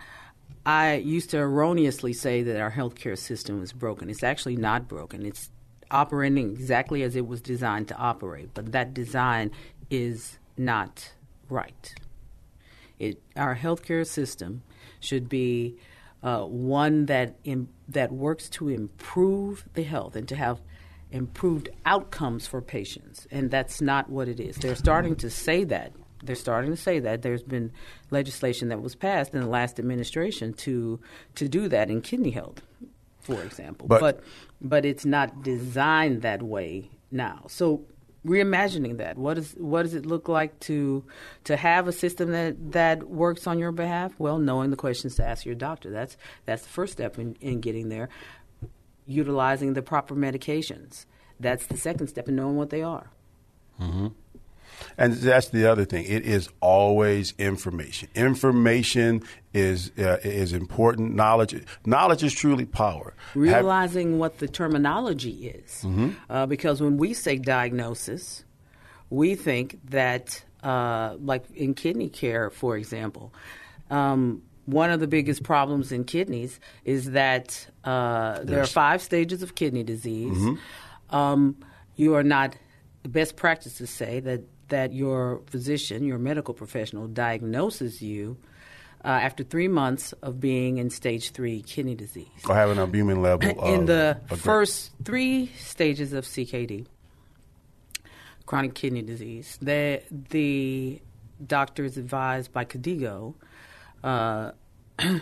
I 0.66 0.96
used 0.96 1.30
to 1.30 1.38
erroneously 1.38 2.12
say 2.12 2.42
that 2.42 2.60
our 2.60 2.70
healthcare 2.70 3.16
system 3.16 3.62
is 3.62 3.72
broken. 3.72 4.10
It's 4.10 4.22
actually 4.22 4.56
not 4.56 4.86
broken. 4.86 5.24
It's 5.24 5.50
operating 5.90 6.50
exactly 6.50 7.02
as 7.02 7.16
it 7.16 7.26
was 7.26 7.40
designed 7.40 7.88
to 7.88 7.96
operate, 7.96 8.50
but 8.52 8.72
that 8.72 8.92
design 8.92 9.50
is 9.88 10.38
not 10.58 11.12
right. 11.48 11.94
It, 12.98 13.22
our 13.36 13.56
healthcare 13.56 14.06
system 14.06 14.62
should 15.00 15.28
be 15.28 15.76
uh, 16.22 16.42
one 16.42 17.06
that 17.06 17.36
Im- 17.44 17.68
that 17.88 18.12
works 18.12 18.48
to 18.50 18.68
improve 18.68 19.64
the 19.74 19.84
health 19.84 20.16
and 20.16 20.28
to 20.28 20.36
have 20.36 20.60
improved 21.10 21.70
outcomes 21.86 22.46
for 22.46 22.60
patients, 22.60 23.26
and 23.30 23.50
that's 23.50 23.80
not 23.80 24.10
what 24.10 24.28
it 24.28 24.40
is. 24.40 24.56
They're 24.56 24.74
starting 24.74 25.16
to 25.16 25.30
say 25.30 25.64
that 25.64 25.92
they're 26.22 26.36
starting 26.36 26.70
to 26.70 26.76
say 26.76 26.98
that 26.98 27.22
there's 27.22 27.42
been 27.42 27.72
legislation 28.10 28.68
that 28.68 28.82
was 28.82 28.94
passed 28.94 29.34
in 29.34 29.40
the 29.40 29.46
last 29.46 29.78
administration 29.78 30.52
to 30.54 31.00
to 31.36 31.48
do 31.48 31.68
that 31.68 31.90
in 31.90 32.00
kidney 32.00 32.30
health, 32.30 32.62
for 33.20 33.42
example. 33.42 33.88
But 33.88 34.00
but, 34.00 34.20
but 34.60 34.84
it's 34.84 35.04
not 35.04 35.42
designed 35.42 36.22
that 36.22 36.42
way 36.42 36.90
now. 37.10 37.44
So 37.48 37.84
reimagining 38.26 38.98
that. 38.98 39.16
What 39.16 39.38
is 39.38 39.54
what 39.58 39.82
does 39.82 39.94
it 39.94 40.06
look 40.06 40.28
like 40.28 40.58
to 40.60 41.04
to 41.44 41.56
have 41.56 41.88
a 41.88 41.92
system 41.92 42.30
that 42.32 42.72
that 42.72 43.08
works 43.08 43.46
on 43.46 43.58
your 43.58 43.72
behalf? 43.72 44.12
Well, 44.18 44.38
knowing 44.38 44.70
the 44.70 44.76
questions 44.76 45.16
to 45.16 45.26
ask 45.26 45.44
your 45.46 45.54
doctor. 45.54 45.90
That's 45.90 46.16
that's 46.44 46.62
the 46.62 46.68
first 46.68 46.92
step 46.92 47.18
in, 47.18 47.36
in 47.40 47.60
getting 47.60 47.88
there. 47.88 48.08
Utilizing 49.06 49.72
the 49.72 49.82
proper 49.82 50.14
medications. 50.14 51.06
That's 51.40 51.66
the 51.66 51.76
second 51.76 52.08
step 52.08 52.28
in 52.28 52.36
knowing 52.36 52.56
what 52.56 52.70
they 52.70 52.82
are. 52.82 53.10
Mm-hmm. 53.80 54.08
And 54.96 55.14
that's 55.14 55.48
the 55.48 55.70
other 55.70 55.84
thing. 55.84 56.04
It 56.06 56.24
is 56.24 56.48
always 56.60 57.34
information. 57.38 58.08
Information 58.14 59.22
is 59.54 59.92
uh, 59.98 60.18
is 60.22 60.52
important. 60.52 61.14
Knowledge 61.14 61.64
knowledge 61.84 62.22
is 62.22 62.34
truly 62.34 62.64
power. 62.64 63.14
Realizing 63.34 64.12
Have, 64.12 64.20
what 64.20 64.38
the 64.38 64.48
terminology 64.48 65.48
is, 65.48 65.82
mm-hmm. 65.82 66.10
uh, 66.30 66.46
because 66.46 66.80
when 66.80 66.96
we 66.96 67.14
say 67.14 67.36
diagnosis, 67.36 68.44
we 69.10 69.34
think 69.34 69.78
that, 69.90 70.42
uh, 70.62 71.16
like 71.20 71.50
in 71.54 71.74
kidney 71.74 72.08
care, 72.08 72.50
for 72.50 72.76
example. 72.76 73.32
Um, 73.90 74.42
one 74.66 74.90
of 74.90 75.00
the 75.00 75.06
biggest 75.06 75.42
problems 75.44 75.92
in 75.92 76.04
kidneys 76.04 76.60
is 76.84 77.12
that 77.12 77.66
uh, 77.84 78.40
there 78.44 78.60
are 78.60 78.66
five 78.66 79.00
stages 79.00 79.42
of 79.42 79.54
kidney 79.54 79.82
disease. 79.82 80.36
Mm-hmm. 80.36 81.16
Um, 81.16 81.56
you 81.96 82.14
are 82.14 82.22
not 82.22 82.54
the 83.02 83.08
best 83.08 83.36
practices 83.36 83.88
say 83.88 84.20
that 84.20 84.42
that 84.68 84.92
your 84.92 85.42
physician, 85.46 86.04
your 86.04 86.18
medical 86.18 86.54
professional, 86.54 87.06
diagnoses 87.06 88.02
you 88.02 88.36
uh, 89.04 89.08
after 89.08 89.44
three 89.44 89.68
months 89.68 90.12
of 90.22 90.40
being 90.40 90.78
in 90.78 90.90
stage 90.90 91.30
three 91.30 91.62
kidney 91.62 91.94
disease. 91.94 92.26
Or 92.48 92.54
having 92.54 92.76
an 92.76 92.80
albumin 92.80 93.22
level. 93.22 93.64
in 93.64 93.86
the 93.86 94.20
first 94.36 94.92
three 95.04 95.50
stages 95.58 96.12
of 96.12 96.24
CKD, 96.24 96.86
chronic 98.46 98.74
kidney 98.74 99.02
disease, 99.02 99.58
the, 99.62 100.02
the 100.10 101.00
doctor 101.44 101.84
is 101.84 101.96
advised 101.96 102.52
by 102.52 102.64
KDIGO. 102.64 103.34
Uh, 104.02 104.50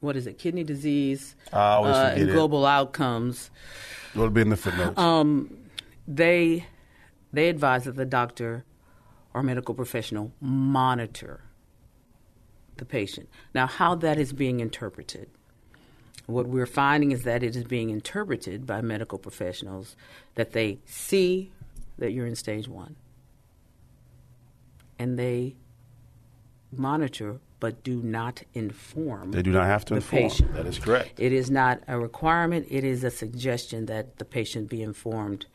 what 0.00 0.16
is 0.16 0.26
it? 0.26 0.38
Kidney 0.38 0.64
disease 0.64 1.36
uh, 1.52 2.12
and 2.16 2.30
global 2.30 2.64
outcomes. 2.64 3.50
It'll 4.14 4.30
be 4.30 4.40
in 4.40 4.50
the 4.50 4.56
footnotes. 4.56 4.98
Um, 4.98 5.56
they 6.08 6.66
they 7.32 7.48
advise 7.48 7.84
that 7.84 7.94
the 7.96 8.04
doctor 8.04 8.64
or 9.34 9.42
medical 9.42 9.74
professional 9.74 10.32
monitor 10.40 11.42
the 12.76 12.84
patient. 12.84 13.28
Now, 13.54 13.66
how 13.66 13.94
that 13.96 14.18
is 14.18 14.32
being 14.32 14.60
interpreted, 14.60 15.28
what 16.26 16.46
we're 16.46 16.66
finding 16.66 17.12
is 17.12 17.22
that 17.22 17.42
it 17.42 17.54
is 17.54 17.64
being 17.64 17.90
interpreted 17.90 18.66
by 18.66 18.80
medical 18.80 19.18
professionals 19.18 19.96
that 20.34 20.52
they 20.52 20.78
see 20.86 21.52
that 21.98 22.12
you're 22.12 22.26
in 22.26 22.34
stage 22.34 22.66
one 22.66 22.96
and 24.98 25.18
they 25.18 25.54
monitor 26.72 27.40
but 27.58 27.84
do 27.84 28.00
not 28.02 28.42
inform. 28.54 29.32
They 29.32 29.42
do 29.42 29.52
not 29.52 29.66
have 29.66 29.84
to 29.86 29.94
the 29.94 29.96
inform. 29.96 30.22
Patient. 30.22 30.54
That 30.54 30.66
is 30.66 30.78
correct. 30.78 31.20
It 31.20 31.32
is 31.32 31.50
not 31.50 31.82
a 31.86 31.98
requirement, 31.98 32.66
it 32.70 32.84
is 32.84 33.04
a 33.04 33.10
suggestion 33.10 33.86
that 33.86 34.16
the 34.16 34.24
patient 34.24 34.70
be 34.70 34.82
informed 34.82 35.46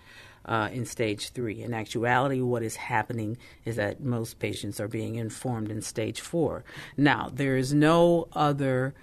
uh, 0.46 0.70
in 0.72 0.86
stage 0.86 1.30
three. 1.30 1.62
In 1.62 1.74
actuality, 1.74 2.41
what 2.41 2.64
is 2.64 2.76
happening 2.76 3.38
is 3.66 3.76
that 3.76 4.02
most 4.02 4.39
patients 4.39 4.80
are 4.80 4.88
being 4.88 5.16
informed 5.16 5.72
in 5.72 5.82
stage 5.82 6.22
four. 6.22 6.64
Now, 6.98 7.32
there 7.34 7.58
is 7.58 7.74
no 7.74 8.28
other 8.34 8.93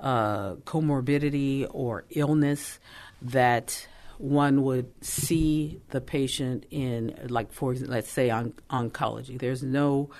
uh, 0.00 0.54
comorbidity 0.64 1.66
or 1.70 2.04
illness 2.10 2.78
that 3.20 3.86
one 4.18 4.62
would 4.62 4.92
see 5.04 5.80
the 5.90 6.00
patient 6.00 6.64
in, 6.70 7.18
like 7.28 7.52
for 7.52 7.72
example 7.72 7.94
let's 7.94 8.10
say 8.10 8.30
on 8.30 8.54
oncology. 8.70 9.38
There's 9.38 9.62
no 9.62 10.10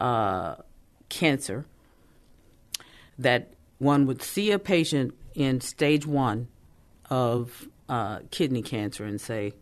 uh, 0.00 0.56
cancer 1.08 1.66
that 3.18 3.52
one 3.78 4.06
would 4.06 4.22
see 4.22 4.52
a 4.52 4.58
patient 4.58 5.14
in 5.34 5.60
stage 5.60 6.06
one 6.06 6.48
of 7.08 7.68
uh, 7.88 8.20
kidney 8.30 8.62
cancer 8.62 9.04
and 9.04 9.20
say, 9.20 9.52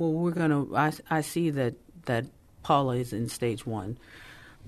well, 0.00 0.12
we're 0.12 0.30
going 0.30 0.50
to. 0.50 0.74
I, 0.74 0.92
I 1.10 1.20
see 1.20 1.50
that 1.50 1.74
that 2.06 2.24
Paula 2.62 2.96
is 2.96 3.12
in 3.12 3.28
stage 3.28 3.66
one, 3.66 3.98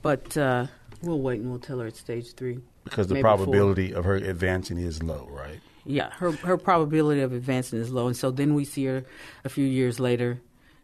but 0.02 0.36
uh, 0.36 0.66
we'll 1.00 1.20
wait 1.20 1.40
and 1.40 1.50
we'll 1.50 1.58
tell 1.58 1.78
her 1.78 1.86
it's 1.86 1.98
stage 1.98 2.34
three. 2.34 2.58
Because 2.84 3.06
the 3.06 3.14
maybe 3.14 3.22
four. 3.22 3.36
probability 3.36 3.94
of 3.94 4.04
her 4.04 4.16
advancing 4.16 4.76
is 4.76 5.02
low, 5.02 5.26
right? 5.30 5.60
Yeah, 5.86 6.10
her 6.10 6.32
her 6.32 6.58
probability 6.58 7.22
of 7.22 7.32
advancing 7.32 7.80
is 7.80 7.90
low, 7.90 8.08
and 8.08 8.16
so 8.16 8.30
then 8.30 8.54
we 8.54 8.66
see 8.66 8.84
her 8.84 9.06
a 9.42 9.48
few 9.48 9.64
years 9.64 9.98
later, 9.98 10.38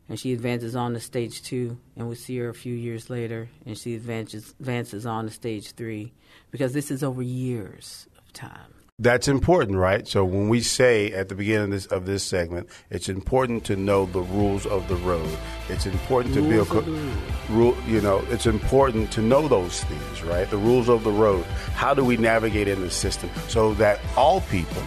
and 0.09 0.19
she 0.19 0.33
advances 0.33 0.75
on 0.75 0.95
to 0.95 1.01
stage 1.01 1.43
two, 1.43 1.79
and 1.95 2.09
we 2.09 2.15
see 2.15 2.39
her 2.39 2.49
a 2.49 2.55
few 2.55 2.75
years 2.75 3.11
later, 3.11 3.51
and 3.67 3.77
she 3.77 3.95
advances 3.95 4.55
advances 4.59 5.05
on 5.05 5.27
to 5.27 5.31
stage 5.31 5.73
three, 5.73 6.15
because 6.51 6.73
this 6.73 6.91
is 6.91 7.05
over 7.05 7.21
years 7.21 8.09
of 8.17 8.33
time. 8.33 8.73
That's 9.01 9.29
important, 9.29 9.79
right? 9.79 10.09
So 10.09 10.25
when 10.25 10.49
we 10.49 10.61
say 10.61 11.13
at 11.13 11.29
the 11.29 11.37
beginning 11.37 11.67
of 11.67 11.71
this, 11.71 11.87
of 11.87 12.05
this 12.05 12.25
segment, 12.25 12.69
it's 12.91 13.09
important 13.09 13.63
to 13.67 13.77
know 13.77 14.07
the 14.07 14.23
rules 14.23 14.67
of 14.67 14.89
the 14.89 14.97
road. 14.97 15.39
It's 15.69 15.87
important 15.87 16.35
to 16.35 16.43
Rules 16.43 16.69
be 16.69 16.75
a 16.75 17.55
rule. 17.55 17.77
You 17.87 18.01
know, 18.01 18.25
it's 18.31 18.47
important 18.47 19.13
to 19.13 19.23
know 19.23 19.47
those 19.47 19.85
things, 19.85 20.25
right? 20.25 20.51
The 20.51 20.57
rules 20.57 20.89
of 20.89 21.05
the 21.05 21.13
road. 21.13 21.45
How 21.75 21.95
do 21.95 22.05
we 22.05 22.17
navigate 22.17 22.67
in 22.67 22.81
the 22.81 22.91
system 22.91 23.31
so 23.47 23.73
that 23.75 24.01
all 24.17 24.41
people, 24.41 24.83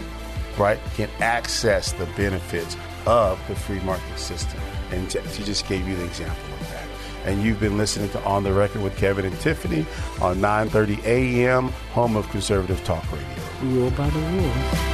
right, 0.58 0.80
can 0.96 1.10
access 1.22 1.94
the 1.94 2.06
benefits 2.18 2.76
of 3.06 3.40
the 3.48 3.56
free 3.56 3.80
market 3.80 4.20
system? 4.20 4.60
And 4.92 5.10
t- 5.10 5.22
she 5.32 5.42
just 5.44 5.70
gave 5.70 5.88
you 5.88 5.96
the 5.96 6.04
example 6.04 6.54
of 6.60 6.70
that. 6.72 6.86
And 7.24 7.42
you've 7.42 7.62
been 7.62 7.78
listening 7.78 8.10
to 8.10 8.22
On 8.26 8.44
the 8.44 8.52
Record 8.52 8.82
with 8.82 8.98
Kevin 8.98 9.24
and 9.24 9.40
Tiffany 9.40 9.86
on 10.20 10.42
9:30 10.42 11.02
a.m. 11.06 11.70
home 11.94 12.18
of 12.18 12.30
conservative 12.30 12.84
talk 12.84 13.10
radio. 13.10 13.41
Rule 13.64 13.92
by 13.92 14.10
the 14.10 14.20
rules. 14.20 14.92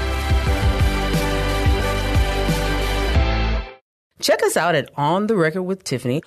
Check 4.20 4.44
us 4.44 4.58
out 4.58 4.76
at 4.76 4.90
On 4.96 5.28
the 5.28 5.38
Record 5.38 5.64
with 5.64 5.84
Tiffany 5.84 6.22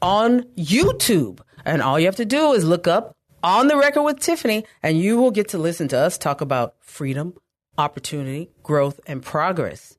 on 0.00 0.42
YouTube. 0.56 1.40
And 1.64 1.82
all 1.82 1.98
you 1.98 2.06
have 2.06 2.16
to 2.16 2.24
do 2.24 2.52
is 2.52 2.64
look 2.64 2.86
up 2.86 3.16
On 3.42 3.66
the 3.66 3.76
Record 3.76 4.02
with 4.02 4.20
Tiffany, 4.20 4.64
and 4.82 5.00
you 5.00 5.16
will 5.20 5.32
get 5.32 5.48
to 5.48 5.58
listen 5.58 5.88
to 5.88 5.98
us 5.98 6.18
talk 6.18 6.40
about 6.40 6.74
freedom, 6.80 7.34
opportunity, 7.78 8.50
growth, 8.62 9.00
and 9.06 9.22
progress. 9.22 9.96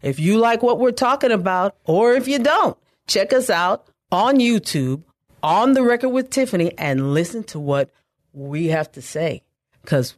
If 0.00 0.18
you 0.18 0.38
like 0.38 0.62
what 0.62 0.78
we're 0.78 0.92
talking 0.92 1.32
about, 1.32 1.74
or 1.84 2.12
if 2.14 2.28
you 2.28 2.38
don't, 2.38 2.78
check 3.06 3.32
us 3.32 3.50
out 3.50 3.88
on 4.10 4.36
YouTube, 4.36 5.02
On 5.42 5.74
the 5.74 5.82
Record 5.82 6.10
with 6.10 6.30
Tiffany, 6.30 6.72
and 6.78 7.12
listen 7.12 7.44
to 7.44 7.58
what 7.58 7.90
we 8.32 8.68
have 8.68 8.90
to 8.92 9.02
say. 9.02 9.42
Because 9.82 10.14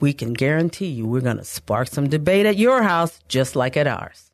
we 0.00 0.12
can 0.12 0.32
guarantee 0.32 0.86
you 0.88 1.06
we're 1.06 1.20
going 1.20 1.38
to 1.38 1.44
spark 1.44 1.88
some 1.88 2.08
debate 2.08 2.46
at 2.46 2.56
your 2.56 2.82
house 2.82 3.20
just 3.28 3.56
like 3.56 3.76
at 3.76 3.86
ours. 3.86 4.32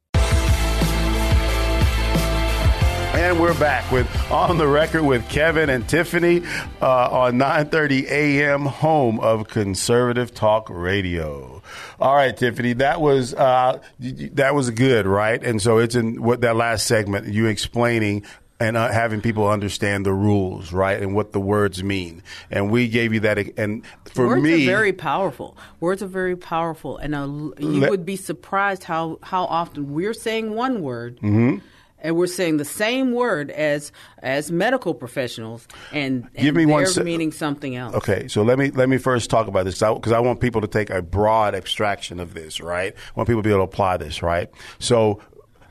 And 3.18 3.40
we're 3.40 3.58
back 3.58 3.90
with 3.90 4.06
On 4.30 4.58
the 4.58 4.66
Record 4.68 5.02
with 5.02 5.28
Kevin 5.28 5.70
and 5.70 5.88
Tiffany 5.88 6.40
uh, 6.80 7.08
on 7.10 7.34
9:30 7.34 8.04
a.m. 8.08 8.64
home 8.64 9.18
of 9.18 9.48
Conservative 9.48 10.32
Talk 10.32 10.68
Radio. 10.70 11.60
All 11.98 12.14
right, 12.14 12.34
Tiffany, 12.34 12.74
that 12.74 13.00
was 13.00 13.34
uh, 13.34 13.80
that 13.98 14.54
was 14.54 14.70
good, 14.70 15.04
right? 15.06 15.42
And 15.42 15.60
so 15.60 15.78
it's 15.78 15.96
in 15.96 16.22
what 16.22 16.42
that 16.42 16.54
last 16.54 16.86
segment 16.86 17.26
you 17.26 17.46
explaining 17.46 18.24
and 18.60 18.76
uh, 18.76 18.90
having 18.90 19.20
people 19.20 19.48
understand 19.48 20.04
the 20.04 20.12
rules, 20.12 20.72
right, 20.72 21.00
and 21.00 21.14
what 21.14 21.32
the 21.32 21.40
words 21.40 21.82
mean. 21.84 22.22
And 22.50 22.70
we 22.70 22.88
gave 22.88 23.12
you 23.12 23.20
that. 23.20 23.38
And 23.56 23.84
for 24.04 24.26
Words 24.28 24.42
me, 24.42 24.50
words 24.52 24.62
are 24.62 24.66
very 24.66 24.92
powerful. 24.92 25.56
Words 25.80 26.02
are 26.02 26.08
very 26.08 26.36
powerful, 26.36 26.96
and 26.96 27.14
uh, 27.14 27.24
you 27.26 27.80
Let- 27.80 27.90
would 27.90 28.06
be 28.06 28.16
surprised 28.16 28.84
how 28.84 29.18
how 29.22 29.44
often 29.44 29.92
we're 29.92 30.14
saying 30.14 30.54
one 30.54 30.82
word. 30.82 31.16
Mm-hmm. 31.18 31.58
And 32.00 32.14
we're 32.16 32.28
saying 32.28 32.58
the 32.58 32.64
same 32.64 33.10
word 33.10 33.50
as 33.50 33.90
as 34.22 34.52
medical 34.52 34.94
professionals, 34.94 35.66
and, 35.92 36.28
and 36.36 36.44
Give 36.44 36.54
me 36.54 36.64
they're 36.64 36.72
one 36.72 36.86
se- 36.86 37.02
meaning 37.02 37.32
something 37.32 37.74
else. 37.74 37.92
Okay, 37.96 38.28
so 38.28 38.44
let 38.44 38.56
me 38.56 38.70
let 38.70 38.88
me 38.88 38.98
first 38.98 39.30
talk 39.30 39.48
about 39.48 39.64
this 39.64 39.80
because 39.80 40.12
I, 40.12 40.20
want 40.20 40.38
people 40.38 40.60
to 40.60 40.68
take 40.68 40.90
a 40.90 41.02
broad 41.02 41.56
abstraction 41.56 42.20
of 42.20 42.34
this, 42.34 42.60
right? 42.60 42.94
I 42.94 43.12
want 43.16 43.28
people 43.28 43.42
to 43.42 43.48
be 43.48 43.52
able 43.52 43.66
to 43.66 43.72
apply 43.72 43.96
this, 43.96 44.22
right? 44.22 44.48
So. 44.78 45.20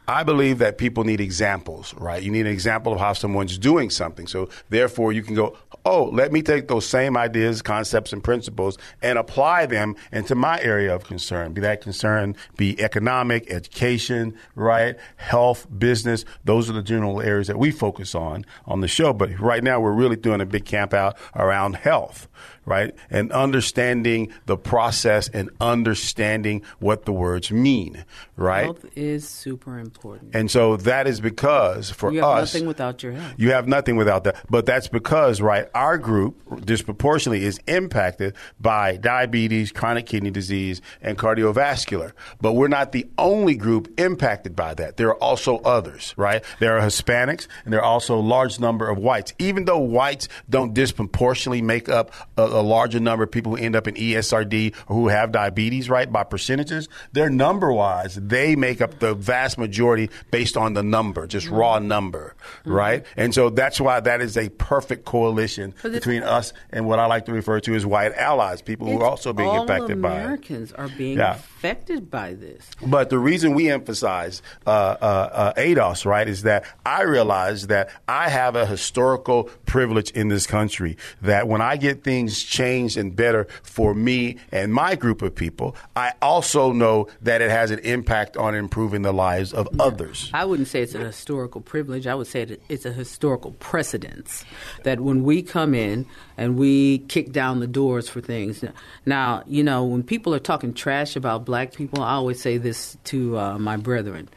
I 0.08 0.24
believe 0.24 0.60
that 0.60 0.78
people 0.78 1.04
need 1.04 1.20
examples, 1.20 1.94
right? 1.96 2.24
You 2.24 2.32
need 2.32 2.46
an 2.46 2.52
example 2.54 2.94
of 2.94 3.00
how 3.00 3.12
someone's 3.12 3.58
doing 3.58 3.90
something. 3.90 4.26
So 4.26 4.48
therefore 4.70 5.12
you 5.12 5.22
can 5.22 5.36
go, 5.36 5.58
oh, 5.86 6.06
let 6.06 6.32
me 6.32 6.42
take 6.42 6.70
those 6.70 6.86
same 6.86 7.18
ideas, 7.18 7.62
concepts, 7.62 8.14
and 8.14 8.24
principles 8.24 8.78
and 9.02 9.18
apply 9.18 9.66
them 9.66 9.96
into 10.14 10.34
my 10.34 10.62
area 10.62 10.96
of 10.96 11.04
concern. 11.04 11.52
Be 11.54 11.62
that 11.62 11.82
concern 11.82 12.36
be 12.56 12.80
economic, 12.82 13.52
education, 13.52 14.34
right? 14.56 14.96
Health, 15.18 15.68
business. 15.78 16.26
Those 16.46 16.70
are 16.70 16.74
the 16.74 16.82
general 16.82 17.22
areas 17.22 17.48
that 17.48 17.60
we 17.60 17.72
focus 17.72 18.16
on 18.16 18.46
on 18.66 18.82
the 18.82 18.88
show. 18.88 19.14
But 19.14 19.38
right 19.40 19.64
now 19.64 19.80
we're 19.80 19.92
really 19.92 20.16
doing 20.16 20.42
a 20.42 20.46
big 20.46 20.66
camp 20.66 20.94
out 20.94 21.18
around 21.36 21.76
health, 21.76 22.28
right? 22.68 22.94
And 23.10 23.32
understanding 23.32 24.32
the 24.46 24.58
process 24.58 25.30
and 25.30 25.50
understanding 25.62 26.62
what 26.80 27.06
the 27.06 27.14
words 27.14 27.50
mean, 27.50 28.04
right? 28.36 28.66
Health 28.66 28.86
is 28.96 29.28
super 29.28 29.80
important. 29.80 30.36
And 30.36 30.52
so 30.52 30.76
that 30.78 31.08
is 31.08 31.22
because 31.22 31.90
for 31.90 32.12
You 32.12 32.20
have 32.20 32.38
us, 32.44 32.54
nothing 32.54 32.68
without 32.68 33.02
your 33.02 33.14
health. 33.14 33.34
you 33.38 33.52
have 33.54 33.68
nothing 33.68 33.96
without 33.96 34.26
that. 34.26 34.36
But 34.50 34.66
that's 34.66 34.90
because, 34.90 35.42
right, 35.42 35.68
our 35.74 35.98
group 35.98 36.66
disproportionately 36.66 37.46
is 37.46 37.60
impacted 37.68 38.36
by 38.60 38.98
diabetes, 38.98 39.72
chronic 39.72 40.06
kidney 40.06 40.30
disease, 40.32 40.82
and 41.02 41.18
cardiovascular. 41.18 42.12
But 42.42 42.54
we're 42.54 42.68
not 42.68 42.92
the 42.92 43.08
only 43.18 43.56
group 43.56 43.98
impacted 43.98 44.56
by 44.56 44.74
that. 44.74 44.98
There 44.98 45.08
are 45.08 45.24
also 45.24 45.60
others, 45.60 46.14
right? 46.18 46.44
There 46.60 46.78
are 46.78 46.82
Hispanics, 46.82 47.48
and 47.64 47.74
there 47.74 47.80
are 47.80 47.86
also 47.86 48.18
a 48.18 48.20
large 48.20 48.60
number 48.60 48.90
of 48.90 48.98
whites. 48.98 49.34
Even 49.40 49.64
though 49.64 49.80
whites 49.80 50.28
don't 50.50 50.74
disproportionately 50.74 51.62
make 51.62 51.88
up 51.88 52.12
a, 52.36 52.57
a 52.58 52.62
larger 52.62 53.00
number 53.00 53.24
of 53.24 53.32
people 53.32 53.56
who 53.56 53.62
end 53.62 53.76
up 53.76 53.88
in 53.88 53.96
ESRD 53.96 54.76
or 54.88 54.96
who 54.96 55.08
have 55.08 55.32
diabetes, 55.32 55.90
right, 55.90 56.12
by 56.12 56.24
percentages, 56.24 56.90
they're 57.14 57.30
number 57.30 57.72
wise, 57.72 58.16
they 58.16 58.56
make 58.56 58.82
up 58.82 59.00
the 59.00 59.14
vast 59.14 59.58
majority 59.58 60.10
based 60.32 60.58
on 60.58 60.74
the 60.74 60.84
number, 60.84 61.28
just 61.28 61.48
mm-hmm. 61.48 61.56
raw 61.56 61.80
number, 61.80 62.36
mm-hmm. 62.62 62.72
right? 62.72 63.06
And 63.16 63.34
so 63.34 63.50
that's 63.50 63.80
why 63.80 64.00
that 64.00 64.22
is 64.22 64.38
a 64.38 64.50
perfect 64.50 65.06
coalition 65.06 65.74
it's- 65.80 65.92
between 65.92 66.24
us 66.24 66.54
and 66.72 66.88
what 66.88 67.00
I 67.00 67.06
like 67.06 67.26
to 67.26 67.34
refer 67.34 67.60
to 67.62 67.76
as 67.76 67.86
white 67.86 68.14
allies, 68.14 68.62
people 68.62 68.88
who 68.88 69.00
are 69.02 69.06
also 69.06 69.34
being 69.34 69.54
impacted 69.54 70.02
by 70.02 70.20
it. 70.20 70.24
Americans 70.24 70.72
are 70.74 70.90
being 70.90 71.18
Yeah. 71.18 71.38
Affected 71.58 72.12
by 72.12 72.36
this. 72.36 72.70
But 72.86 73.10
the 73.10 73.18
reason 73.18 73.56
we 73.56 73.72
emphasize 73.72 74.44
uh, 74.68 74.70
uh, 74.70 75.30
uh, 75.34 75.54
ADOS, 75.54 76.06
right, 76.06 76.28
is 76.28 76.44
that 76.44 76.66
I 76.86 77.02
realize 77.02 77.66
that 77.68 77.90
I 78.08 78.30
have 78.30 78.56
a 78.56 78.68
historical 78.68 79.46
privilege 79.66 80.12
in 80.12 80.28
this 80.28 80.46
country. 80.46 80.98
That 81.24 81.48
when 81.48 81.62
I 81.62 81.78
get 81.78 82.04
things 82.04 82.44
changed 82.44 82.96
and 82.96 83.16
better 83.16 83.48
for 83.64 83.96
me 83.96 84.38
and 84.52 84.72
my 84.72 84.96
group 84.96 85.24
of 85.24 85.34
people, 85.34 85.76
I 85.96 86.14
also 86.22 86.72
know 86.72 87.08
that 87.24 87.42
it 87.42 87.50
has 87.50 87.72
an 87.72 87.80
impact 87.80 88.38
on 88.38 88.54
improving 88.54 89.02
the 89.02 89.14
lives 89.14 89.52
of 89.52 89.68
others. 89.80 90.30
I 90.36 90.46
wouldn't 90.46 90.68
say 90.68 90.84
it's 90.84 90.94
a 90.94 91.00
historical 91.00 91.62
privilege. 91.62 92.06
I 92.06 92.14
would 92.14 92.28
say 92.28 92.46
that 92.46 92.62
it's 92.70 92.86
a 92.86 92.94
historical 92.94 93.54
precedence 93.54 94.46
that 94.84 95.00
when 95.00 95.24
we 95.24 95.42
come 95.42 95.74
in 95.74 96.06
and 96.38 96.56
we 96.56 97.00
kick 97.00 97.32
down 97.32 97.60
the 97.62 97.68
doors 97.68 98.08
for 98.08 98.22
things. 98.22 98.64
Now, 99.08 99.44
you 99.48 99.64
know, 99.64 99.84
when 99.84 100.04
people 100.04 100.36
are 100.36 100.40
talking 100.40 100.72
trash 100.72 101.16
about 101.16 101.47
black 101.48 101.74
people, 101.74 102.04
I 102.04 102.12
always 102.12 102.42
say 102.42 102.58
this 102.58 102.98
to 103.06 103.40
uh, 103.40 103.58
my 103.58 103.78
brethren, 103.78 104.28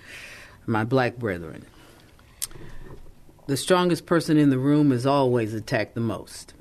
my 0.65 0.85
black 0.85 1.17
brethren. 1.17 1.67
The 3.49 3.57
strongest 3.57 4.07
person 4.07 4.39
in 4.39 4.51
the 4.51 4.59
room 4.59 4.93
is 4.93 5.07
always 5.07 5.53
attacked 5.53 5.97
the 5.97 6.01
most. 6.01 6.55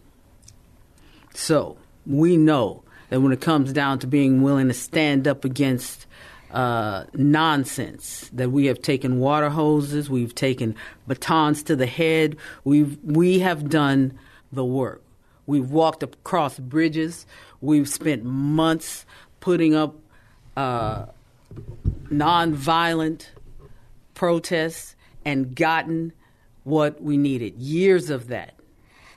So 1.35 1.77
we 2.07 2.35
know 2.35 2.83
that 3.09 3.21
when 3.21 3.31
it 3.31 3.41
comes 3.41 3.71
down 3.71 3.99
to 3.99 4.07
being 4.07 4.41
willing 4.41 4.69
to 4.69 4.73
stand 4.73 5.27
up 5.27 5.45
against 5.45 6.07
uh, 6.51 7.03
nonsense, 7.13 8.27
that 8.33 8.49
we 8.49 8.65
have 8.65 8.81
taken 8.81 9.19
water 9.19 9.51
hoses, 9.51 10.09
we've 10.09 10.33
taken 10.33 10.73
batons 11.07 11.61
to 11.63 11.75
the 11.75 11.85
head, 11.85 12.37
we've 12.63 12.97
we 13.03 13.37
have 13.37 13.69
done 13.69 14.17
the 14.51 14.65
work. 14.65 15.03
We've 15.45 15.69
walked 15.69 16.01
across 16.01 16.57
bridges. 16.57 17.27
We've 17.61 17.87
spent 17.87 18.23
months 18.23 19.05
putting 19.39 19.75
up 19.75 19.95
uh, 20.57 21.05
nonviolent 22.11 23.27
protests 24.13 24.95
and 25.25 25.55
gotten 25.55 26.13
what 26.63 27.01
we 27.01 27.17
needed. 27.17 27.55
Years 27.55 28.09
of 28.09 28.27
that 28.27 28.53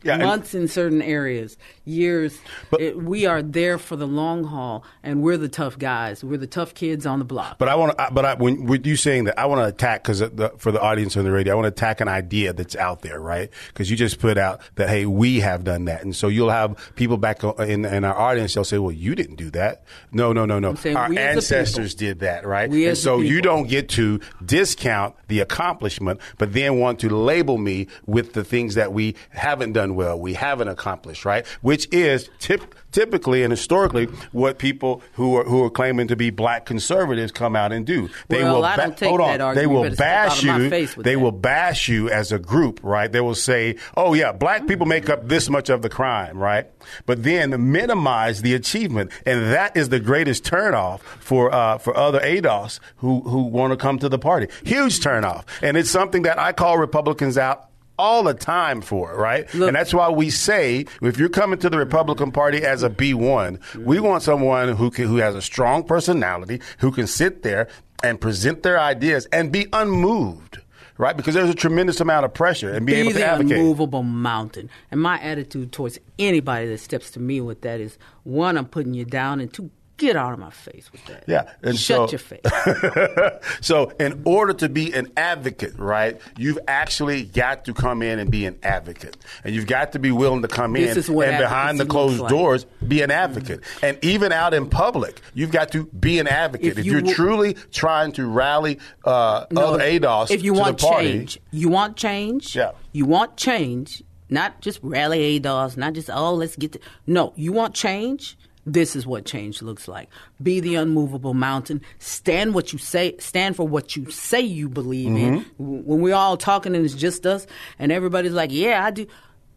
Yeah, 0.05 0.17
months 0.19 0.55
in 0.55 0.69
certain 0.69 1.03
areas, 1.03 1.57
years. 1.85 2.39
It, 2.79 2.97
we 2.97 3.27
are 3.27 3.43
there 3.43 3.79
for 3.79 3.97
the 3.97 4.07
long 4.07 4.45
haul, 4.45 4.85
and 5.03 5.23
we're 5.23 5.37
the 5.37 5.49
tough 5.49 5.79
guys. 5.79 6.23
We're 6.23 6.39
the 6.39 6.47
tough 6.47 6.75
kids 6.75 7.07
on 7.07 7.19
the 7.19 7.25
block. 7.25 7.59
But 7.59 7.69
I 7.69 7.75
want 7.75 7.97
to. 7.97 8.09
But 8.13 8.25
I, 8.25 8.35
when 8.35 8.67
with 8.67 8.87
you 8.87 8.97
saying 8.97 9.25
that, 9.25 9.39
I 9.39 9.47
want 9.47 9.61
to 9.61 9.67
attack 9.67 10.05
because 10.05 10.21
for 10.59 10.73
the 10.73 10.81
audience 10.81 11.17
on 11.17 11.25
the 11.25 11.33
radio, 11.33 11.53
I 11.53 11.57
want 11.57 11.65
to 11.65 11.69
attack 11.69 12.01
an 12.01 12.09
idea 12.09 12.53
that's 12.53 12.77
out 12.77 13.03
there, 13.03 13.21
right? 13.21 13.51
Because 13.69 13.91
you 13.91 13.97
just 13.97 14.19
put 14.19 14.39
out 14.39 14.61
that 14.77 14.89
hey, 14.89 15.07
we 15.07 15.41
have 15.41 15.65
done 15.65 15.87
that, 15.87 16.03
and 16.03 16.15
so 16.15 16.29
you'll 16.29 16.51
have 16.51 16.93
people 16.97 17.17
back 17.17 17.43
in, 17.45 17.85
in 17.85 18.05
our 18.05 18.17
audience. 18.17 18.55
They'll 18.55 18.65
say, 18.65 18.79
well, 18.79 18.93
you 18.93 19.15
didn't 19.15 19.37
do 19.37 19.51
that. 19.51 19.85
No, 20.13 20.33
no, 20.33 20.45
no, 20.45 20.59
no. 20.59 20.77
Our 20.95 21.13
ancestors 21.13 21.95
did 21.95 22.21
that, 22.21 22.47
right? 22.47 22.71
We 22.71 22.87
and 22.87 22.99
so 22.99 23.21
you 23.21 23.41
don't 23.41 23.69
get 23.69 23.89
to 23.91 24.21
discount 24.45 25.15
the 25.29 25.41
accomplishment, 25.41 26.21
but 26.39 26.53
then 26.53 26.79
want 26.79 27.01
to 27.01 27.09
label 27.09 27.59
me 27.59 27.89
with 28.07 28.33
the 28.33 28.45
things 28.45 28.75
that 28.75 28.93
we 28.93 29.17
haven't 29.31 29.73
done 29.73 29.95
well, 29.95 30.19
we 30.19 30.35
haven't 30.35 30.69
accomplished, 30.69 31.25
right? 31.25 31.47
Which 31.73 31.89
is 31.91 32.29
tip, 32.39 32.75
typically 32.93 33.43
and 33.43 33.51
historically 33.51 34.05
what 34.33 34.59
people 34.59 35.03
who 35.15 35.37
are 35.37 35.45
who 35.45 35.65
are 35.65 35.71
claiming 35.71 36.07
to 36.09 36.17
be 36.17 36.29
black 36.29 36.67
conservatives 36.67 37.33
come 37.33 37.57
out 37.57 37.73
and 37.73 37.87
do. 37.87 38.11
They 38.29 38.43
well, 38.43 38.61
will 38.61 38.95
take 38.95 39.09
hold 39.09 39.23
on. 39.23 39.55
They 39.55 39.67
will 39.67 39.89
bash 39.97 40.43
you. 40.43 40.69
They 40.69 40.85
that. 40.85 41.19
will 41.19 41.33
bash 41.33 41.89
you 41.89 42.11
as 42.11 42.31
a 42.31 42.39
group, 42.39 42.79
right? 42.83 43.11
They 43.11 43.23
will 43.23 43.35
say, 43.35 43.77
"Oh 43.97 44.13
yeah, 44.13 44.33
black 44.33 44.67
people 44.67 44.85
make 44.85 45.09
up 45.09 45.29
this 45.29 45.49
much 45.49 45.71
of 45.71 45.81
the 45.81 45.89
crime," 45.89 46.37
right? 46.37 46.67
But 47.07 47.23
then 47.23 47.73
minimize 47.73 48.43
the 48.43 48.53
achievement, 48.53 49.11
and 49.25 49.51
that 49.51 49.75
is 49.75 49.89
the 49.89 49.99
greatest 49.99 50.45
turnoff 50.45 51.01
for 51.01 51.55
uh, 51.55 51.79
for 51.79 51.97
other 51.97 52.21
ADOS 52.21 52.81
who 52.97 53.23
who 53.23 53.45
want 53.45 53.73
to 53.73 53.79
come 53.79 53.99
to 54.01 54.11
the 54.11 54.19
party. 54.19 54.49
Huge 54.63 55.01
turnoff, 55.01 55.45
and 55.63 55.79
it's 55.79 55.91
something 55.91 56.21
that 56.25 56.39
I 56.39 56.53
call 56.53 56.77
Republicans 56.77 57.39
out 57.39 57.72
all 58.03 58.25
the 58.25 58.35
time 58.35 58.81
for, 58.81 59.13
it, 59.13 59.17
right? 59.17 59.55
Look, 59.55 59.69
and 59.69 59.77
that's 59.77 59.95
why 59.95 60.11
we 60.11 60.29
say 60.29 60.87
if 61.01 61.19
you're 61.19 61.29
coming 61.29 61.61
to 61.61 61.71
the 61.71 61.79
Republican 61.79 62.33
Party 62.33 62.65
as 62.65 62.83
a 62.83 62.91
B1, 62.91 63.77
we 63.77 64.01
want 64.01 64.25
someone 64.25 64.71
who 64.71 64.91
can, 64.91 65.07
who 65.07 65.19
has 65.19 65.37
a 65.37 65.41
strong 65.41 65.85
personality, 65.85 66.61
who 66.79 66.91
can 66.91 67.07
sit 67.07 67.45
there 67.45 67.69
and 68.03 68.21
present 68.21 68.65
their 68.65 68.81
ideas 68.81 69.27
and 69.33 69.53
be 69.53 69.67
unmoved. 69.73 70.59
Right, 70.99 71.17
because 71.17 71.35
there's 71.35 71.49
a 71.49 71.55
tremendous 71.55 72.01
amount 72.01 72.27
of 72.27 72.35
pressure 72.35 72.71
and 72.71 72.85
be, 72.85 72.93
be 72.93 72.99
able 73.01 73.13
to 73.13 73.25
advocate. 73.25 73.57
unmovable 73.57 74.03
mountain. 74.03 74.69
And 74.91 75.01
my 75.01 75.19
attitude 75.21 75.73
towards 75.73 75.99
anybody 76.19 76.67
that 76.67 76.79
steps 76.79 77.11
to 77.13 77.21
me 77.21 77.41
with 77.41 77.63
that 77.63 77.81
is: 77.81 77.99
one, 78.25 78.59
I'm 78.59 78.67
putting 78.67 78.93
you 78.95 79.05
down, 79.07 79.41
and 79.41 79.53
two, 79.53 79.71
Get 80.03 80.17
out 80.17 80.33
of 80.33 80.41
my 80.41 80.51
face 80.51 80.91
with 80.91 81.05
that. 81.07 81.23
Yeah. 81.29 81.49
And 81.63 81.79
Shut 81.79 82.11
so, 82.11 82.13
your 82.13 82.19
face. 82.19 83.61
so, 83.61 83.93
in 84.01 84.21
order 84.25 84.53
to 84.55 84.69
be 84.69 84.93
an 84.93 85.13
advocate, 85.17 85.79
right, 85.79 86.21
you've 86.37 86.59
actually 86.67 87.23
got 87.23 87.67
to 87.67 87.73
come 87.73 88.03
in 88.03 88.19
and 88.19 88.29
be 88.29 88.45
an 88.45 88.59
advocate. 88.65 89.17
And 89.45 89.55
you've 89.55 89.69
got 89.69 89.93
to 89.93 90.01
be 90.01 90.11
willing 90.11 90.43
to 90.43 90.49
come 90.49 90.73
this 90.73 91.09
in 91.09 91.23
and 91.23 91.39
behind 91.39 91.79
the 91.79 91.87
closed 91.87 92.19
like. 92.19 92.31
doors 92.31 92.67
be 92.87 93.01
an 93.03 93.13
advocate. 93.13 93.61
Mm-hmm. 93.61 93.85
And 93.85 94.05
even 94.05 94.33
out 94.33 94.55
in 94.55 94.69
public, 94.69 95.21
you've 95.35 95.53
got 95.53 95.71
to 95.71 95.85
be 95.85 96.19
an 96.19 96.27
advocate. 96.27 96.73
If, 96.73 96.79
if 96.79 96.85
you 96.85 96.97
are 96.97 97.01
w- 97.01 97.15
truly 97.15 97.55
trying 97.71 98.11
to 98.13 98.27
rally 98.27 98.81
uh, 99.05 99.47
no, 99.53 99.75
other 99.75 99.85
ADOS 99.85 100.33
if 100.33 100.43
you 100.43 100.53
want 100.53 100.81
party, 100.81 101.13
change, 101.13 101.41
you 101.53 101.69
want 101.69 101.97
change, 101.97 102.57
yeah. 102.57 102.73
you 102.91 103.07
want 103.07 103.37
change, 103.37 104.03
not 104.29 104.61
just 104.61 104.81
rally 104.83 105.39
ADOS, 105.39 105.77
not 105.77 105.93
just, 105.93 106.11
oh, 106.11 106.35
let's 106.35 106.57
get 106.57 106.73
to. 106.73 106.81
No, 107.07 107.33
you 107.37 107.53
want 107.53 107.75
change 107.77 108.37
this 108.65 108.95
is 108.95 109.07
what 109.07 109.25
change 109.25 109.61
looks 109.61 109.89
like. 109.89 110.09
Be 110.43 110.61
the 110.61 110.77
unmovable 110.77 111.35
mountain. 111.35 111.83
Stand 111.99 112.55
what 112.55 112.73
you 112.73 112.79
say. 112.79 113.17
Stand 113.19 113.57
for 113.57 113.67
what 113.67 113.97
you 113.97 114.11
say 114.11 114.41
you 114.41 114.69
believe 114.69 115.11
mm-hmm. 115.11 115.35
in. 115.35 115.85
When 115.85 116.01
we're 116.01 116.15
all 116.15 116.37
talking 116.37 116.77
and 116.77 116.85
it's 116.85 116.95
just 116.95 117.27
us, 117.27 117.47
and 117.79 117.91
everybody's 117.91 118.33
like, 118.33 118.53
"Yeah, 118.53 118.85
I 118.85 118.91
do." 118.91 119.07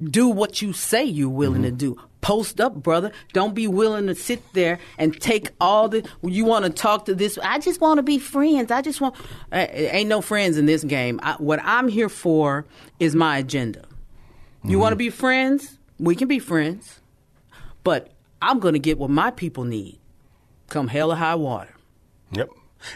Do 0.03 0.28
what 0.28 0.62
you 0.62 0.74
say 0.74 1.06
you're 1.06 1.30
willing 1.30 1.62
mm-hmm. 1.62 1.78
to 1.78 1.93
do. 1.95 2.01
Post 2.20 2.60
up, 2.60 2.76
brother. 2.76 3.14
Don't 3.32 3.56
be 3.56 3.66
willing 3.66 4.08
to 4.08 4.16
sit 4.16 4.41
there 4.51 4.80
and 4.97 5.18
take 5.22 5.51
all 5.62 5.88
the. 5.88 6.06
You 6.22 6.43
want 6.43 6.66
to 6.66 6.72
talk 6.72 7.06
to 7.06 7.16
this. 7.16 7.39
I 7.41 7.60
just 7.60 7.80
want 7.80 7.99
to 7.99 8.03
be 8.03 8.20
friends. 8.20 8.72
I 8.72 8.82
just 8.82 8.99
want. 8.99 9.16
Uh, 9.53 9.68
ain't 9.72 10.10
no 10.10 10.20
friends 10.20 10.58
in 10.58 10.66
this 10.66 10.84
game. 10.84 11.22
I, 11.24 11.36
what 11.36 11.62
I'm 11.64 11.88
here 11.88 12.10
for 12.10 12.66
is 12.99 13.16
my 13.16 13.38
agenda. 13.38 13.80
Mm-hmm. 13.80 14.72
You 14.72 14.80
want 14.80 14.91
to 14.91 14.97
be 14.97 15.10
friends? 15.10 15.78
We 15.97 16.14
can 16.16 16.28
be 16.28 16.39
friends, 16.39 16.99
but 17.86 18.12
I'm 18.41 18.59
going 18.59 18.73
to 18.73 18.79
get 18.79 18.97
what 18.97 19.09
my 19.09 19.31
people 19.31 19.63
need, 19.63 19.99
come 20.67 20.88
hell 20.88 21.11
or 21.11 21.15
high 21.15 21.36
water. 21.36 21.73
Yep. 22.31 22.49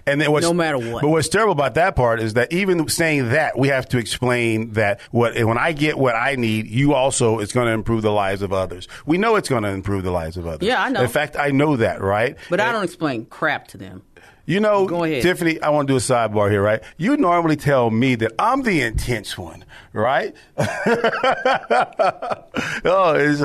And 0.06 0.22
then 0.22 0.32
what's, 0.32 0.46
no 0.46 0.54
matter 0.54 0.78
what. 0.78 1.02
But 1.02 1.10
what's 1.10 1.30
terrible 1.30 1.54
about 1.54 1.76
that 1.76 1.96
part 1.96 2.20
is 2.20 2.36
that 2.36 2.52
even 2.54 2.88
saying 2.90 3.30
that, 3.30 3.58
we 3.58 3.70
have 3.70 3.88
to 3.90 3.98
explain 3.98 4.74
that 4.74 5.02
what 5.12 5.36
when 5.44 5.58
I 5.58 5.72
get 5.72 5.98
what 5.98 6.16
I 6.16 6.36
need, 6.36 6.68
you 6.68 6.94
also 6.94 7.40
it's 7.40 7.54
going 7.54 7.68
to 7.68 7.74
improve 7.74 8.02
the 8.02 8.12
lives 8.12 8.42
of 8.42 8.54
others. 8.54 8.88
We 9.06 9.18
know 9.18 9.36
it's 9.36 9.50
going 9.50 9.64
to 9.64 9.70
improve 9.70 10.04
the 10.04 10.12
lives 10.12 10.38
of 10.38 10.46
others. 10.46 10.68
Yeah, 10.68 10.82
I 10.82 10.90
know. 10.90 11.02
In 11.02 11.10
fact, 11.10 11.36
I 11.38 11.50
know 11.50 11.76
that, 11.78 12.02
right? 12.02 12.38
But 12.50 12.60
and, 12.60 12.70
I 12.70 12.72
don't 12.72 12.84
explain 12.84 13.26
crap 13.26 13.68
to 13.70 13.78
them. 13.78 14.04
You 14.50 14.60
know, 14.60 14.88
Go 14.88 15.04
ahead. 15.04 15.22
Tiffany, 15.22 15.62
I 15.62 15.70
want 15.70 15.88
to 15.88 15.94
do 15.94 15.98
a 15.98 16.00
sidebar 16.00 16.50
here, 16.50 16.64
right? 16.64 16.82
You 16.98 17.18
normally 17.18 17.56
tell 17.56 17.92
me 17.92 18.16
that 18.16 18.32
I'm 18.40 18.64
the 18.64 18.82
intense 18.82 19.38
one, 19.38 19.64
right? 19.94 20.36
oh, 20.58 20.66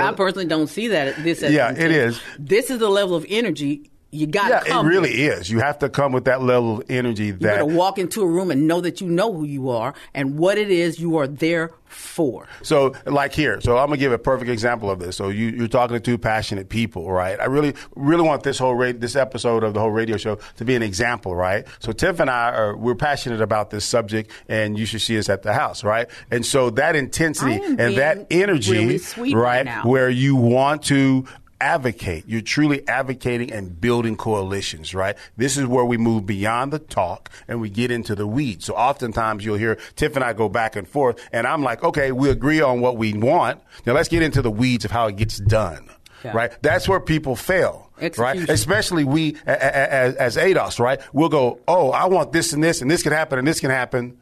I 0.01 0.13
personally 0.17 0.47
don't 0.47 0.69
see 0.69 0.89
that. 0.89 1.23
This, 1.23 1.43
yeah, 1.43 1.69
intense. 1.69 1.85
it 1.85 1.91
is. 1.91 2.21
This 2.39 2.71
is 2.71 2.79
the 2.79 2.89
level 2.89 3.15
of 3.17 3.27
energy 3.29 3.91
you 4.15 4.27
got 4.27 4.51
yeah, 4.51 4.63
come 4.63 4.87
it 4.87 4.89
really 4.89 5.11
is. 5.11 5.51
You 5.51 5.61
have 5.61 5.79
to 5.81 5.89
come 5.89 6.13
with 6.13 6.25
that 6.25 6.43
level 6.43 6.79
of 6.81 6.91
energy 6.91 7.31
that 7.33 7.41
you 7.41 7.47
got 7.47 7.59
to 7.59 7.67
walk 7.67 7.99
into 7.99 8.23
a 8.23 8.27
room 8.27 8.51
and 8.51 8.67
know 8.67 8.81
that 8.81 9.01
you 9.01 9.09
know 9.09 9.33
who 9.33 9.45
you 9.45 9.71
are 9.71 9.95
and 10.15 10.39
what 10.39 10.59
it 10.59 10.71
is 10.71 10.99
you 10.99 11.17
are 11.17 11.27
there 11.27 11.73
for. 11.95 12.49
So, 12.63 12.95
like 13.07 13.33
here, 13.33 13.61
so 13.61 13.79
I'm 13.79 13.87
gonna 13.87 13.97
give 13.97 14.13
a 14.13 14.19
perfect 14.19 14.51
example 14.51 14.91
of 14.91 14.99
this. 14.99 15.17
So 15.17 15.29
you, 15.29 15.65
are 15.65 15.69
talking 15.69 15.95
to 15.95 16.01
two 16.01 16.19
passionate 16.19 16.69
people, 16.69 17.11
right? 17.11 17.39
I 17.41 17.45
really, 17.47 17.75
really 17.95 18.23
want 18.23 18.43
this 18.43 18.59
whole 18.59 18.75
ra- 18.75 18.93
this 18.95 19.17
episode 19.17 19.65
of 19.65 19.75
the 19.75 19.81
whole 19.81 19.91
radio 19.91 20.17
show 20.17 20.39
to 20.57 20.65
be 20.65 20.75
an 20.75 20.83
example, 20.83 21.35
right? 21.35 21.67
So 21.79 21.93
Tiff 21.93 22.21
and 22.21 22.31
I 22.31 22.51
are 22.51 22.77
we're 22.77 22.95
passionate 22.95 23.41
about 23.41 23.71
this 23.71 23.85
subject, 23.85 24.31
and 24.49 24.79
you 24.79 24.87
should 24.87 25.01
see 25.01 25.19
us 25.19 25.29
at 25.29 25.43
the 25.43 25.53
house, 25.53 25.85
right? 25.85 26.09
And 26.31 26.45
so 26.45 26.71
that 26.71 26.97
intensity 26.97 27.61
and 27.63 27.97
that 27.97 28.27
energy, 28.31 29.01
really 29.17 29.35
right, 29.35 29.67
right 29.67 29.85
where 29.85 30.11
you 30.11 30.37
want 30.37 30.83
to 30.85 31.27
advocate. 31.65 32.25
You're 32.27 32.43
truly 32.43 32.87
advocating 32.87 33.51
and 33.51 33.81
building 33.81 34.17
coalitions, 34.17 34.95
right? 34.95 35.17
This 35.39 35.57
is 35.57 35.65
where 35.65 35.85
we 35.85 35.97
move 35.97 36.27
beyond 36.27 36.75
the 36.75 36.79
talk 36.79 37.31
and 37.49 37.59
we 37.59 37.71
get 37.71 37.91
into 37.91 38.15
the 38.15 38.27
weeds. 38.27 38.67
So 38.67 38.75
oftentimes 38.75 39.45
you'll 39.45 39.57
hear 39.57 39.79
Tiff 39.97 40.15
and 40.15 40.25
I 40.25 40.35
go 40.35 40.51
back 40.51 40.77
and 40.77 40.87
forth, 40.87 41.27
and 41.33 41.47
I'm 41.47 41.63
like, 41.63 41.83
okay, 41.83 42.13
we 42.13 42.29
agree 42.29 42.61
on 42.61 42.83
what 42.83 42.99
we 42.99 43.15
want. 43.15 43.63
Now 43.87 43.95
let's 43.95 44.11
get 44.11 44.23
into 44.23 44.43
the 44.43 44.51
weeds 44.51 44.85
of 44.85 44.91
how 44.91 45.07
it 45.07 45.17
gets 45.17 45.39
done. 45.39 45.89
Yeah. 46.23 46.37
Right, 46.37 46.63
that's 46.63 46.89
where 46.89 47.01
people 47.01 47.37
fail. 47.37 47.91
Execution. 48.01 48.41
Right, 48.41 48.49
especially 48.49 49.05
we 49.05 49.37
as, 49.47 50.15
as 50.17 50.37
ADOS. 50.37 50.79
Right, 50.79 51.01
we'll 51.13 51.29
go, 51.29 51.61
oh, 51.69 51.91
I 51.91 52.07
want 52.07 52.33
this 52.33 52.53
and 52.55 52.63
this, 52.63 52.81
and 52.81 52.91
this 52.91 53.03
can 53.03 53.13
happen, 53.13 53.39
and 53.39 53.47
this 53.47 53.61
can 53.61 53.71
happen 53.71 54.17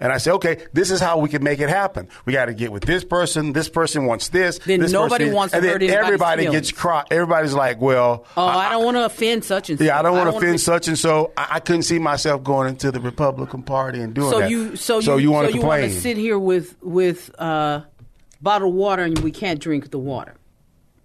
and 0.00 0.12
I 0.12 0.18
say, 0.18 0.30
okay, 0.32 0.66
this 0.72 0.90
is 0.90 0.98
how 0.98 1.18
we 1.18 1.28
can 1.28 1.44
make 1.44 1.60
it 1.60 1.68
happen. 1.68 2.08
We 2.24 2.32
got 2.32 2.46
to 2.46 2.54
get 2.54 2.72
with 2.72 2.84
this 2.84 3.04
person. 3.04 3.52
This 3.52 3.68
person 3.68 4.06
wants 4.06 4.30
this. 4.30 4.58
Then 4.58 4.80
this 4.80 4.92
nobody 4.92 5.24
person, 5.24 5.36
wants 5.36 5.52
to 5.52 5.58
and 5.58 5.66
hurt 5.66 5.80
then 5.80 5.90
everybody 5.90 6.44
feelings. 6.44 6.68
gets 6.68 6.78
cry. 6.78 7.04
Everybody's 7.10 7.52
like, 7.52 7.80
well, 7.80 8.24
oh, 8.36 8.46
I, 8.46 8.66
I 8.66 8.70
don't 8.70 8.84
want 8.84 8.96
to 8.96 9.04
offend 9.04 9.44
such 9.44 9.68
and 9.68 9.78
so. 9.78 9.84
Yeah, 9.84 9.98
I 9.98 10.02
don't 10.02 10.16
want 10.16 10.30
to 10.30 10.36
offend 10.36 10.60
such 10.60 10.88
and 10.88 10.98
so. 10.98 11.32
I, 11.36 11.48
I, 11.52 11.60
couldn't 11.60 11.82
see 11.82 11.98
myself 11.98 12.42
going 12.42 12.68
into 12.68 12.90
the 12.90 13.00
Republican 13.00 13.62
Party 13.62 14.00
and 14.00 14.14
doing 14.14 14.30
so 14.30 14.38
that. 14.40 14.50
You, 14.50 14.76
so, 14.76 15.00
so 15.00 15.16
you, 15.16 15.24
you 15.24 15.30
want 15.30 15.48
to 15.48 15.52
so 15.52 15.58
complain? 15.58 15.80
You 15.82 15.86
want 15.88 15.94
to 15.94 16.00
sit 16.00 16.16
here 16.16 16.38
with 16.38 16.82
with 16.82 17.30
uh, 17.38 17.82
bottled 18.40 18.74
water 18.74 19.02
and 19.02 19.18
we 19.18 19.30
can't 19.30 19.60
drink 19.60 19.90
the 19.90 19.98
water. 19.98 20.34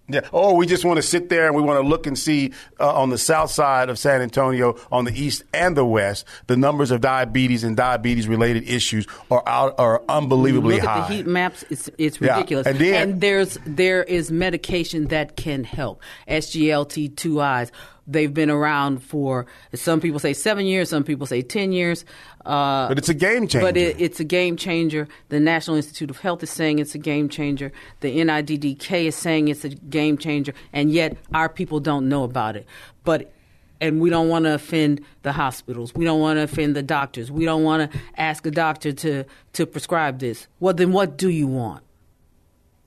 Yeah. 0.08 0.20
Or 0.30 0.56
we 0.56 0.66
just 0.66 0.84
want 0.84 0.98
to 0.98 1.02
sit 1.02 1.28
there 1.28 1.46
and 1.46 1.56
we 1.56 1.62
want 1.62 1.82
to 1.82 1.86
look 1.86 2.06
and 2.06 2.16
see 2.18 2.52
uh, 2.78 2.94
on 2.94 3.10
the 3.10 3.18
south 3.18 3.50
side 3.50 3.88
of 3.88 3.98
San 3.98 4.22
Antonio, 4.22 4.76
on 4.92 5.04
the 5.04 5.12
east 5.12 5.42
and 5.52 5.76
the 5.76 5.84
west, 5.84 6.24
the 6.46 6.56
numbers 6.56 6.90
of 6.90 7.00
diabetes 7.00 7.64
and 7.64 7.76
diabetes 7.76 8.28
related 8.28 8.68
issues 8.68 9.06
are 9.30 9.42
out 9.46 9.74
are 9.78 10.02
unbelievably 10.08 10.76
look 10.76 10.84
high. 10.84 11.00
At 11.00 11.08
the 11.08 11.14
heat 11.14 11.26
maps, 11.26 11.64
it's 11.70 11.90
it's 11.98 12.20
ridiculous. 12.20 12.66
Yeah. 12.66 12.70
And, 12.70 12.80
then, 12.80 12.94
and 13.10 13.20
there's 13.20 13.58
there 13.66 14.04
is 14.04 14.30
medication 14.30 15.08
that 15.08 15.36
can 15.36 15.64
help. 15.64 16.00
SGLT2Is 16.28 17.70
they've 18.06 18.32
been 18.32 18.50
around 18.50 19.02
for 19.02 19.46
some 19.74 20.00
people 20.00 20.20
say 20.20 20.32
seven 20.32 20.66
years, 20.66 20.90
some 20.90 21.04
people 21.04 21.26
say 21.26 21.42
ten 21.42 21.72
years. 21.72 22.04
Uh, 22.46 22.86
but 22.86 22.96
it's 22.96 23.08
a 23.08 23.14
game 23.14 23.48
changer. 23.48 23.66
But 23.66 23.76
it, 23.76 24.00
it's 24.00 24.20
a 24.20 24.24
game 24.24 24.56
changer. 24.56 25.08
The 25.30 25.40
National 25.40 25.76
Institute 25.76 26.10
of 26.10 26.18
Health 26.18 26.42
is 26.42 26.50
saying 26.50 26.78
it's 26.78 26.94
a 26.94 26.98
game 26.98 27.28
changer. 27.28 27.72
The 28.00 28.16
NIDDK 28.18 29.06
is 29.06 29.16
saying 29.16 29.48
it's 29.48 29.64
a 29.64 29.70
game 29.70 30.16
changer, 30.16 30.54
and 30.72 30.92
yet 30.92 31.16
our 31.34 31.48
people 31.48 31.80
don't 31.80 32.08
know 32.08 32.22
about 32.22 32.54
it. 32.56 32.66
But 33.02 33.32
and 33.80 34.00
we 34.00 34.10
don't 34.10 34.28
want 34.28 34.44
to 34.44 34.54
offend 34.54 35.00
the 35.22 35.32
hospitals. 35.32 35.94
We 35.94 36.04
don't 36.04 36.20
want 36.20 36.38
to 36.38 36.42
offend 36.42 36.76
the 36.76 36.82
doctors. 36.82 37.30
We 37.30 37.44
don't 37.44 37.62
want 37.62 37.90
to 37.90 37.98
ask 38.16 38.46
a 38.46 38.50
doctor 38.50 38.92
to 38.92 39.24
to 39.54 39.66
prescribe 39.66 40.20
this. 40.20 40.46
Well, 40.60 40.74
then 40.74 40.92
what 40.92 41.16
do 41.18 41.28
you 41.28 41.48
want? 41.48 41.82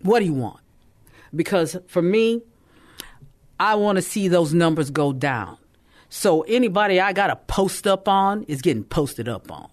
What 0.01 0.19
do 0.19 0.25
you 0.25 0.33
want? 0.33 0.61
Because 1.35 1.75
for 1.87 2.01
me, 2.01 2.41
I 3.59 3.75
want 3.75 3.97
to 3.97 4.01
see 4.01 4.29
those 4.29 4.53
numbers 4.53 4.89
go 4.89 5.11
down. 5.11 5.57
So 6.09 6.41
anybody 6.41 6.99
I 6.99 7.13
got 7.13 7.27
to 7.27 7.35
post 7.35 7.87
up 7.87 8.07
on 8.07 8.43
is 8.43 8.61
getting 8.61 8.83
posted 8.83 9.29
up 9.29 9.51
on. 9.51 9.69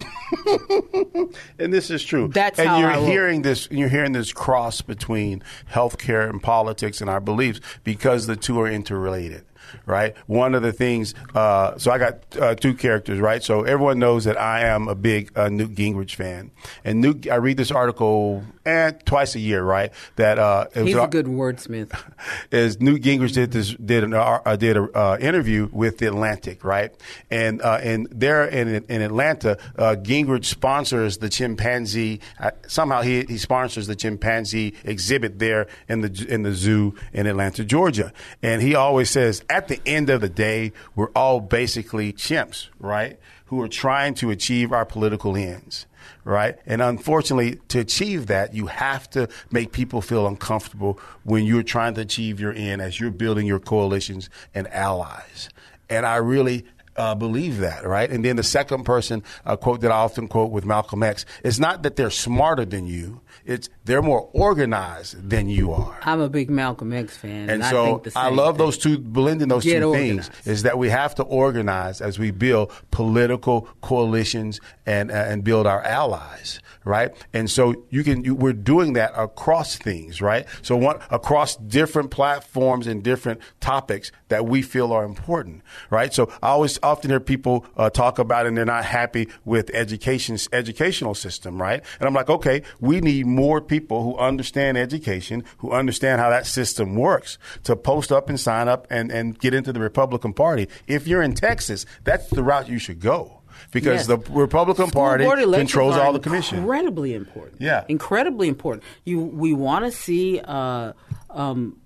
and 1.58 1.72
this 1.72 1.90
is 1.90 2.02
true. 2.02 2.28
That's 2.28 2.58
and 2.58 2.68
how 2.68 2.78
you're 2.78 3.06
hearing 3.06 3.42
this. 3.42 3.66
And 3.66 3.78
you're 3.78 3.88
hearing 3.88 4.12
this 4.12 4.32
cross 4.32 4.80
between 4.80 5.42
healthcare 5.70 6.28
and 6.28 6.42
politics 6.42 7.00
and 7.00 7.08
our 7.08 7.20
beliefs 7.20 7.60
because 7.84 8.26
the 8.26 8.36
two 8.36 8.60
are 8.60 8.68
interrelated. 8.68 9.44
Right. 9.86 10.16
One 10.26 10.54
of 10.54 10.62
the 10.62 10.72
things. 10.72 11.14
Uh, 11.34 11.76
so 11.78 11.90
I 11.90 11.98
got 11.98 12.18
uh, 12.40 12.54
two 12.54 12.74
characters. 12.74 13.20
Right. 13.20 13.42
So 13.42 13.62
everyone 13.62 13.98
knows 13.98 14.24
that 14.24 14.40
I 14.40 14.66
am 14.66 14.88
a 14.88 14.94
big 14.94 15.36
uh, 15.36 15.48
Newt 15.48 15.74
Gingrich 15.74 16.14
fan, 16.14 16.50
and 16.84 17.00
Newt. 17.00 17.28
I 17.30 17.36
read 17.36 17.56
this 17.56 17.70
article 17.70 18.42
eh, 18.64 18.92
twice 19.04 19.34
a 19.34 19.40
year. 19.40 19.62
Right. 19.62 19.92
That 20.16 20.38
uh, 20.38 20.66
it 20.74 20.80
was 20.80 20.88
He's 20.88 20.96
an 20.96 21.04
a 21.04 21.08
good 21.08 21.26
wordsmith. 21.26 21.92
is 22.50 22.80
Newt 22.80 23.02
Gingrich 23.02 23.34
did 23.34 23.52
this 23.52 23.74
did 23.74 24.04
an 24.04 24.14
uh, 24.14 24.56
did 24.56 24.76
a 24.76 24.82
uh, 24.96 25.18
interview 25.20 25.68
with 25.72 25.98
the 25.98 26.06
Atlantic, 26.06 26.64
right? 26.64 26.92
And 27.30 27.62
uh, 27.62 27.78
and 27.82 28.08
there 28.10 28.44
in 28.44 28.84
in 28.88 29.02
Atlanta, 29.02 29.58
uh, 29.76 29.96
Gingrich 29.98 30.44
sponsors 30.44 31.18
the 31.18 31.28
chimpanzee. 31.28 32.20
Uh, 32.38 32.50
somehow 32.66 33.02
he 33.02 33.24
he 33.24 33.38
sponsors 33.38 33.86
the 33.86 33.96
chimpanzee 33.96 34.74
exhibit 34.84 35.38
there 35.38 35.66
in 35.88 36.00
the 36.00 36.26
in 36.28 36.42
the 36.42 36.52
zoo 36.52 36.94
in 37.12 37.26
Atlanta, 37.26 37.64
Georgia. 37.64 38.12
And 38.42 38.62
he 38.62 38.74
always 38.74 39.10
says, 39.10 39.42
at 39.52 39.68
the 39.68 39.80
end 39.84 40.08
of 40.08 40.22
the 40.22 40.28
day, 40.30 40.72
we're 40.96 41.10
all 41.10 41.38
basically 41.38 42.12
chimps, 42.14 42.68
right? 42.80 43.18
Who 43.46 43.60
are 43.60 43.68
trying 43.68 44.14
to 44.14 44.30
achieve 44.30 44.72
our 44.72 44.86
political 44.86 45.36
ends 45.36 45.86
right? 46.24 46.56
And 46.66 46.80
unfortunately, 46.80 47.58
to 47.68 47.80
achieve 47.80 48.28
that, 48.28 48.54
you 48.54 48.66
have 48.66 49.10
to 49.10 49.28
make 49.50 49.72
people 49.72 50.00
feel 50.00 50.26
uncomfortable 50.26 51.00
when 51.24 51.44
you're 51.44 51.64
trying 51.64 51.94
to 51.94 52.00
achieve 52.02 52.38
your 52.38 52.52
end 52.52 52.80
as 52.80 53.00
you're 53.00 53.10
building 53.10 53.46
your 53.46 53.58
coalitions 53.58 54.30
and 54.54 54.68
allies. 54.68 55.48
And 55.90 56.06
I 56.06 56.16
really 56.16 56.64
uh, 56.96 57.14
believe 57.14 57.58
that, 57.58 57.84
right? 57.86 58.10
And 58.10 58.24
then 58.24 58.36
the 58.36 58.42
second 58.42 58.84
person, 58.84 59.22
a 59.44 59.56
quote 59.56 59.80
that 59.80 59.90
I 59.90 59.96
often 59.96 60.28
quote 60.28 60.50
with 60.50 60.64
Malcolm 60.64 61.02
X, 61.02 61.24
is 61.42 61.58
not 61.58 61.82
that 61.82 61.96
they're 61.96 62.10
smarter 62.10 62.64
than 62.64 62.86
you, 62.86 63.20
it's 63.44 63.68
they're 63.84 64.02
more 64.02 64.28
organized 64.32 65.28
than 65.28 65.48
you 65.48 65.72
are. 65.72 65.98
I'm 66.02 66.20
a 66.20 66.28
big 66.28 66.50
Malcolm 66.50 66.92
X 66.92 67.16
fan, 67.16 67.30
and, 67.42 67.50
And 67.50 67.62
I 67.64 67.70
so 67.70 67.84
think 67.98 68.14
the 68.14 68.18
I, 68.18 68.28
love 68.30 68.56
thing. 68.56 68.66
those 68.66 68.78
two, 68.78 68.98
blending 68.98 69.48
those 69.48 69.64
Get 69.64 69.80
two 69.80 69.88
organized. 69.88 70.32
things 70.32 70.46
is 70.46 70.62
that 70.62 70.78
we 70.78 70.88
have 70.90 71.14
to 71.16 71.22
organize 71.24 72.00
as 72.00 72.18
we 72.18 72.30
build 72.30 72.72
political 72.90 73.62
coalitions 73.80 74.60
and 74.86 75.10
uh, 75.10 75.14
and 75.14 75.44
build 75.44 75.66
our 75.66 75.82
allies, 75.82 76.60
right? 76.84 77.12
And 77.32 77.50
so 77.50 77.84
you 77.90 78.02
can 78.04 78.24
you, 78.24 78.34
we're 78.34 78.52
doing 78.52 78.94
that 78.94 79.12
across 79.16 79.76
things, 79.76 80.20
right? 80.20 80.46
So 80.62 80.76
one 80.76 80.98
across 81.10 81.56
different 81.56 82.10
platforms 82.10 82.86
and 82.86 83.02
different 83.02 83.40
topics 83.60 84.10
that 84.28 84.46
we 84.46 84.62
feel 84.62 84.92
are 84.92 85.04
important, 85.04 85.62
right? 85.90 86.12
So 86.12 86.32
I 86.42 86.48
always 86.48 86.78
often 86.82 87.10
hear 87.10 87.20
people 87.20 87.66
uh, 87.76 87.90
talk 87.90 88.18
about 88.18 88.46
and 88.46 88.56
they're 88.56 88.64
not 88.64 88.84
happy 88.84 89.28
with 89.44 89.70
education 89.74 90.38
educational 90.52 91.14
system, 91.14 91.60
right? 91.60 91.82
And 92.00 92.08
I'm 92.08 92.14
like, 92.14 92.30
okay, 92.30 92.62
we 92.80 93.00
need 93.00 93.26
more 93.26 93.60
people 93.60 94.02
who 94.02 94.16
understand 94.18 94.76
education, 94.78 95.44
who 95.58 95.70
understand 95.70 96.20
how 96.20 96.30
that 96.30 96.46
system 96.46 96.96
works, 96.96 97.38
to 97.64 97.76
post 97.76 98.10
up 98.10 98.28
and 98.28 98.38
sign 98.38 98.68
up 98.68 98.86
and, 98.90 99.10
and 99.10 99.38
get 99.38 99.54
into 99.54 99.72
the 99.72 99.80
Republican 99.80 100.32
Party. 100.32 100.68
If 100.86 101.06
you're 101.06 101.22
in 101.22 101.34
Texas, 101.34 101.86
that's 102.04 102.28
the 102.28 102.42
route 102.42 102.68
you 102.68 102.78
should 102.78 103.00
go. 103.00 103.41
Because 103.70 104.06
Yes. 104.06 104.06
the 104.08 104.18
Republican 104.30 104.88
School 104.88 105.00
Party 105.00 105.24
controls 105.24 105.96
all 105.96 106.12
the 106.12 106.18
commission. 106.18 106.58
Incredibly 106.58 107.14
important. 107.14 107.60
Yeah. 107.60 107.84
incredibly 107.88 108.48
important. 108.48 108.82
You 109.04 109.20
we 109.20 109.52
want 109.52 109.84
to 109.84 109.92
see 109.92 110.40
uh, 110.44 110.92
um, 111.30 111.76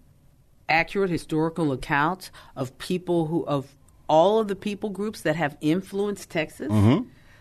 accurate 0.69 1.11
historical 1.11 1.73
accounts 1.73 2.31
of 2.57 2.77
people 2.79 3.27
who 3.27 3.45
of 3.47 3.75
all 4.09 4.39
of 4.39 4.49
the 4.49 4.57
people 4.57 4.91
groups 4.91 5.23
that 5.23 5.37
have 5.37 5.57
influenced 5.61 6.31
Texas. 6.31 6.71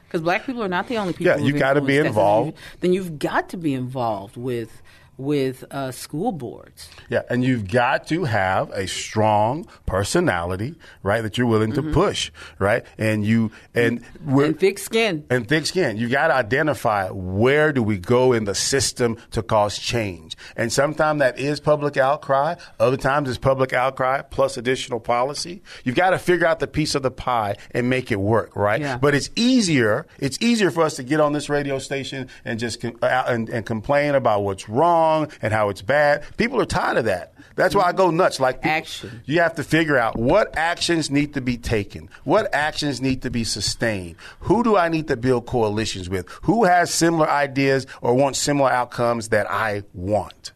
Because 0.08 0.22
black 0.22 0.46
people 0.46 0.64
are 0.64 0.68
not 0.70 0.88
the 0.88 0.98
only 0.98 1.14
people. 1.14 1.34
Mm-hmm. 1.34 1.46
Yeah, 1.46 1.54
you 1.54 1.60
gotta 1.60 1.82
be 1.82 1.98
involved. 1.98 2.58
Then 2.82 2.94
you've 2.94 3.18
got 3.20 3.50
to 3.50 3.58
be 3.58 3.74
involved 3.74 4.38
with 4.38 4.82
with 5.18 5.64
uh, 5.72 5.92
school 5.92 6.32
boards. 6.32 6.90
Yeah, 7.10 7.22
and 7.30 7.44
you've 7.44 7.68
got 7.72 8.08
to 8.08 8.26
have 8.26 8.70
a 8.72 8.88
strong 8.88 9.68
personality, 9.86 10.76
right? 11.04 11.22
That 11.22 11.38
you're 11.38 11.48
willing 11.48 11.74
to 11.74 11.84
push, 11.84 12.32
right? 12.60 12.84
And 12.98 13.26
you 13.26 13.52
and 13.74 14.04
And 14.26 14.60
thick 14.60 14.78
skin. 14.80 15.26
and 15.30 15.48
thick 15.48 15.66
skin. 15.66 15.98
You 15.98 16.10
got 16.10 16.28
to 16.28 16.36
identify 16.36 17.10
where 17.10 17.72
do 17.72 17.82
we 17.82 17.98
go 17.98 18.34
in 18.34 18.46
the 18.46 18.56
system 18.56 19.18
to 19.32 19.42
cause 19.42 19.78
change. 19.80 20.36
And 20.58 20.72
sometimes 20.72 21.20
that 21.20 21.40
is 21.40 21.60
public 21.60 21.98
outcry. 21.98 22.56
Other 22.80 22.98
times 22.98 23.30
it's 23.30 23.38
public 23.38 23.74
outcry 23.74 24.22
plus 24.22 24.58
additional 24.58 25.00
policy. 25.00 25.62
You've 25.84 25.96
got 25.96 26.10
to 26.12 26.20
figure 26.20 26.46
out 26.48 26.60
the 26.60 26.68
piece 26.68 26.96
of 26.96 27.04
the 27.04 27.12
pie 27.12 27.56
and 27.72 27.90
make 27.90 28.12
it 28.12 28.20
work, 28.20 28.56
right? 28.56 28.82
Yeah. 28.82 28.98
But 28.98 29.16
it's 29.16 29.30
easier. 29.36 30.08
It's 30.20 30.38
easier 30.42 30.72
for 30.72 30.84
us 30.84 30.96
to 30.98 31.04
get 31.04 31.20
on 31.20 31.34
this 31.34 31.50
radio 31.50 31.80
station 31.80 32.28
and 32.44 32.60
just 32.60 32.84
uh, 32.84 32.90
and, 33.28 33.50
and 33.50 33.66
complain 33.66 34.16
about 34.16 34.44
what's 34.44 34.68
wrong 34.68 35.05
and 35.42 35.54
how 35.54 35.70
it's 35.70 35.82
bad. 35.82 36.24
People 36.38 36.60
are 36.62 36.66
tired 36.66 36.98
of 36.98 37.06
that. 37.06 37.34
That's 37.56 37.74
why 37.74 37.84
I 37.84 37.94
go 37.94 38.08
mm-hmm. 38.08 38.18
nuts. 38.18 38.40
Like 38.40 38.58
people- 38.58 38.72
Action. 38.72 39.22
you 39.26 39.40
have 39.40 39.56
to 39.56 39.64
figure 39.64 39.98
out 39.98 40.18
what 40.18 40.56
actions 40.58 41.10
need 41.10 41.34
to 41.36 41.42
be 41.42 41.58
taken, 41.58 42.10
what 42.24 42.54
actions 42.54 43.02
need 43.02 43.22
to 43.22 43.30
be 43.30 43.44
sustained. 43.44 44.18
Who 44.42 44.64
do 44.64 44.76
I 44.76 44.90
need 44.90 45.08
to 45.08 45.18
build 45.18 45.46
coalitions 45.46 46.10
with? 46.10 46.28
Who 46.44 46.66
has 46.66 46.94
similar 46.94 47.30
ideas 47.30 47.88
or 48.02 48.14
wants 48.14 48.40
similar 48.40 48.70
outcomes 48.70 49.30
that 49.30 49.50
I 49.50 49.84
want? 49.94 50.52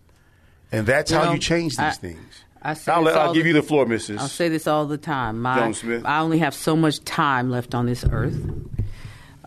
And 0.72 0.86
that's 0.86 1.12
how 1.12 1.26
know, 1.26 1.34
you 1.34 1.40
change 1.40 1.78
these 1.78 1.80
I- 1.80 1.92
things. 1.92 2.44
I 2.62 2.74
say 2.74 2.92
I'll, 2.92 3.06
this 3.06 3.14
let- 3.14 3.22
I'll 3.22 3.28
all 3.30 3.34
give 3.34 3.46
you 3.46 3.54
the 3.54 3.64
floor, 3.64 3.86
Mrs. 3.86 4.20
I'll 4.20 4.28
say 4.28 4.50
this 4.50 4.68
all 4.68 4.86
the 4.86 4.98
time. 4.98 5.42
My, 5.42 5.58
Jones 5.58 5.80
Smith. 5.80 6.06
I 6.06 6.20
only 6.20 6.40
have 6.40 6.54
so 6.54 6.76
much 6.76 7.02
time 7.06 7.50
left 7.50 7.74
on 7.74 7.86
this 7.86 8.04
earth. 8.12 8.36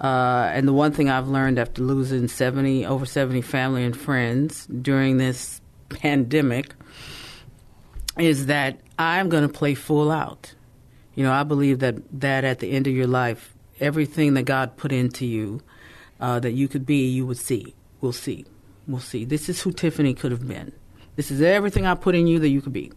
Uh, 0.02 0.50
and 0.52 0.66
the 0.66 0.72
one 0.72 0.92
thing 0.92 1.08
I've 1.08 1.28
learned 1.28 1.60
after 1.60 1.80
losing 1.80 2.26
70, 2.26 2.84
over 2.86 3.06
70 3.06 3.40
family 3.40 3.84
and 3.84 3.96
friends 3.96 4.66
during 4.66 5.18
this 5.18 5.60
pandemic 5.90 6.74
is 8.18 8.46
that 8.46 8.80
I'm 8.98 9.28
going 9.28 9.46
to 9.46 9.52
play 9.52 9.74
full 9.74 10.10
out. 10.10 10.54
You 11.14 11.22
know, 11.22 11.32
I 11.32 11.44
believe 11.44 11.78
that, 11.80 11.96
that 12.20 12.44
at 12.44 12.58
the 12.58 12.72
end 12.72 12.88
of 12.88 12.94
your 12.94 13.06
life, 13.06 13.54
everything 13.78 14.34
that 14.34 14.42
God 14.42 14.76
put 14.76 14.90
into 14.92 15.24
you 15.24 15.62
uh, 16.20 16.40
that 16.40 16.52
you 16.52 16.68
could 16.68 16.84
be, 16.84 17.06
you 17.06 17.26
would 17.26 17.38
see. 17.38 17.74
We'll 18.00 18.12
see. 18.12 18.44
We'll 18.88 19.00
see. 19.00 19.24
This 19.24 19.48
is 19.48 19.62
who 19.62 19.72
Tiffany 19.72 20.14
could 20.14 20.32
have 20.32 20.46
been. 20.46 20.72
This 21.14 21.30
is 21.30 21.42
everything 21.42 21.86
I 21.86 21.94
put 21.94 22.14
in 22.14 22.26
you 22.26 22.38
that 22.40 22.48
you 22.48 22.60
could 22.60 22.72
be. 22.72 22.90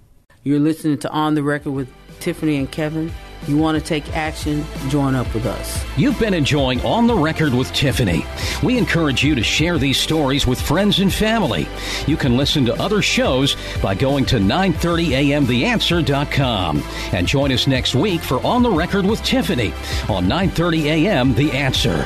You're 0.44 0.60
listening 0.60 0.98
to 1.00 1.10
On 1.12 1.36
the 1.36 1.44
Record 1.44 1.72
with 1.72 1.92
Tiffany 2.20 2.58
and 2.58 2.72
Kevin. 2.72 3.12
You 3.48 3.58
want 3.58 3.78
to 3.78 3.84
take 3.84 4.16
action? 4.16 4.66
Join 4.90 5.16
up 5.16 5.34
with 5.34 5.46
us. 5.46 5.84
You've 5.98 6.20
been 6.20 6.34
enjoying 6.34 6.82
On 6.82 7.08
the 7.08 7.16
Record 7.16 7.54
with 7.54 7.72
Tiffany. 7.74 8.26
We 8.64 8.78
encourage 8.78 9.24
you 9.24 9.36
to 9.36 9.44
share 9.44 9.78
these 9.78 9.98
stories 10.00 10.48
with 10.48 10.60
friends 10.60 11.00
and 11.00 11.14
family. 11.14 11.68
You 12.08 12.18
can 12.18 12.36
listen 12.38 12.66
to 12.66 12.74
other 12.82 13.02
shows 13.02 13.56
by 13.82 13.96
going 13.96 14.26
to 14.26 14.36
930amtheanswer.com 14.38 16.84
and 17.12 17.28
join 17.28 17.52
us 17.52 17.68
next 17.68 17.96
week 17.96 18.22
for 18.22 18.46
On 18.46 18.64
the 18.64 18.72
Record 18.72 19.06
with 19.06 19.22
Tiffany 19.24 19.74
on 20.10 20.28
930 20.28 20.90
AM 20.90 21.34
The 21.36 21.52
Answer. 21.52 22.06